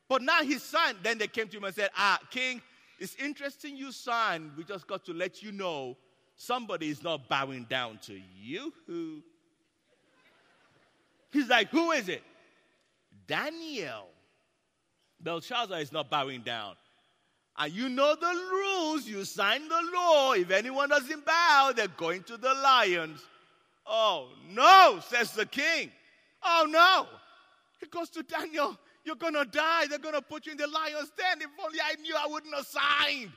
But 0.07 0.21
now 0.21 0.41
his 0.43 0.63
son, 0.63 0.95
then 1.03 1.17
they 1.17 1.27
came 1.27 1.47
to 1.49 1.57
him 1.57 1.63
and 1.65 1.75
said, 1.75 1.89
Ah, 1.97 2.19
king, 2.31 2.61
it's 2.99 3.15
interesting 3.15 3.75
you 3.75 3.91
signed. 3.91 4.51
We 4.55 4.63
just 4.63 4.87
got 4.87 5.05
to 5.05 5.13
let 5.13 5.43
you 5.43 5.51
know 5.51 5.97
somebody 6.35 6.89
is 6.89 7.03
not 7.03 7.27
bowing 7.27 7.65
down 7.65 7.99
to 8.03 8.19
you. 8.39 8.73
Who? 8.87 9.21
He's 11.31 11.49
like, 11.49 11.69
Who 11.69 11.91
is 11.91 12.07
it? 12.07 12.23
Daniel. 13.27 14.07
Belshazzar 15.21 15.79
is 15.79 15.91
not 15.91 16.09
bowing 16.09 16.41
down. 16.41 16.75
And 17.57 17.73
you 17.73 17.89
know 17.89 18.15
the 18.15 18.27
rules. 18.51 19.05
You 19.05 19.25
sign 19.25 19.67
the 19.67 19.81
law. 19.93 20.31
If 20.31 20.49
anyone 20.49 20.89
doesn't 20.89 21.25
bow, 21.25 21.73
they're 21.75 21.89
going 21.89 22.23
to 22.23 22.37
the 22.37 22.53
lions. 22.53 23.21
Oh, 23.89 24.29
no, 24.51 24.99
says 25.07 25.31
the 25.31 25.47
king. 25.47 25.91
Oh, 26.43 26.67
no. 26.69 27.07
He 27.79 27.87
goes 27.87 28.09
to 28.11 28.23
Daniel, 28.23 28.77
You're 29.03 29.15
going 29.15 29.33
to 29.33 29.45
die. 29.45 29.87
They're 29.87 29.97
going 29.97 30.13
to 30.13 30.21
put 30.21 30.45
you 30.45 30.51
in 30.51 30.57
the 30.57 30.67
lion's 30.67 31.09
den. 31.17 31.41
If 31.41 31.49
only 31.63 31.79
I 31.83 31.99
knew 31.99 32.15
I 32.15 32.27
wouldn't 32.27 32.53
have 32.53 32.67
signed. 32.67 33.31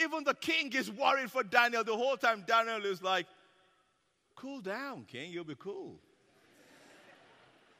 Even 0.00 0.24
the 0.24 0.34
king 0.34 0.72
is 0.72 0.90
worried 0.90 1.30
for 1.30 1.42
Daniel. 1.42 1.82
The 1.82 1.96
whole 1.96 2.16
time, 2.16 2.44
Daniel 2.46 2.84
is 2.84 3.02
like, 3.02 3.26
Cool 4.34 4.60
down, 4.60 5.04
king. 5.04 5.30
You'll 5.30 5.44
be 5.44 5.54
cool. 5.58 5.98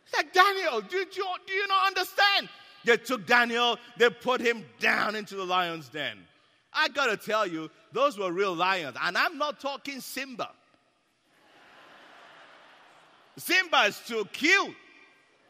It's 0.04 0.16
like, 0.16 0.32
Daniel, 0.32 0.80
do 0.80 0.96
you, 0.96 1.06
do 1.06 1.52
you 1.52 1.68
not 1.68 1.86
understand? 1.88 2.48
They 2.84 2.96
took 2.96 3.26
Daniel, 3.26 3.78
they 3.96 4.10
put 4.10 4.40
him 4.40 4.64
down 4.80 5.14
into 5.14 5.36
the 5.36 5.44
lion's 5.44 5.88
den. 5.88 6.18
I 6.72 6.88
gotta 6.88 7.16
tell 7.16 7.46
you, 7.46 7.70
those 7.92 8.18
were 8.18 8.32
real 8.32 8.54
lions. 8.54 8.96
And 9.00 9.16
I'm 9.16 9.38
not 9.38 9.60
talking 9.60 10.00
Simba. 10.00 10.50
Simba 13.42 13.82
is 13.88 14.00
too 14.06 14.24
cute. 14.32 14.74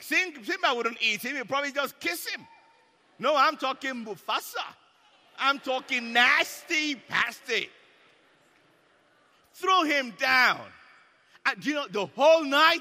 Simba 0.01 0.75
wouldn't 0.75 0.97
eat 1.01 1.23
him, 1.23 1.37
he'd 1.37 1.49
probably 1.49 1.73
just 1.73 2.01
kiss 2.01 2.27
him. 2.27 2.47
No, 3.19 3.37
I'm 3.37 3.57
talking 3.57 4.05
Mufasa. 4.05 4.65
I'm 5.39 5.59
talking 5.59 6.13
nasty 6.13 6.95
pasty. 6.95 7.69
Throw 9.55 9.83
him 9.83 10.15
down. 10.19 10.61
Uh, 11.45 11.51
and 11.51 11.67
you 11.67 11.75
know, 11.75 11.87
the 11.91 12.07
whole 12.07 12.45
night, 12.45 12.81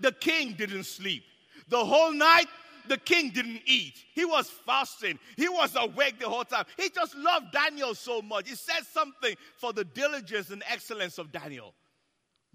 the 0.00 0.12
king 0.12 0.54
didn't 0.54 0.84
sleep. 0.84 1.22
The 1.68 1.84
whole 1.84 2.12
night, 2.12 2.46
the 2.88 2.96
king 2.96 3.30
didn't 3.30 3.60
eat. 3.66 3.94
He 4.14 4.24
was 4.24 4.50
fasting. 4.66 5.18
He 5.36 5.48
was 5.48 5.76
awake 5.76 6.18
the 6.18 6.28
whole 6.28 6.44
time. 6.44 6.64
He 6.76 6.88
just 6.90 7.14
loved 7.16 7.52
Daniel 7.52 7.94
so 7.94 8.22
much. 8.22 8.48
He 8.48 8.56
said 8.56 8.84
something 8.92 9.36
for 9.56 9.72
the 9.72 9.84
diligence 9.84 10.50
and 10.50 10.62
excellence 10.68 11.18
of 11.18 11.30
Daniel. 11.30 11.74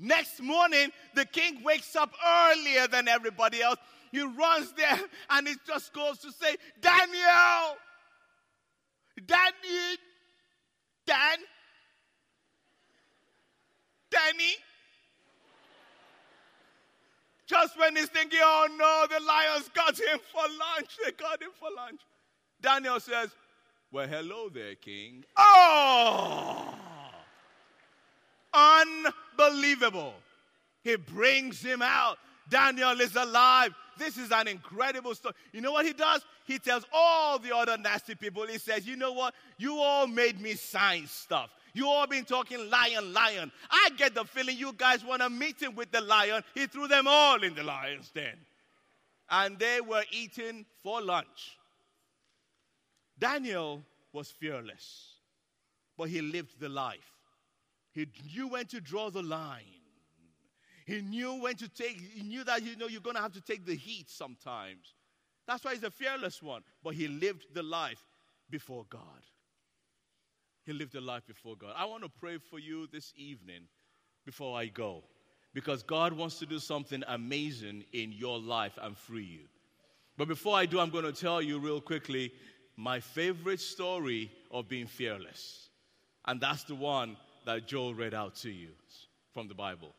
Next 0.03 0.41
morning, 0.41 0.91
the 1.15 1.23
king 1.23 1.63
wakes 1.63 1.95
up 1.95 2.11
earlier 2.51 2.87
than 2.89 3.07
everybody 3.07 3.61
else. 3.61 3.77
He 4.11 4.21
runs 4.21 4.73
there 4.73 4.99
and 5.29 5.47
he 5.47 5.55
just 5.65 5.93
goes 5.93 6.17
to 6.19 6.31
say, 6.33 6.57
Daniel, 6.81 7.77
Danny, 9.25 9.97
Dan, 11.05 11.37
Danny. 14.11 14.55
Just 17.47 17.79
when 17.79 17.95
he's 17.95 18.09
thinking, 18.09 18.39
oh 18.41 18.67
no, 18.77 19.17
the 19.17 19.23
lions 19.23 19.69
got 19.73 19.97
him 19.97 20.19
for 20.33 20.41
lunch. 20.41 20.97
They 21.01 21.11
got 21.13 21.41
him 21.41 21.51
for 21.57 21.69
lunch. 21.77 22.01
Daniel 22.61 22.99
says, 22.99 23.29
well, 23.89 24.07
hello 24.07 24.49
there, 24.49 24.75
king. 24.75 25.23
Oh! 25.37 26.73
Unbelievable. 29.37 30.13
He 30.83 30.95
brings 30.95 31.61
him 31.61 31.81
out. 31.81 32.17
Daniel 32.49 32.99
is 32.99 33.15
alive. 33.15 33.73
This 33.97 34.17
is 34.17 34.31
an 34.31 34.47
incredible 34.47 35.15
story. 35.15 35.35
You 35.51 35.61
know 35.61 35.71
what 35.71 35.85
he 35.85 35.93
does? 35.93 36.25
He 36.45 36.59
tells 36.59 36.83
all 36.91 37.39
the 37.39 37.55
other 37.55 37.77
nasty 37.77 38.15
people, 38.15 38.45
he 38.47 38.57
says, 38.57 38.87
You 38.87 38.95
know 38.95 39.13
what? 39.13 39.33
You 39.57 39.77
all 39.77 40.07
made 40.07 40.41
me 40.41 40.55
sign 40.55 41.07
stuff. 41.07 41.49
You 41.73 41.87
all 41.87 42.05
been 42.05 42.25
talking 42.25 42.69
lion, 42.69 43.13
lion. 43.13 43.51
I 43.69 43.89
get 43.97 44.13
the 44.13 44.25
feeling 44.25 44.57
you 44.57 44.73
guys 44.73 45.03
want 45.03 45.21
a 45.21 45.29
meeting 45.29 45.75
with 45.75 45.91
the 45.91 46.01
lion. 46.01 46.43
He 46.53 46.67
threw 46.67 46.87
them 46.87 47.07
all 47.07 47.41
in 47.43 47.55
the 47.55 47.63
lion's 47.63 48.09
den. 48.09 48.37
And 49.29 49.57
they 49.57 49.81
were 49.81 50.03
eating 50.11 50.65
for 50.83 51.01
lunch. 51.01 51.57
Daniel 53.17 53.81
was 54.11 54.29
fearless, 54.29 55.13
but 55.97 56.09
he 56.09 56.21
lived 56.21 56.59
the 56.59 56.69
life. 56.69 57.12
He 57.93 58.07
knew 58.35 58.47
when 58.47 58.65
to 58.67 58.81
draw 58.81 59.09
the 59.09 59.23
line. 59.23 59.63
He 60.85 61.01
knew 61.01 61.35
when 61.35 61.55
to 61.55 61.69
take, 61.69 62.01
he 62.01 62.23
knew 62.23 62.43
that 62.43 62.63
you 62.63 62.75
know 62.75 62.87
you're 62.87 63.01
gonna 63.01 63.21
have 63.21 63.33
to 63.33 63.41
take 63.41 63.65
the 63.65 63.75
heat 63.75 64.09
sometimes. 64.09 64.95
That's 65.47 65.63
why 65.63 65.73
he's 65.73 65.83
a 65.83 65.91
fearless 65.91 66.41
one. 66.41 66.63
But 66.83 66.95
he 66.95 67.07
lived 67.07 67.45
the 67.53 67.63
life 67.63 68.03
before 68.49 68.85
God. 68.89 69.01
He 70.65 70.73
lived 70.73 70.95
a 70.95 71.01
life 71.01 71.25
before 71.27 71.55
God. 71.55 71.73
I 71.77 71.85
want 71.85 72.03
to 72.03 72.09
pray 72.09 72.37
for 72.37 72.59
you 72.59 72.87
this 72.91 73.13
evening 73.15 73.63
before 74.25 74.57
I 74.57 74.67
go. 74.67 75.03
Because 75.53 75.83
God 75.83 76.13
wants 76.13 76.39
to 76.39 76.45
do 76.45 76.57
something 76.57 77.03
amazing 77.07 77.83
in 77.93 78.11
your 78.11 78.39
life 78.39 78.79
and 78.81 78.97
free 78.97 79.25
you. 79.25 79.45
But 80.17 80.27
before 80.27 80.55
I 80.55 80.65
do, 80.65 80.79
I'm 80.79 80.89
going 80.89 81.03
to 81.03 81.11
tell 81.11 81.41
you 81.41 81.59
real 81.59 81.81
quickly 81.81 82.31
my 82.75 82.99
favorite 82.99 83.59
story 83.59 84.31
of 84.51 84.67
being 84.67 84.87
fearless. 84.87 85.69
And 86.25 86.39
that's 86.39 86.63
the 86.63 86.75
one 86.75 87.17
that 87.45 87.67
Joel 87.67 87.93
read 87.93 88.13
out 88.13 88.35
to 88.37 88.49
you 88.49 88.69
from 89.33 89.47
the 89.47 89.53
Bible. 89.53 89.95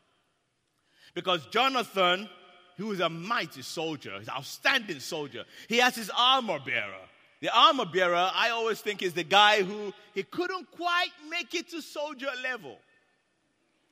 Because 1.15 1.47
Jonathan, 1.47 2.29
who 2.77 2.93
is 2.93 3.01
a 3.01 3.09
mighty 3.09 3.63
soldier, 3.63 4.19
he's 4.19 4.29
an 4.29 4.35
outstanding 4.35 5.01
soldier, 5.01 5.45
he 5.69 5.79
has 5.79 5.95
his 5.95 6.11
armor 6.17 6.59
bearer. 6.65 7.01
The 7.41 7.55
armor 7.55 7.85
bearer, 7.85 8.31
I 8.33 8.51
always 8.51 8.81
think, 8.81 9.03
is 9.03 9.13
the 9.13 9.25
guy 9.25 9.63
who 9.63 9.93
he 10.15 10.23
couldn't 10.23 10.71
quite 10.71 11.11
make 11.29 11.55
it 11.55 11.69
to 11.71 11.83
soldier 11.83 12.31
level. 12.43 12.79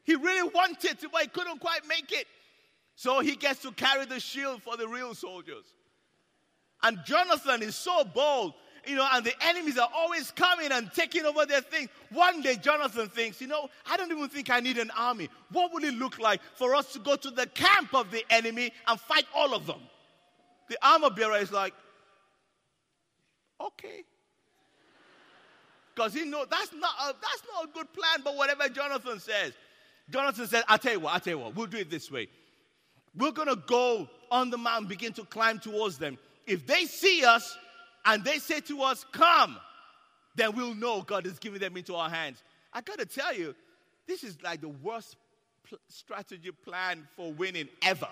He 0.04 0.14
really 0.14 0.48
wanted 0.48 0.98
to, 1.00 1.08
but 1.08 1.22
he 1.22 1.28
couldn't 1.28 1.60
quite 1.60 1.86
make 1.86 2.10
it. 2.12 2.26
So 2.96 3.20
he 3.20 3.36
gets 3.36 3.62
to 3.62 3.72
carry 3.72 4.04
the 4.06 4.20
shield 4.20 4.62
for 4.62 4.76
the 4.76 4.88
real 4.88 5.14
soldiers. 5.14 5.64
And 6.82 6.98
Jonathan 7.04 7.62
is 7.62 7.76
so 7.76 8.04
bold 8.04 8.54
you 8.86 8.96
know, 8.96 9.06
and 9.12 9.24
the 9.24 9.32
enemies 9.46 9.78
are 9.78 9.88
always 9.94 10.30
coming 10.30 10.72
and 10.72 10.92
taking 10.92 11.24
over 11.24 11.46
their 11.46 11.60
things. 11.60 11.88
One 12.10 12.42
day, 12.42 12.56
Jonathan 12.56 13.08
thinks, 13.08 13.40
you 13.40 13.46
know, 13.46 13.68
I 13.88 13.96
don't 13.96 14.10
even 14.10 14.28
think 14.28 14.50
I 14.50 14.60
need 14.60 14.78
an 14.78 14.90
army. 14.96 15.28
What 15.50 15.72
would 15.72 15.84
it 15.84 15.94
look 15.94 16.18
like 16.18 16.40
for 16.56 16.74
us 16.74 16.92
to 16.94 16.98
go 16.98 17.16
to 17.16 17.30
the 17.30 17.46
camp 17.46 17.94
of 17.94 18.10
the 18.10 18.24
enemy 18.30 18.72
and 18.88 19.00
fight 19.00 19.26
all 19.34 19.54
of 19.54 19.66
them? 19.66 19.80
The 20.68 20.78
armor 20.82 21.10
bearer 21.10 21.36
is 21.36 21.52
like, 21.52 21.74
okay. 23.60 24.04
Because 25.94 26.14
he 26.14 26.24
knows 26.24 26.46
that's 26.50 26.72
not, 26.72 26.94
a, 27.02 27.12
that's 27.12 27.42
not 27.52 27.64
a 27.64 27.72
good 27.72 27.92
plan, 27.92 28.20
but 28.24 28.36
whatever 28.36 28.68
Jonathan 28.68 29.20
says. 29.20 29.52
Jonathan 30.10 30.46
says, 30.46 30.64
I'll 30.66 30.78
tell 30.78 30.92
you 30.92 31.00
what, 31.00 31.14
I'll 31.14 31.20
tell 31.20 31.34
you 31.34 31.38
what, 31.38 31.54
we'll 31.54 31.66
do 31.66 31.78
it 31.78 31.90
this 31.90 32.10
way. 32.10 32.28
We're 33.16 33.32
going 33.32 33.48
to 33.48 33.62
go 33.66 34.08
on 34.30 34.50
the 34.50 34.58
mountain, 34.58 34.88
begin 34.88 35.12
to 35.14 35.24
climb 35.24 35.58
towards 35.58 35.98
them. 35.98 36.18
If 36.46 36.66
they 36.66 36.86
see 36.86 37.24
us, 37.24 37.56
and 38.04 38.24
they 38.24 38.38
say 38.38 38.60
to 38.60 38.82
us, 38.82 39.04
Come, 39.12 39.56
then 40.34 40.56
we'll 40.56 40.74
know 40.74 41.02
God 41.02 41.26
is 41.26 41.38
giving 41.38 41.60
them 41.60 41.76
into 41.76 41.94
our 41.94 42.10
hands. 42.10 42.42
I 42.72 42.80
got 42.80 42.98
to 42.98 43.06
tell 43.06 43.34
you, 43.34 43.54
this 44.06 44.24
is 44.24 44.36
like 44.42 44.60
the 44.60 44.68
worst 44.68 45.16
pl- 45.68 45.78
strategy 45.88 46.50
plan 46.64 47.06
for 47.16 47.32
winning 47.32 47.68
ever. 47.82 48.08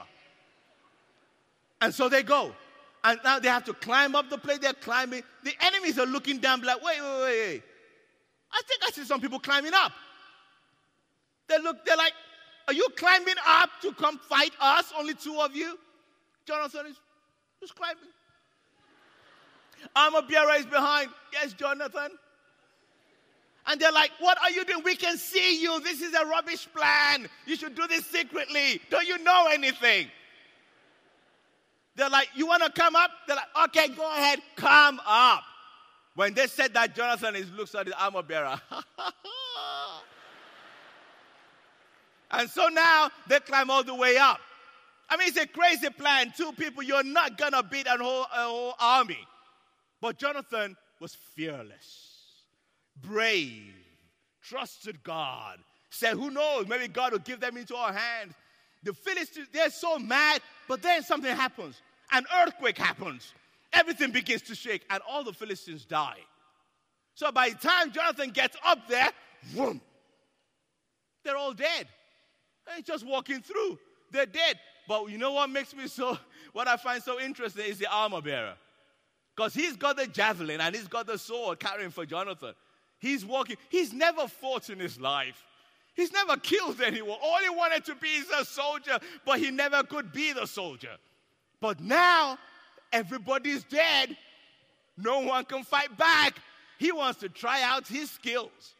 And 1.80 1.94
so 1.94 2.08
they 2.08 2.22
go. 2.22 2.52
And 3.02 3.18
now 3.24 3.38
they 3.38 3.48
have 3.48 3.64
to 3.64 3.72
climb 3.72 4.14
up 4.14 4.28
the 4.28 4.36
place. 4.36 4.58
They're 4.58 4.74
climbing. 4.74 5.22
The 5.42 5.54
enemies 5.60 5.98
are 5.98 6.06
looking 6.06 6.38
down, 6.38 6.60
like, 6.60 6.84
wait, 6.84 7.00
wait, 7.00 7.20
wait, 7.22 7.40
wait. 7.48 7.62
I 8.52 8.62
think 8.66 8.82
I 8.86 8.90
see 8.90 9.04
some 9.04 9.20
people 9.20 9.38
climbing 9.38 9.72
up. 9.74 9.92
They 11.48 11.58
look, 11.58 11.84
they're 11.86 11.96
like, 11.96 12.12
are 12.68 12.74
you 12.74 12.86
climbing 12.96 13.34
up 13.46 13.70
to 13.82 13.92
come 13.92 14.18
fight 14.18 14.52
us? 14.60 14.92
Only 14.96 15.14
two 15.14 15.40
of 15.40 15.56
you? 15.56 15.78
Jonathan 16.46 16.86
is 16.86 16.96
just 17.60 17.74
climbing. 17.74 18.04
Armor 19.94 20.22
bearer 20.22 20.54
is 20.54 20.66
behind. 20.66 21.10
Yes, 21.32 21.52
Jonathan. 21.52 22.10
And 23.66 23.80
they're 23.80 23.92
like, 23.92 24.10
What 24.18 24.38
are 24.42 24.50
you 24.50 24.64
doing? 24.64 24.82
We 24.84 24.96
can 24.96 25.16
see 25.16 25.60
you. 25.60 25.80
This 25.80 26.00
is 26.00 26.14
a 26.14 26.24
rubbish 26.26 26.68
plan. 26.74 27.28
You 27.46 27.56
should 27.56 27.74
do 27.74 27.86
this 27.86 28.06
secretly. 28.06 28.80
Don't 28.90 29.06
you 29.06 29.18
know 29.22 29.48
anything? 29.50 30.08
They're 31.96 32.10
like, 32.10 32.28
You 32.34 32.46
want 32.46 32.62
to 32.62 32.70
come 32.72 32.96
up? 32.96 33.10
They're 33.26 33.36
like, 33.36 33.68
Okay, 33.68 33.88
go 33.94 34.10
ahead, 34.12 34.40
come 34.56 35.00
up. 35.06 35.42
When 36.14 36.34
they 36.34 36.46
said 36.48 36.74
that, 36.74 36.94
Jonathan 36.94 37.36
is, 37.36 37.50
looks 37.52 37.74
at 37.74 37.86
the 37.86 38.02
armor 38.02 38.22
bearer. 38.22 38.60
and 42.30 42.50
so 42.50 42.68
now 42.68 43.10
they 43.28 43.40
climb 43.40 43.70
all 43.70 43.84
the 43.84 43.94
way 43.94 44.16
up. 44.16 44.40
I 45.08 45.16
mean, 45.16 45.28
it's 45.28 45.36
a 45.36 45.46
crazy 45.46 45.90
plan. 45.90 46.32
Two 46.36 46.52
people, 46.52 46.82
you're 46.82 47.02
not 47.02 47.36
going 47.38 47.52
to 47.52 47.62
beat 47.62 47.86
a 47.86 47.96
whole, 47.96 48.22
a 48.22 48.44
whole 48.44 48.74
army. 48.78 49.18
But 50.00 50.18
Jonathan 50.18 50.76
was 51.00 51.14
fearless, 51.34 52.18
brave, 53.00 53.74
trusted 54.42 55.02
God. 55.02 55.58
Said, 55.90 56.14
Who 56.14 56.30
knows? 56.30 56.68
Maybe 56.68 56.88
God 56.88 57.12
will 57.12 57.18
give 57.18 57.40
them 57.40 57.56
into 57.56 57.74
our 57.74 57.92
hands. 57.92 58.34
The 58.82 58.92
Philistines, 58.94 59.48
they're 59.52 59.70
so 59.70 59.98
mad, 59.98 60.40
but 60.68 60.82
then 60.82 61.02
something 61.02 61.34
happens. 61.34 61.82
An 62.12 62.24
earthquake 62.42 62.78
happens. 62.78 63.34
Everything 63.72 64.10
begins 64.10 64.42
to 64.42 64.54
shake, 64.54 64.82
and 64.90 65.02
all 65.08 65.22
the 65.22 65.32
Philistines 65.32 65.84
die. 65.84 66.18
So 67.14 67.30
by 67.30 67.50
the 67.50 67.56
time 67.56 67.92
Jonathan 67.92 68.30
gets 68.30 68.56
up 68.64 68.88
there, 68.88 69.10
they're 71.24 71.36
all 71.36 71.52
dead. 71.52 71.86
And 72.74 72.84
just 72.84 73.06
walking 73.06 73.42
through. 73.42 73.78
They're 74.10 74.26
dead. 74.26 74.58
But 74.88 75.10
you 75.10 75.18
know 75.18 75.32
what 75.32 75.50
makes 75.50 75.74
me 75.74 75.86
so, 75.86 76.18
what 76.52 76.66
I 76.66 76.76
find 76.76 77.02
so 77.02 77.20
interesting 77.20 77.66
is 77.66 77.78
the 77.78 77.90
armor 77.92 78.22
bearer. 78.22 78.54
Because 79.36 79.54
he's 79.54 79.76
got 79.76 79.96
the 79.96 80.06
javelin 80.06 80.60
and 80.60 80.74
he's 80.74 80.88
got 80.88 81.06
the 81.06 81.18
sword 81.18 81.60
carrying 81.60 81.90
for 81.90 82.04
Jonathan. 82.04 82.54
He's 82.98 83.24
walking. 83.24 83.56
He's 83.68 83.92
never 83.92 84.28
fought 84.28 84.68
in 84.70 84.78
his 84.78 85.00
life. 85.00 85.44
He's 85.94 86.12
never 86.12 86.36
killed 86.36 86.80
anyone. 86.80 87.18
All 87.22 87.38
he 87.38 87.48
wanted 87.50 87.84
to 87.86 87.94
be 87.94 88.08
is 88.08 88.26
a 88.38 88.44
soldier, 88.44 88.98
but 89.24 89.38
he 89.38 89.50
never 89.50 89.82
could 89.82 90.12
be 90.12 90.32
the 90.32 90.46
soldier. 90.46 90.96
But 91.60 91.80
now 91.80 92.38
everybody's 92.92 93.64
dead. 93.64 94.16
No 94.96 95.20
one 95.20 95.44
can 95.44 95.64
fight 95.64 95.96
back. 95.96 96.36
He 96.78 96.92
wants 96.92 97.20
to 97.20 97.28
try 97.28 97.62
out 97.62 97.86
his 97.86 98.10
skills. 98.10 98.74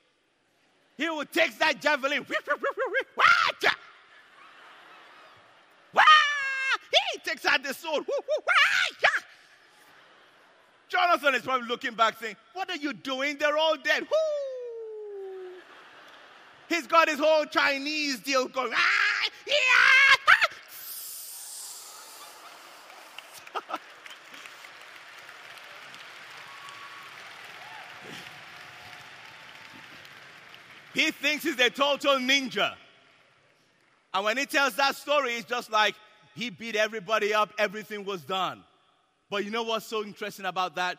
He 0.96 1.09
will 1.09 1.24
take 1.24 1.59
that 1.59 1.80
javelin. 1.80 2.24
He 7.12 7.18
takes 7.18 7.44
out 7.46 7.62
the 7.62 7.74
sword. 7.74 8.05
Jonathan 10.91 11.34
is 11.36 11.43
probably 11.43 11.68
looking 11.68 11.95
back 11.95 12.18
saying, 12.18 12.34
What 12.53 12.68
are 12.68 12.76
you 12.76 12.93
doing? 12.93 13.38
They're 13.38 13.57
all 13.57 13.76
dead. 13.76 14.03
Woo! 14.03 14.16
He's 16.68 16.86
got 16.86 17.09
his 17.09 17.18
whole 17.18 17.45
Chinese 17.47 18.18
deal 18.20 18.47
going. 18.49 18.72
Ah, 18.74 19.30
yeah, 19.47 19.55
ah. 23.55 23.78
he 30.95 31.11
thinks 31.12 31.45
he's 31.45 31.59
a 31.59 31.70
total 31.70 32.16
ninja. 32.16 32.74
And 34.12 34.24
when 34.24 34.36
he 34.36 34.47
tells 34.47 34.74
that 34.74 34.97
story, 34.97 35.34
it's 35.34 35.49
just 35.49 35.70
like 35.70 35.95
he 36.34 36.51
beat 36.51 36.74
everybody 36.74 37.32
up, 37.32 37.53
everything 37.59 38.05
was 38.05 38.22
done. 38.22 38.64
But 39.30 39.44
you 39.44 39.50
know 39.50 39.62
what's 39.62 39.86
so 39.86 40.02
interesting 40.02 40.44
about 40.44 40.74
that? 40.74 40.98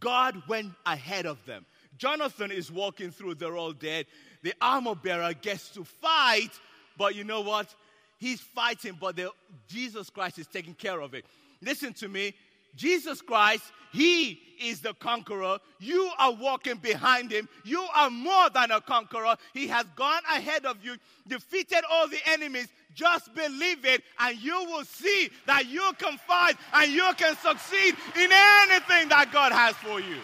God 0.00 0.42
went 0.48 0.72
ahead 0.84 1.26
of 1.26 1.44
them. 1.46 1.64
Jonathan 1.96 2.50
is 2.50 2.70
walking 2.70 3.10
through, 3.10 3.36
they're 3.36 3.56
all 3.56 3.72
dead. 3.72 4.06
The 4.42 4.54
armor 4.60 4.94
bearer 4.94 5.32
gets 5.34 5.68
to 5.70 5.84
fight, 5.84 6.50
but 6.98 7.14
you 7.14 7.22
know 7.22 7.42
what? 7.42 7.72
He's 8.18 8.40
fighting, 8.40 8.96
but 9.00 9.16
the, 9.16 9.30
Jesus 9.68 10.10
Christ 10.10 10.38
is 10.38 10.46
taking 10.46 10.74
care 10.74 11.00
of 11.00 11.14
it. 11.14 11.24
Listen 11.60 11.92
to 11.94 12.08
me. 12.08 12.34
Jesus 12.74 13.20
Christ, 13.20 13.64
He 13.92 14.40
is 14.60 14.80
the 14.80 14.94
conqueror. 14.94 15.58
You 15.78 16.10
are 16.18 16.32
walking 16.32 16.76
behind 16.76 17.30
Him. 17.30 17.48
You 17.64 17.86
are 17.94 18.10
more 18.10 18.48
than 18.50 18.70
a 18.70 18.80
conqueror. 18.80 19.36
He 19.52 19.66
has 19.68 19.84
gone 19.96 20.22
ahead 20.30 20.64
of 20.64 20.84
you, 20.84 20.96
defeated 21.26 21.82
all 21.90 22.08
the 22.08 22.20
enemies. 22.26 22.68
Just 22.94 23.34
believe 23.34 23.84
it, 23.84 24.02
and 24.20 24.38
you 24.38 24.64
will 24.64 24.84
see 24.84 25.30
that 25.46 25.66
you 25.66 25.92
can 25.98 26.18
fight 26.18 26.56
and 26.74 26.92
you 26.92 27.08
can 27.16 27.34
succeed 27.36 27.94
in 28.16 28.30
anything 28.30 29.08
that 29.08 29.30
God 29.32 29.52
has 29.52 29.74
for 29.76 29.98
you. 29.98 30.18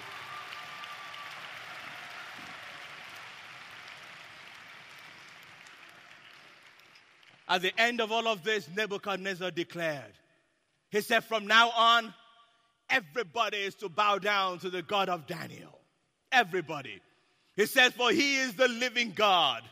At 7.49 7.62
the 7.62 7.72
end 7.80 8.03
of 8.03 8.12
all 8.12 8.28
of 8.28 8.44
this, 8.44 8.68
Nebuchadnezzar 8.76 9.51
declared, 9.51 10.12
He 10.90 11.01
said, 11.01 11.24
From 11.24 11.46
now 11.46 11.70
on, 11.70 12.12
everybody 12.91 13.59
is 13.59 13.74
to 13.76 13.89
bow 13.89 14.18
down 14.18 14.59
to 14.61 14.70
the 14.70 14.82
God 14.82 15.09
of 15.09 15.26
Daniel. 15.26 15.78
Everybody. 16.32 17.01
He 17.57 17.66
says, 17.66 17.93
For 17.93 18.11
he 18.11 18.36
is 18.36 18.55
the 18.55 18.68
living 18.68 19.12
God. 19.14 19.62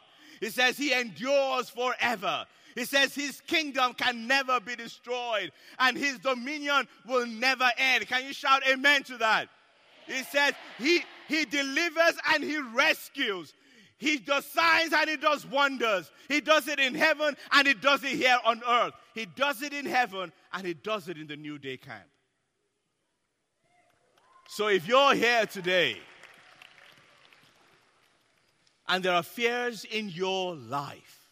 He 0.41 0.51
says, 0.51 0.77
He 0.77 0.93
endures 0.93 1.71
forever. 1.71 2.47
He 2.77 2.85
says 2.85 3.14
his 3.14 3.41
kingdom 3.41 3.95
can 3.95 4.27
never 4.27 4.61
be 4.61 4.77
destroyed 4.77 5.51
and 5.79 5.97
his 5.97 6.19
dominion 6.19 6.87
will 7.09 7.27
never 7.27 7.69
end. 7.79 8.07
Can 8.07 8.25
you 8.27 8.35
shout 8.35 8.62
amen 8.69 9.03
to 9.05 9.17
that? 9.17 9.49
He 10.07 10.23
says 10.25 10.53
he, 10.79 11.01
he 11.27 11.47
delivers 11.47 12.14
and 12.35 12.45
he 12.45 12.59
rescues. 12.59 13.55
He 13.97 14.19
does 14.19 14.45
signs 14.45 14.93
and 14.93 15.09
he 15.09 15.17
does 15.17 15.47
wonders. 15.47 16.11
He 16.29 16.43
does 16.43 16.69
it 16.69 16.79
in 16.79 16.95
heaven 16.95 17.35
and 17.51 17.67
he 17.67 17.73
does 17.73 18.05
it 18.05 18.11
here 18.11 18.37
on 18.45 18.62
earth. 18.69 18.93
He 19.14 19.25
does 19.25 19.62
it 19.62 19.73
in 19.73 19.87
heaven 19.87 20.31
and 20.53 20.67
he 20.67 20.75
does 20.75 21.09
it 21.09 21.17
in 21.17 21.27
the 21.27 21.37
new 21.37 21.59
day 21.59 21.79
camp. 21.79 22.05
So 24.49 24.69
if 24.69 24.87
you're 24.87 25.15
here 25.15 25.45
today 25.47 25.99
and 28.89 29.03
there 29.05 29.13
are 29.13 29.23
fears 29.23 29.85
in 29.85 30.09
your 30.09 30.55
life, 30.55 31.29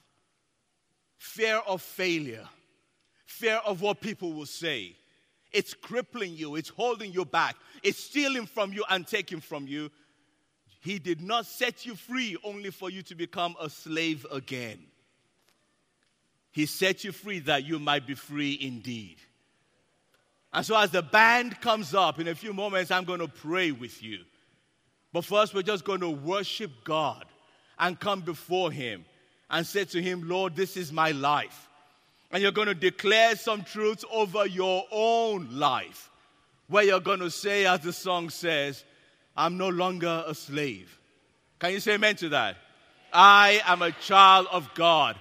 fear 1.17 1.59
of 1.67 1.81
failure, 1.81 2.49
fear 3.25 3.61
of 3.65 3.81
what 3.81 4.01
people 4.01 4.33
will 4.33 4.47
say, 4.47 4.97
it's 5.53 5.73
crippling 5.73 6.35
you, 6.35 6.57
it's 6.57 6.69
holding 6.69 7.12
you 7.12 7.25
back, 7.25 7.57
it's 7.83 7.99
stealing 7.99 8.47
from 8.47 8.73
you 8.73 8.85
and 8.91 9.07
taking 9.07 9.41
from 9.41 9.67
you. 9.67 9.91
He 10.81 10.99
did 10.99 11.21
not 11.21 11.47
set 11.47 11.87
you 11.87 11.95
free 11.95 12.37
only 12.45 12.71
for 12.71 12.91
you 12.91 13.03
to 13.03 13.15
become 13.15 13.57
a 13.61 13.71
slave 13.71 14.27
again. 14.31 14.81
He 16.51 16.67
set 16.67 17.05
you 17.05 17.12
free 17.12 17.39
that 17.41 17.65
you 17.65 17.79
might 17.79 18.07
be 18.07 18.15
free 18.15 18.59
indeed. 18.61 19.17
And 20.55 20.64
so, 20.64 20.78
as 20.78 20.90
the 20.90 21.02
band 21.02 21.61
comes 21.61 21.94
up 21.94 22.20
in 22.20 22.28
a 22.28 22.34
few 22.34 22.52
moments, 22.52 22.92
I'm 22.92 23.05
going 23.05 23.18
to 23.18 23.26
pray 23.26 23.72
with 23.72 24.00
you. 24.05 24.20
But 25.12 25.24
first, 25.24 25.52
we're 25.52 25.62
just 25.62 25.84
going 25.84 26.00
to 26.00 26.09
worship 26.09 26.70
God 26.84 27.24
and 27.76 27.98
come 27.98 28.20
before 28.20 28.70
Him 28.70 29.05
and 29.50 29.66
say 29.66 29.84
to 29.86 30.00
Him, 30.00 30.28
Lord, 30.28 30.55
this 30.55 30.76
is 30.76 30.92
my 30.92 31.11
life. 31.11 31.68
And 32.30 32.40
you're 32.40 32.52
going 32.52 32.68
to 32.68 32.74
declare 32.74 33.34
some 33.34 33.64
truths 33.64 34.05
over 34.12 34.46
your 34.46 34.84
own 34.92 35.48
life, 35.50 36.09
where 36.68 36.84
you're 36.84 37.00
going 37.00 37.20
to 37.20 37.30
say, 37.30 37.66
as 37.66 37.80
the 37.80 37.92
song 37.92 38.30
says, 38.30 38.84
I'm 39.36 39.59
no 39.59 39.68
longer 39.68 40.22
a 40.24 40.34
slave. 40.36 41.00
Can 41.59 41.72
you 41.72 41.80
say 41.80 41.94
amen 41.94 42.14
to 42.16 42.28
that? 42.30 42.57
I 43.12 43.61
am 43.66 43.82
a 43.82 43.90
child 43.90 44.46
of 44.52 44.72
God. 44.74 45.16